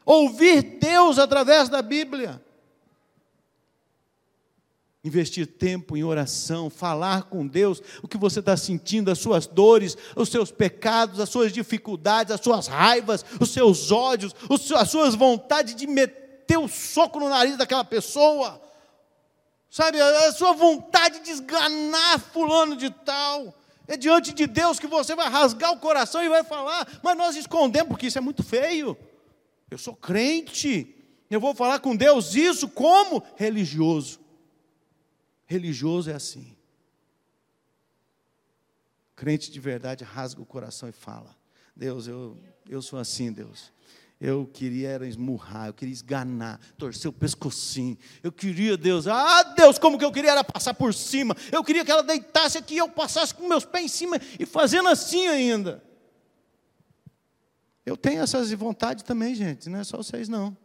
ouvir 0.05 0.63
Deus 0.79 1.19
através 1.19 1.69
da 1.69 1.83
Bíblia, 1.83 2.41
investir 5.05 5.47
tempo 5.47 5.97
em 5.97 6.03
oração, 6.03 6.71
falar 6.71 7.25
com 7.25 7.47
Deus 7.47 7.83
o 8.03 8.09
que 8.09 8.17
você 8.17 8.41
está 8.41 8.57
sentindo, 8.57 9.11
as 9.11 9.19
suas 9.19 9.47
dores, 9.47 9.97
os 10.17 10.31
seus 10.31 10.51
pecados, 10.51 11.21
as 11.21 11.29
suas 11.29 11.53
dificuldades, 11.53 12.33
as 12.33 12.41
suas 12.41 12.67
raivas, 12.67 13.25
os 13.39 13.51
seus 13.51 13.93
ódios, 13.93 14.35
as 14.79 14.91
suas 14.91 15.15
vontades 15.15 15.77
de 15.77 15.87
meter 15.87 16.57
o 16.57 16.69
soco 16.69 17.21
no 17.21 17.29
nariz 17.29 17.59
daquela 17.59 17.85
pessoa, 17.85 18.61
sabe, 19.71 20.01
a 20.01 20.33
sua 20.33 20.55
vontade 20.55 21.21
de 21.21 21.31
esganar 21.31 22.19
fulano 22.19 22.75
de 22.75 22.89
tal. 22.89 23.55
É 23.87 23.97
diante 23.97 24.33
de 24.33 24.47
Deus 24.47 24.79
que 24.79 24.87
você 24.87 25.15
vai 25.15 25.29
rasgar 25.29 25.73
o 25.73 25.79
coração 25.79 26.23
e 26.23 26.29
vai 26.29 26.43
falar, 26.43 27.01
mas 27.03 27.17
nós 27.17 27.37
escondemos, 27.37 27.89
porque 27.89 28.07
isso 28.07 28.19
é 28.19 28.21
muito 28.21 28.43
feio. 28.43 28.97
Eu 29.71 29.77
sou 29.77 29.95
crente, 29.95 30.95
eu 31.31 31.41
vou 31.41 31.55
falar 31.55 31.81
com 31.81 31.95
Deus 31.95 32.35
isso 32.35 32.69
como 32.69 33.23
religioso. 33.37 34.21
Religioso 35.47 36.11
é 36.11 36.15
assim. 36.15 36.57
Crente 39.15 39.51
de 39.51 39.61
verdade 39.61 40.03
rasga 40.03 40.41
o 40.41 40.47
coração 40.47 40.89
e 40.89 40.93
fala: 40.93 41.37
Deus, 41.77 42.07
eu, 42.07 42.39
eu 42.69 42.81
sou 42.81 42.99
assim, 42.99 43.33
Deus. 43.33 43.73
Eu 44.21 44.47
queria 44.47 44.89
era 44.89 45.07
esmurrar, 45.07 45.67
eu 45.67 45.75
queria 45.75 45.93
esganar, 45.93 46.61
torcer 46.79 47.11
o 47.11 47.13
pescocinho. 47.13 47.99
Eu 48.23 48.33
queria, 48.33 48.77
Deus, 48.77 49.07
ah, 49.07 49.43
Deus, 49.57 49.79
como 49.79 49.99
que 49.99 50.05
eu 50.05 50.13
queria 50.13 50.31
era 50.31 50.45
passar 50.45 50.73
por 50.73 50.95
cima. 50.95 51.37
Eu 51.51 51.63
queria 51.65 51.85
que 51.85 51.91
ela 51.91 52.03
deitasse 52.03 52.57
aqui 52.57 52.75
e 52.75 52.79
eu 52.79 52.89
passasse 52.89 53.35
com 53.35 53.47
meus 53.49 53.65
pés 53.65 53.85
em 53.85 53.89
cima 53.89 54.21
e 54.39 54.47
fazendo 54.47 54.89
assim 54.89 55.27
ainda. 55.27 55.83
Eu 57.85 57.97
tenho 57.97 58.23
essas 58.23 58.51
vontades 58.53 59.03
também, 59.03 59.35
gente, 59.35 59.69
não 59.69 59.81
é 59.81 59.85
só 59.85 59.99
vocês 59.99 60.29
não. 60.29 60.57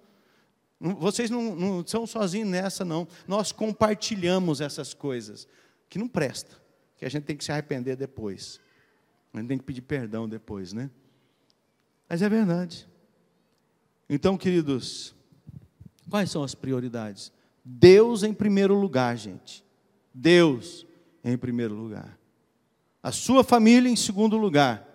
Vocês 0.80 1.30
não, 1.30 1.56
não 1.56 1.86
são 1.86 2.08
sozinhos 2.08 2.50
nessa, 2.50 2.86
não. 2.86 3.06
Nós 3.28 3.52
compartilhamos 3.52 4.62
essas 4.62 4.94
coisas 4.94 5.46
que 5.90 6.00
não 6.00 6.08
presta, 6.08 6.56
que 6.96 7.04
a 7.04 7.10
gente 7.10 7.26
tem 7.26 7.36
que 7.36 7.44
se 7.44 7.52
arrepender 7.52 7.98
depois. 7.98 8.62
A 9.34 9.38
gente 9.40 9.50
tem 9.50 9.58
que 9.58 9.66
pedir 9.66 9.82
perdão 9.82 10.30
depois, 10.30 10.72
né? 10.72 10.90
Mas 12.08 12.22
é 12.22 12.30
verdade. 12.30 12.89
Então, 14.10 14.36
queridos, 14.38 15.14
quais 16.10 16.32
são 16.32 16.44
as 16.44 16.56
prioridades? 16.56 17.32
Deus 17.64 18.24
em 18.24 18.34
primeiro 18.34 18.74
lugar, 18.74 19.16
gente. 19.16 19.64
Deus 20.12 20.88
em 21.24 21.38
primeiro 21.38 21.76
lugar. 21.76 22.18
A 23.04 23.12
sua 23.12 23.44
família 23.44 23.90
em 23.90 23.96
segundo 23.96 24.36
lugar. 24.36 24.88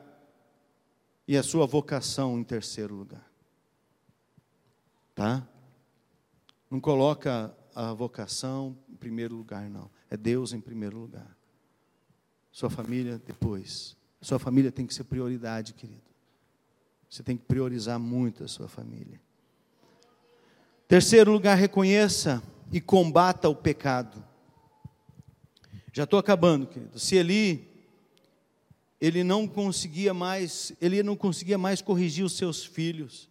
E 1.27 1.37
a 1.37 1.43
sua 1.43 1.67
vocação 1.67 2.39
em 2.39 2.45
terceiro 2.45 2.95
lugar. 2.95 3.31
Tá? 5.15 5.47
Não 6.69 6.81
coloca 6.81 7.57
a 7.75 7.93
vocação 7.93 8.77
em 8.89 8.97
primeiro 8.97 9.37
lugar, 9.37 9.71
não. 9.71 9.91
É 10.11 10.17
Deus 10.17 10.53
em 10.53 10.61
primeiro 10.61 10.99
lugar. 10.99 11.37
Sua 12.51 12.69
família 12.69 13.19
depois. 13.25 13.97
Sua 14.21 14.39
família 14.39 14.73
tem 14.73 14.87
que 14.87 14.95
ser 14.95 15.05
prioridade, 15.05 15.73
querido. 15.73 16.14
Você 17.15 17.23
tem 17.23 17.37
que 17.37 17.45
priorizar 17.45 17.97
muito 17.97 18.43
a 18.43 18.49
sua 18.49 18.67
família. 18.67 19.21
Terceiro 20.89 21.31
lugar, 21.31 21.57
reconheça 21.57 22.43
e 22.73 22.81
combata 22.81 23.49
o 23.49 23.55
pecado. 23.55 24.21
Já 25.93 26.03
estou 26.03 26.19
acabando, 26.19 26.67
querido. 26.67 26.99
Se 26.99 27.15
Eli 27.15 27.71
ele 29.01 29.23
não 29.23 29.47
conseguia 29.47 30.13
mais, 30.13 30.73
ele 30.81 31.05
não 31.05 31.15
conseguia 31.15 31.57
mais 31.57 31.81
corrigir 31.81 32.25
os 32.25 32.33
seus 32.33 32.65
filhos. 32.65 33.31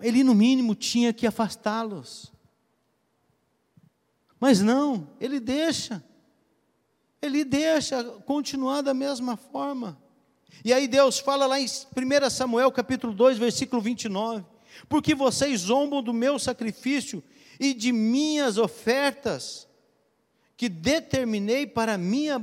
Ele, 0.00 0.24
no 0.24 0.34
mínimo, 0.34 0.74
tinha 0.74 1.12
que 1.12 1.24
afastá-los. 1.24 2.32
Mas 4.40 4.60
não, 4.60 5.08
ele 5.20 5.38
deixa. 5.38 6.02
Ele 7.22 7.44
deixa 7.44 8.02
continuar 8.22 8.82
da 8.82 8.92
mesma 8.92 9.36
forma. 9.36 10.02
E 10.62 10.72
aí 10.72 10.86
Deus 10.86 11.18
fala 11.18 11.46
lá 11.46 11.58
em 11.58 11.64
1 11.66 12.30
Samuel 12.30 12.70
capítulo 12.70 13.14
2, 13.14 13.38
versículo 13.38 13.80
29. 13.80 14.44
Porque 14.88 15.14
vocês 15.14 15.62
zombam 15.62 16.02
do 16.02 16.12
meu 16.12 16.38
sacrifício 16.38 17.22
e 17.58 17.72
de 17.72 17.92
minhas 17.92 18.58
ofertas, 18.58 19.68
que 20.56 20.68
determinei 20.68 21.66
para 21.66 21.96
minha, 21.96 22.40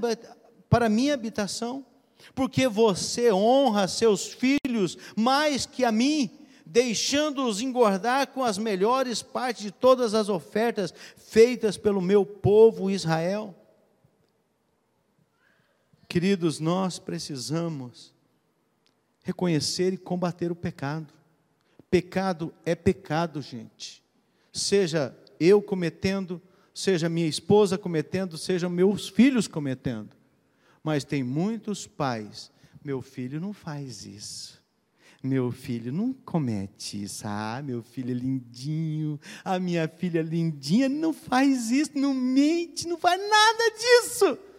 para 0.70 0.90
minha 0.90 1.14
habitação, 1.14 1.86
porque 2.34 2.68
você 2.68 3.32
honra 3.32 3.88
seus 3.88 4.28
filhos 4.28 4.98
mais 5.16 5.66
que 5.66 5.84
a 5.84 5.92
mim, 5.92 6.30
deixando-os 6.66 7.62
engordar 7.62 8.28
com 8.28 8.44
as 8.44 8.58
melhores 8.58 9.22
partes 9.22 9.64
de 9.64 9.72
todas 9.72 10.14
as 10.14 10.30
ofertas 10.30 10.94
feitas 11.18 11.78
pelo 11.78 12.02
meu 12.02 12.26
povo 12.26 12.90
Israel. 12.90 13.56
Queridos, 16.12 16.60
nós 16.60 17.00
precisamos 17.00 18.14
reconhecer 19.24 19.94
e 19.94 19.98
combater 19.98 20.52
o 20.52 20.56
pecado. 20.56 21.14
Pecado 21.90 22.54
é 22.66 22.76
pecado, 22.76 23.42
gente. 23.42 24.04
Seja 24.52 25.18
eu 25.40 25.62
cometendo, 25.62 26.42
seja 26.74 27.08
minha 27.08 27.30
esposa 27.30 27.78
cometendo, 27.78 28.38
seja 28.38 28.68
meus 28.68 29.08
filhos 29.08 29.48
cometendo. 29.48 30.10
Mas 30.84 31.06
tem 31.06 31.24
muitos 31.24 31.88
pais, 31.88 32.52
meu 32.84 33.02
filho 33.02 33.40
não 33.40 33.54
faz 33.54 34.06
isso. 34.06 34.62
Meu 35.24 35.50
filho 35.50 35.94
não 35.94 36.12
comete 36.12 37.04
isso. 37.04 37.24
Ah, 37.26 37.62
meu 37.64 37.82
filho 37.82 38.12
é 38.12 38.16
lindinho. 38.16 39.18
A 39.46 39.58
minha 39.60 39.88
filha 39.88 40.20
é 40.20 40.24
lindinha. 40.24 40.90
Não 40.90 41.14
faz 41.14 41.72
isso, 41.72 41.92
não 41.96 42.14
mente, 42.14 42.86
não 42.86 42.98
faz 42.98 43.18
nada 43.18 43.78
disso. 43.78 44.51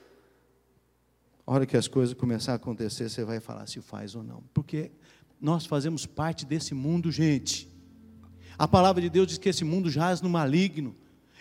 A 1.46 1.52
hora 1.52 1.66
que 1.66 1.76
as 1.76 1.88
coisas 1.88 2.14
começar 2.14 2.52
a 2.52 2.56
acontecer, 2.56 3.08
você 3.08 3.24
vai 3.24 3.40
falar 3.40 3.66
se 3.66 3.80
faz 3.80 4.14
ou 4.14 4.22
não. 4.22 4.42
Porque 4.54 4.92
nós 5.40 5.66
fazemos 5.66 6.06
parte 6.06 6.46
desse 6.46 6.72
mundo, 6.72 7.10
gente. 7.10 7.68
A 8.56 8.68
palavra 8.68 9.02
de 9.02 9.10
Deus 9.10 9.26
diz 9.26 9.38
que 9.38 9.48
esse 9.48 9.64
mundo 9.64 9.90
jaz 9.90 10.20
no 10.20 10.28
maligno. 10.28 10.94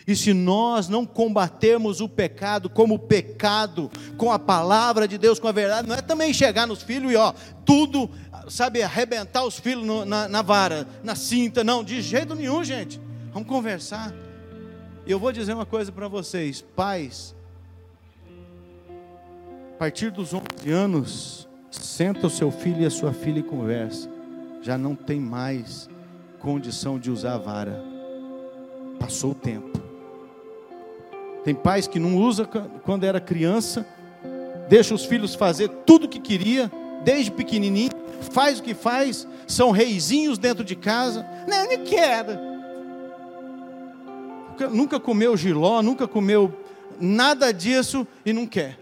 E 0.04 0.16
se 0.16 0.32
nós 0.32 0.88
não 0.88 1.06
combatermos 1.06 2.00
o 2.00 2.08
pecado 2.08 2.68
como 2.68 2.98
pecado, 2.98 3.88
com 4.16 4.32
a 4.32 4.38
palavra 4.38 5.06
de 5.06 5.16
Deus, 5.16 5.38
com 5.38 5.46
a 5.46 5.52
verdade, 5.52 5.86
não 5.86 5.94
é 5.94 6.02
também 6.02 6.34
chegar 6.34 6.66
nos 6.66 6.82
filhos 6.82 7.12
e 7.12 7.16
ó, 7.16 7.32
tudo, 7.64 8.10
sabe, 8.48 8.82
arrebentar 8.82 9.44
os 9.44 9.60
filhos 9.60 9.86
no, 9.86 10.04
na, 10.04 10.28
na 10.28 10.42
vara, 10.42 10.88
na 11.04 11.14
cinta, 11.14 11.62
não, 11.62 11.84
de 11.84 12.02
jeito 12.02 12.34
nenhum, 12.34 12.64
gente. 12.64 13.00
Vamos 13.32 13.48
conversar. 13.48 14.12
E 15.06 15.12
eu 15.12 15.20
vou 15.20 15.30
dizer 15.30 15.54
uma 15.54 15.66
coisa 15.66 15.92
para 15.92 16.08
vocês, 16.08 16.60
pais, 16.60 17.34
partir 19.82 20.12
dos 20.12 20.32
11 20.32 20.70
anos, 20.70 21.48
senta 21.68 22.28
o 22.28 22.30
seu 22.30 22.52
filho 22.52 22.82
e 22.82 22.86
a 22.86 22.90
sua 22.90 23.12
filha 23.12 23.40
e 23.40 23.42
conversa. 23.42 24.08
Já 24.60 24.78
não 24.78 24.94
tem 24.94 25.18
mais 25.18 25.90
condição 26.38 27.00
de 27.00 27.10
usar 27.10 27.34
a 27.34 27.38
vara. 27.38 27.82
Passou 29.00 29.32
o 29.32 29.34
tempo. 29.34 29.82
Tem 31.42 31.52
pais 31.52 31.88
que 31.88 31.98
não 31.98 32.16
usa 32.16 32.46
quando 32.84 33.02
era 33.02 33.20
criança, 33.20 33.84
deixa 34.68 34.94
os 34.94 35.04
filhos 35.04 35.34
fazer 35.34 35.68
tudo 35.84 36.04
o 36.04 36.08
que 36.08 36.20
queria, 36.20 36.70
desde 37.02 37.32
pequenininho, 37.32 37.90
faz 38.30 38.60
o 38.60 38.62
que 38.62 38.74
faz, 38.74 39.26
são 39.48 39.72
reizinhos 39.72 40.38
dentro 40.38 40.62
de 40.62 40.76
casa. 40.76 41.26
Não, 41.48 41.64
não 41.64 41.84
quero. 41.84 42.38
Nunca 44.70 45.00
comeu 45.00 45.36
giló, 45.36 45.82
nunca 45.82 46.06
comeu 46.06 46.56
nada 47.00 47.52
disso 47.52 48.06
e 48.24 48.32
não 48.32 48.46
quer. 48.46 48.78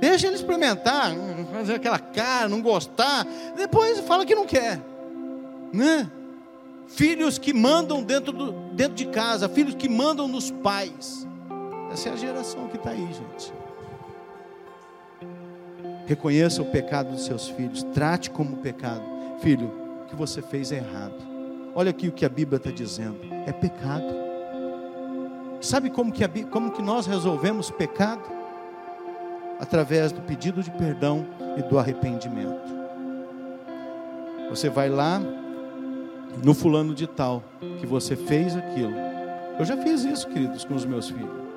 Deixa 0.00 0.26
ele 0.26 0.36
experimentar, 0.36 1.12
fazer 1.52 1.74
aquela 1.74 1.98
cara, 1.98 2.48
não 2.48 2.62
gostar, 2.62 3.26
depois 3.56 4.00
fala 4.00 4.24
que 4.24 4.34
não 4.34 4.46
quer. 4.46 4.80
Né? 5.72 6.10
Filhos 6.86 7.36
que 7.36 7.52
mandam 7.52 8.02
dentro, 8.02 8.32
do, 8.32 8.52
dentro 8.72 8.94
de 8.94 9.06
casa, 9.06 9.48
filhos 9.48 9.74
que 9.74 9.88
mandam 9.88 10.28
nos 10.28 10.50
pais. 10.50 11.26
Essa 11.92 12.10
é 12.10 12.12
a 12.12 12.16
geração 12.16 12.68
que 12.68 12.76
está 12.76 12.90
aí, 12.90 13.08
gente. 13.12 13.52
Reconheça 16.06 16.62
o 16.62 16.66
pecado 16.66 17.10
dos 17.10 17.24
seus 17.26 17.48
filhos, 17.48 17.82
trate 17.92 18.30
como 18.30 18.58
pecado. 18.58 19.02
Filho, 19.40 19.70
o 20.02 20.06
que 20.06 20.16
você 20.16 20.40
fez 20.40 20.72
é 20.72 20.76
errado. 20.76 21.28
Olha 21.74 21.90
aqui 21.90 22.08
o 22.08 22.12
que 22.12 22.24
a 22.24 22.28
Bíblia 22.28 22.56
está 22.56 22.70
dizendo: 22.70 23.18
é 23.46 23.52
pecado. 23.52 24.28
Sabe 25.60 25.90
como 25.90 26.10
que, 26.10 26.24
a, 26.24 26.30
como 26.50 26.70
que 26.70 26.80
nós 26.80 27.06
resolvemos 27.06 27.70
pecado? 27.70 28.37
Através 29.60 30.12
do 30.12 30.20
pedido 30.20 30.62
de 30.62 30.70
perdão 30.70 31.26
e 31.56 31.62
do 31.62 31.78
arrependimento. 31.78 32.76
Você 34.50 34.68
vai 34.68 34.88
lá 34.88 35.20
no 36.42 36.54
fulano 36.54 36.94
de 36.94 37.06
tal, 37.06 37.42
que 37.80 37.86
você 37.86 38.16
fez 38.16 38.56
aquilo. 38.56 38.94
Eu 39.58 39.64
já 39.64 39.76
fiz 39.76 40.04
isso, 40.04 40.28
queridos, 40.28 40.64
com 40.64 40.74
os 40.74 40.84
meus 40.84 41.08
filhos 41.08 41.48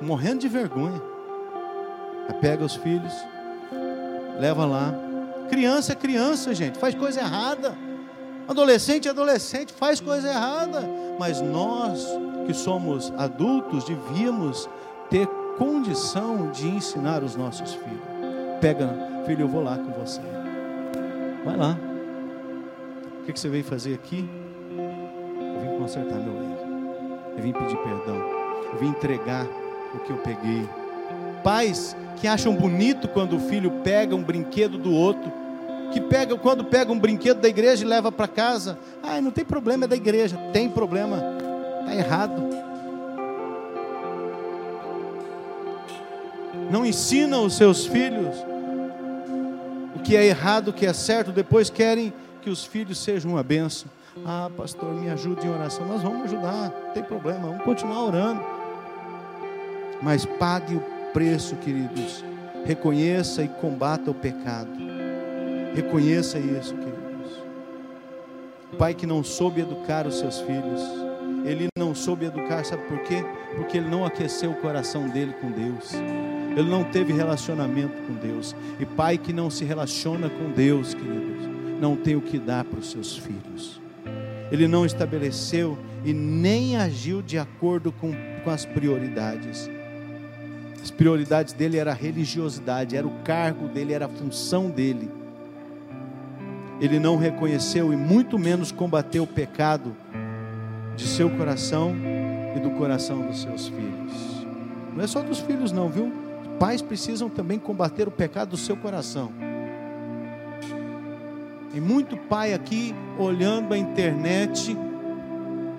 morrendo 0.00 0.40
de 0.40 0.48
vergonha. 0.48 1.00
Pega 2.40 2.64
os 2.64 2.76
filhos, 2.76 3.12
leva 4.38 4.64
lá. 4.64 4.94
Criança 5.48 5.92
é 5.92 5.96
criança, 5.96 6.54
gente, 6.54 6.78
faz 6.78 6.94
coisa 6.94 7.20
errada. 7.20 7.76
Adolescente 8.46 9.08
é 9.08 9.10
adolescente, 9.10 9.72
faz 9.72 10.00
coisa 10.00 10.28
errada. 10.28 10.88
Mas 11.18 11.40
nós 11.40 12.06
que 12.46 12.54
somos 12.54 13.12
adultos 13.16 13.84
devíamos 13.84 14.68
ter 15.10 15.26
condição 15.58 16.50
de 16.50 16.68
ensinar 16.68 17.22
os 17.22 17.34
nossos 17.36 17.74
filhos. 17.74 18.00
Pega, 18.60 18.88
filho, 19.26 19.42
eu 19.42 19.48
vou 19.48 19.62
lá 19.62 19.76
com 19.76 19.92
você. 19.92 20.20
Vai 21.44 21.56
lá. 21.56 21.76
O 23.20 23.24
que 23.24 23.38
você 23.38 23.48
veio 23.48 23.64
fazer 23.64 23.94
aqui? 23.94 24.28
Eu 24.70 25.60
vim 25.60 25.78
consertar 25.78 26.16
meu 26.16 26.34
erro. 26.34 26.58
Eu 27.36 27.42
vim 27.42 27.52
pedir 27.52 27.76
perdão. 27.78 28.16
Eu 28.72 28.78
vim 28.78 28.88
entregar 28.88 29.46
o 29.94 29.98
que 29.98 30.10
eu 30.10 30.16
peguei. 30.18 30.66
Pais 31.42 31.96
que 32.16 32.26
acham 32.26 32.54
bonito 32.54 33.08
quando 33.08 33.36
o 33.36 33.40
filho 33.40 33.70
pega 33.84 34.14
um 34.14 34.22
brinquedo 34.22 34.76
do 34.76 34.92
outro, 34.92 35.30
que 35.92 36.00
pega 36.00 36.36
quando 36.36 36.64
pega 36.64 36.92
um 36.92 36.98
brinquedo 36.98 37.40
da 37.40 37.48
igreja 37.48 37.84
e 37.84 37.88
leva 37.88 38.10
para 38.10 38.26
casa. 38.26 38.78
Ah, 39.02 39.20
não 39.20 39.30
tem 39.30 39.44
problema, 39.44 39.84
é 39.84 39.88
da 39.88 39.96
igreja. 39.96 40.36
Tem 40.52 40.68
problema, 40.68 41.22
está 41.80 41.94
errado. 41.94 42.67
Não 46.70 46.84
ensina 46.84 47.38
os 47.38 47.56
seus 47.56 47.86
filhos 47.86 48.36
o 49.94 50.00
que 50.00 50.16
é 50.16 50.24
errado, 50.24 50.68
o 50.68 50.72
que 50.72 50.86
é 50.86 50.92
certo, 50.92 51.32
depois 51.32 51.70
querem 51.70 52.12
que 52.40 52.50
os 52.50 52.64
filhos 52.64 52.98
sejam 52.98 53.32
uma 53.32 53.42
benção. 53.42 53.90
Ah, 54.24 54.50
pastor, 54.56 54.92
me 54.94 55.08
ajude 55.10 55.46
em 55.46 55.50
oração. 55.50 55.86
Nós 55.86 56.02
vamos 56.02 56.24
ajudar, 56.24 56.70
não 56.70 56.92
tem 56.92 57.02
problema, 57.02 57.48
vamos 57.48 57.64
continuar 57.64 58.04
orando 58.04 58.58
mas 60.02 60.24
pague 60.24 60.76
o 60.76 60.82
preço, 61.12 61.56
queridos. 61.56 62.24
Reconheça 62.64 63.42
e 63.42 63.48
combata 63.48 64.10
o 64.10 64.14
pecado. 64.14 64.70
Reconheça 65.74 66.38
isso, 66.38 66.74
queridos. 66.74 66.98
pai 68.78 68.94
que 68.94 69.06
não 69.06 69.24
soube 69.24 69.60
educar 69.60 70.06
os 70.06 70.18
seus 70.18 70.40
filhos, 70.40 70.80
ele 71.44 71.68
não 71.76 71.94
soube 71.94 72.26
educar, 72.26 72.64
sabe 72.64 72.82
por 72.84 72.98
quê? 73.00 73.24
Porque 73.56 73.78
ele 73.78 73.88
não 73.88 74.04
aqueceu 74.04 74.50
o 74.50 74.56
coração 74.56 75.08
dele 75.08 75.34
com 75.40 75.50
Deus. 75.50 75.92
Ele 76.56 76.68
não 76.68 76.84
teve 76.84 77.12
relacionamento 77.12 77.94
com 78.06 78.14
Deus. 78.14 78.54
E 78.80 78.86
pai 78.86 79.18
que 79.18 79.32
não 79.32 79.50
se 79.50 79.64
relaciona 79.64 80.28
com 80.28 80.50
Deus, 80.50 80.94
queridos, 80.94 81.48
não 81.80 81.96
tem 81.96 82.16
o 82.16 82.20
que 82.20 82.38
dar 82.38 82.64
para 82.64 82.78
os 82.78 82.90
seus 82.90 83.16
filhos. 83.16 83.80
Ele 84.50 84.66
não 84.66 84.86
estabeleceu 84.86 85.78
e 86.04 86.12
nem 86.12 86.76
agiu 86.76 87.20
de 87.22 87.38
acordo 87.38 87.92
com, 87.92 88.12
com 88.42 88.50
as 88.50 88.64
prioridades. 88.64 89.70
As 90.82 90.90
prioridades 90.90 91.52
dele 91.52 91.76
era 91.76 91.90
a 91.90 91.94
religiosidade, 91.94 92.96
era 92.96 93.06
o 93.06 93.22
cargo 93.22 93.68
dele, 93.68 93.92
era 93.92 94.06
a 94.06 94.08
função 94.08 94.70
dele. 94.70 95.10
Ele 96.80 96.98
não 96.98 97.16
reconheceu 97.16 97.92
e 97.92 97.96
muito 97.96 98.38
menos 98.38 98.70
combateu 98.70 99.24
o 99.24 99.26
pecado 99.26 99.94
de 100.96 101.06
seu 101.06 101.28
coração 101.30 101.94
e 102.56 102.60
do 102.60 102.70
coração 102.70 103.26
dos 103.26 103.42
seus 103.42 103.68
filhos. 103.68 104.46
Não 104.94 105.04
é 105.04 105.06
só 105.06 105.20
dos 105.20 105.40
filhos 105.40 105.72
não, 105.72 105.88
viu? 105.88 106.27
Pais 106.58 106.82
precisam 106.82 107.28
também 107.28 107.58
combater 107.58 108.08
o 108.08 108.10
pecado 108.10 108.50
do 108.50 108.56
seu 108.56 108.76
coração. 108.76 109.32
Tem 111.72 111.80
muito 111.80 112.16
pai 112.16 112.54
aqui 112.54 112.94
olhando 113.18 113.74
a 113.74 113.78
internet, 113.78 114.76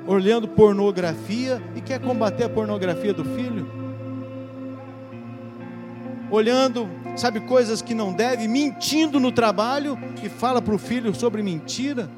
olhando 0.08 0.48
pornografia 0.48 1.62
e 1.76 1.82
quer 1.82 2.00
combater 2.00 2.44
a 2.44 2.50
pornografia 2.50 3.14
do 3.14 3.26
filho 3.26 3.80
olhando, 6.32 6.88
sabe, 7.16 7.40
coisas 7.42 7.82
que 7.82 7.94
não 7.94 8.14
deve, 8.14 8.48
mentindo 8.48 9.20
no 9.20 9.32
trabalho 9.32 9.98
e 10.24 10.30
fala 10.30 10.62
para 10.62 10.74
o 10.74 10.78
filho 10.78 11.14
sobre 11.14 11.42
mentira. 11.42 12.10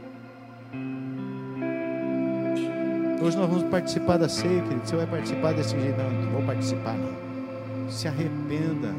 Hoje 3.22 3.38
nós 3.38 3.48
vamos 3.48 3.64
participar 3.64 4.18
da 4.18 4.28
ceia, 4.28 4.62
querido. 4.62 4.82
Você 4.84 4.96
vai 4.96 5.06
participar 5.06 5.54
desse 5.54 5.80
jeito? 5.80 5.98
Não, 5.98 6.10
não 6.10 6.32
vou 6.32 6.44
participar, 6.44 6.96
não. 6.96 7.31
Se 7.92 8.08
arrependa. 8.08 8.96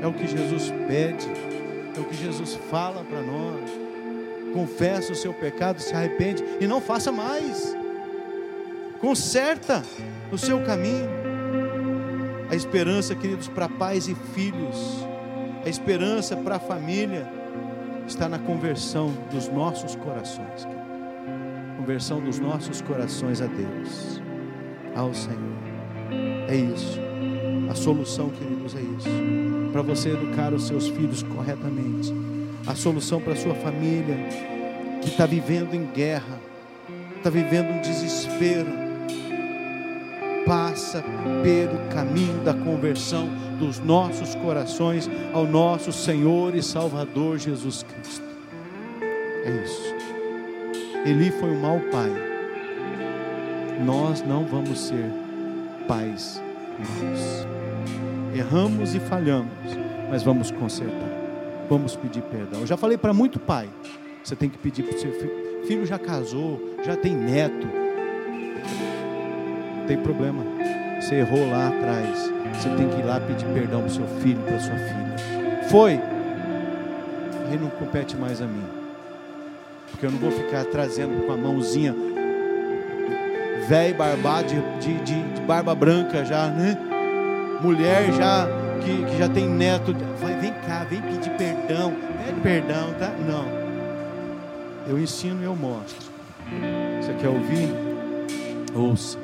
É 0.00 0.06
o 0.06 0.12
que 0.12 0.26
Jesus 0.26 0.72
pede. 0.86 1.26
É 1.96 2.00
o 2.00 2.04
que 2.04 2.16
Jesus 2.16 2.54
fala 2.70 3.04
para 3.04 3.20
nós. 3.20 3.70
Confessa 4.52 5.12
o 5.12 5.16
seu 5.16 5.34
pecado, 5.34 5.80
se 5.80 5.92
arrepende 5.94 6.44
e 6.60 6.66
não 6.66 6.80
faça 6.80 7.10
mais. 7.10 7.76
Conserta 9.00 9.82
o 10.30 10.38
seu 10.38 10.62
caminho. 10.62 11.10
A 12.48 12.54
esperança, 12.54 13.14
queridos, 13.14 13.48
para 13.48 13.68
pais 13.68 14.06
e 14.06 14.14
filhos, 14.14 15.04
a 15.64 15.68
esperança 15.68 16.36
para 16.36 16.56
a 16.56 16.60
família 16.60 17.28
está 18.06 18.28
na 18.28 18.38
conversão 18.38 19.12
dos 19.30 19.48
nossos 19.48 19.96
corações. 19.96 20.66
Conversão 21.76 22.20
dos 22.20 22.38
nossos 22.38 22.80
corações 22.80 23.40
a 23.40 23.46
Deus, 23.46 24.22
ao 24.94 25.12
Senhor. 25.12 25.58
É 26.48 26.54
isso. 26.54 27.13
A 27.74 27.76
solução, 27.76 28.30
queridos, 28.30 28.72
é 28.76 28.80
isso. 28.80 29.08
Para 29.72 29.82
você 29.82 30.10
educar 30.10 30.54
os 30.54 30.68
seus 30.68 30.86
filhos 30.86 31.24
corretamente. 31.24 32.14
A 32.64 32.76
solução 32.76 33.20
para 33.20 33.32
a 33.32 33.36
sua 33.36 33.56
família 33.56 34.16
que 35.02 35.08
está 35.08 35.26
vivendo 35.26 35.74
em 35.74 35.84
guerra, 35.86 36.38
está 37.16 37.28
vivendo 37.28 37.70
um 37.70 37.80
desespero 37.80 38.68
passa 40.46 41.02
pelo 41.42 41.88
caminho 41.88 42.44
da 42.44 42.54
conversão 42.54 43.28
dos 43.58 43.80
nossos 43.80 44.36
corações 44.36 45.10
ao 45.32 45.44
nosso 45.44 45.90
Senhor 45.90 46.54
e 46.54 46.62
Salvador 46.62 47.38
Jesus 47.38 47.82
Cristo. 47.82 48.24
É 49.44 49.64
isso. 49.64 49.94
Eli 51.04 51.32
foi 51.32 51.50
um 51.50 51.60
mau 51.60 51.80
pai. 51.90 52.12
Nós 53.84 54.22
não 54.22 54.44
vamos 54.44 54.78
ser 54.78 55.10
pais 55.88 56.43
maus. 56.78 57.46
Erramos 58.34 58.94
e 58.94 59.00
falhamos, 59.00 59.52
mas 60.10 60.22
vamos 60.22 60.50
consertar. 60.50 61.10
Vamos 61.68 61.96
pedir 61.96 62.22
perdão. 62.22 62.60
Eu 62.60 62.66
já 62.66 62.76
falei 62.76 62.98
para 62.98 63.12
muito 63.12 63.38
pai. 63.38 63.68
Você 64.22 64.34
tem 64.34 64.48
que 64.48 64.58
pedir 64.58 64.82
para 64.82 64.96
o 64.96 64.98
seu 64.98 65.12
filho 65.12 65.44
filho 65.66 65.86
já 65.86 65.98
casou, 65.98 66.60
já 66.84 66.96
tem 66.96 67.14
neto. 67.14 67.66
Não 69.76 69.86
tem 69.86 69.96
problema. 69.98 70.42
Você 71.00 71.16
errou 71.16 71.50
lá 71.50 71.68
atrás. 71.68 72.32
Você 72.54 72.68
tem 72.76 72.88
que 72.88 73.00
ir 73.00 73.04
lá 73.04 73.20
pedir 73.20 73.46
perdão 73.46 73.80
para 73.80 73.90
o 73.90 73.94
seu 73.94 74.06
filho, 74.20 74.40
para 74.42 74.60
sua 74.60 74.76
filha. 74.76 75.64
Foi. 75.68 76.00
Aí 77.50 77.58
não 77.58 77.70
compete 77.70 78.16
mais 78.16 78.40
a 78.40 78.46
mim. 78.46 78.64
Porque 79.90 80.06
eu 80.06 80.10
não 80.10 80.18
vou 80.18 80.30
ficar 80.30 80.64
trazendo 80.64 81.26
com 81.26 81.32
a 81.32 81.36
mãozinha 81.36 81.94
velho 83.68 83.96
barbado 83.96 84.48
de, 84.48 84.94
de, 84.98 85.22
de, 85.32 85.40
barba 85.42 85.74
branca 85.74 86.24
já, 86.24 86.48
né? 86.48 86.76
Mulher 87.60 88.12
já 88.12 88.46
que, 88.80 89.04
que 89.04 89.18
já 89.18 89.28
tem 89.28 89.48
neto. 89.48 89.94
Vai, 90.20 90.36
vem 90.38 90.52
cá, 90.66 90.84
vem 90.84 91.00
pedir 91.00 91.30
perdão. 91.30 91.94
Pede 92.24 92.40
perdão, 92.40 92.94
tá? 92.98 93.10
Não. 93.26 93.46
Eu 94.86 94.98
ensino 94.98 95.40
e 95.40 95.44
eu 95.44 95.56
mostro. 95.56 96.06
Você 97.00 97.12
quer 97.14 97.28
ouvir? 97.28 97.68
Ouça. 98.74 99.18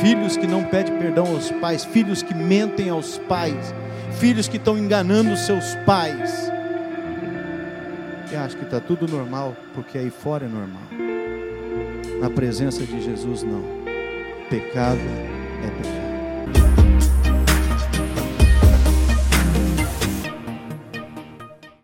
Filhos 0.00 0.36
que 0.36 0.46
não 0.46 0.64
pedem 0.64 0.98
perdão 0.98 1.26
aos 1.26 1.50
pais, 1.52 1.84
filhos 1.84 2.22
que 2.22 2.34
mentem 2.34 2.90
aos 2.90 3.16
pais, 3.16 3.74
filhos 4.18 4.46
que 4.46 4.58
estão 4.58 4.76
enganando 4.76 5.34
seus 5.36 5.74
pais. 5.86 6.52
E 8.30 8.36
acho 8.36 8.56
que 8.56 8.64
está 8.64 8.78
tudo 8.80 9.08
normal, 9.08 9.56
porque 9.74 9.96
aí 9.96 10.10
fora 10.10 10.44
é 10.44 10.48
normal. 10.48 10.82
Na 12.20 12.30
presença 12.30 12.84
de 12.84 13.02
Jesus, 13.02 13.42
não. 13.42 13.62
Pecado 14.48 15.00
é 15.64 15.70
pecado. 15.82 16.15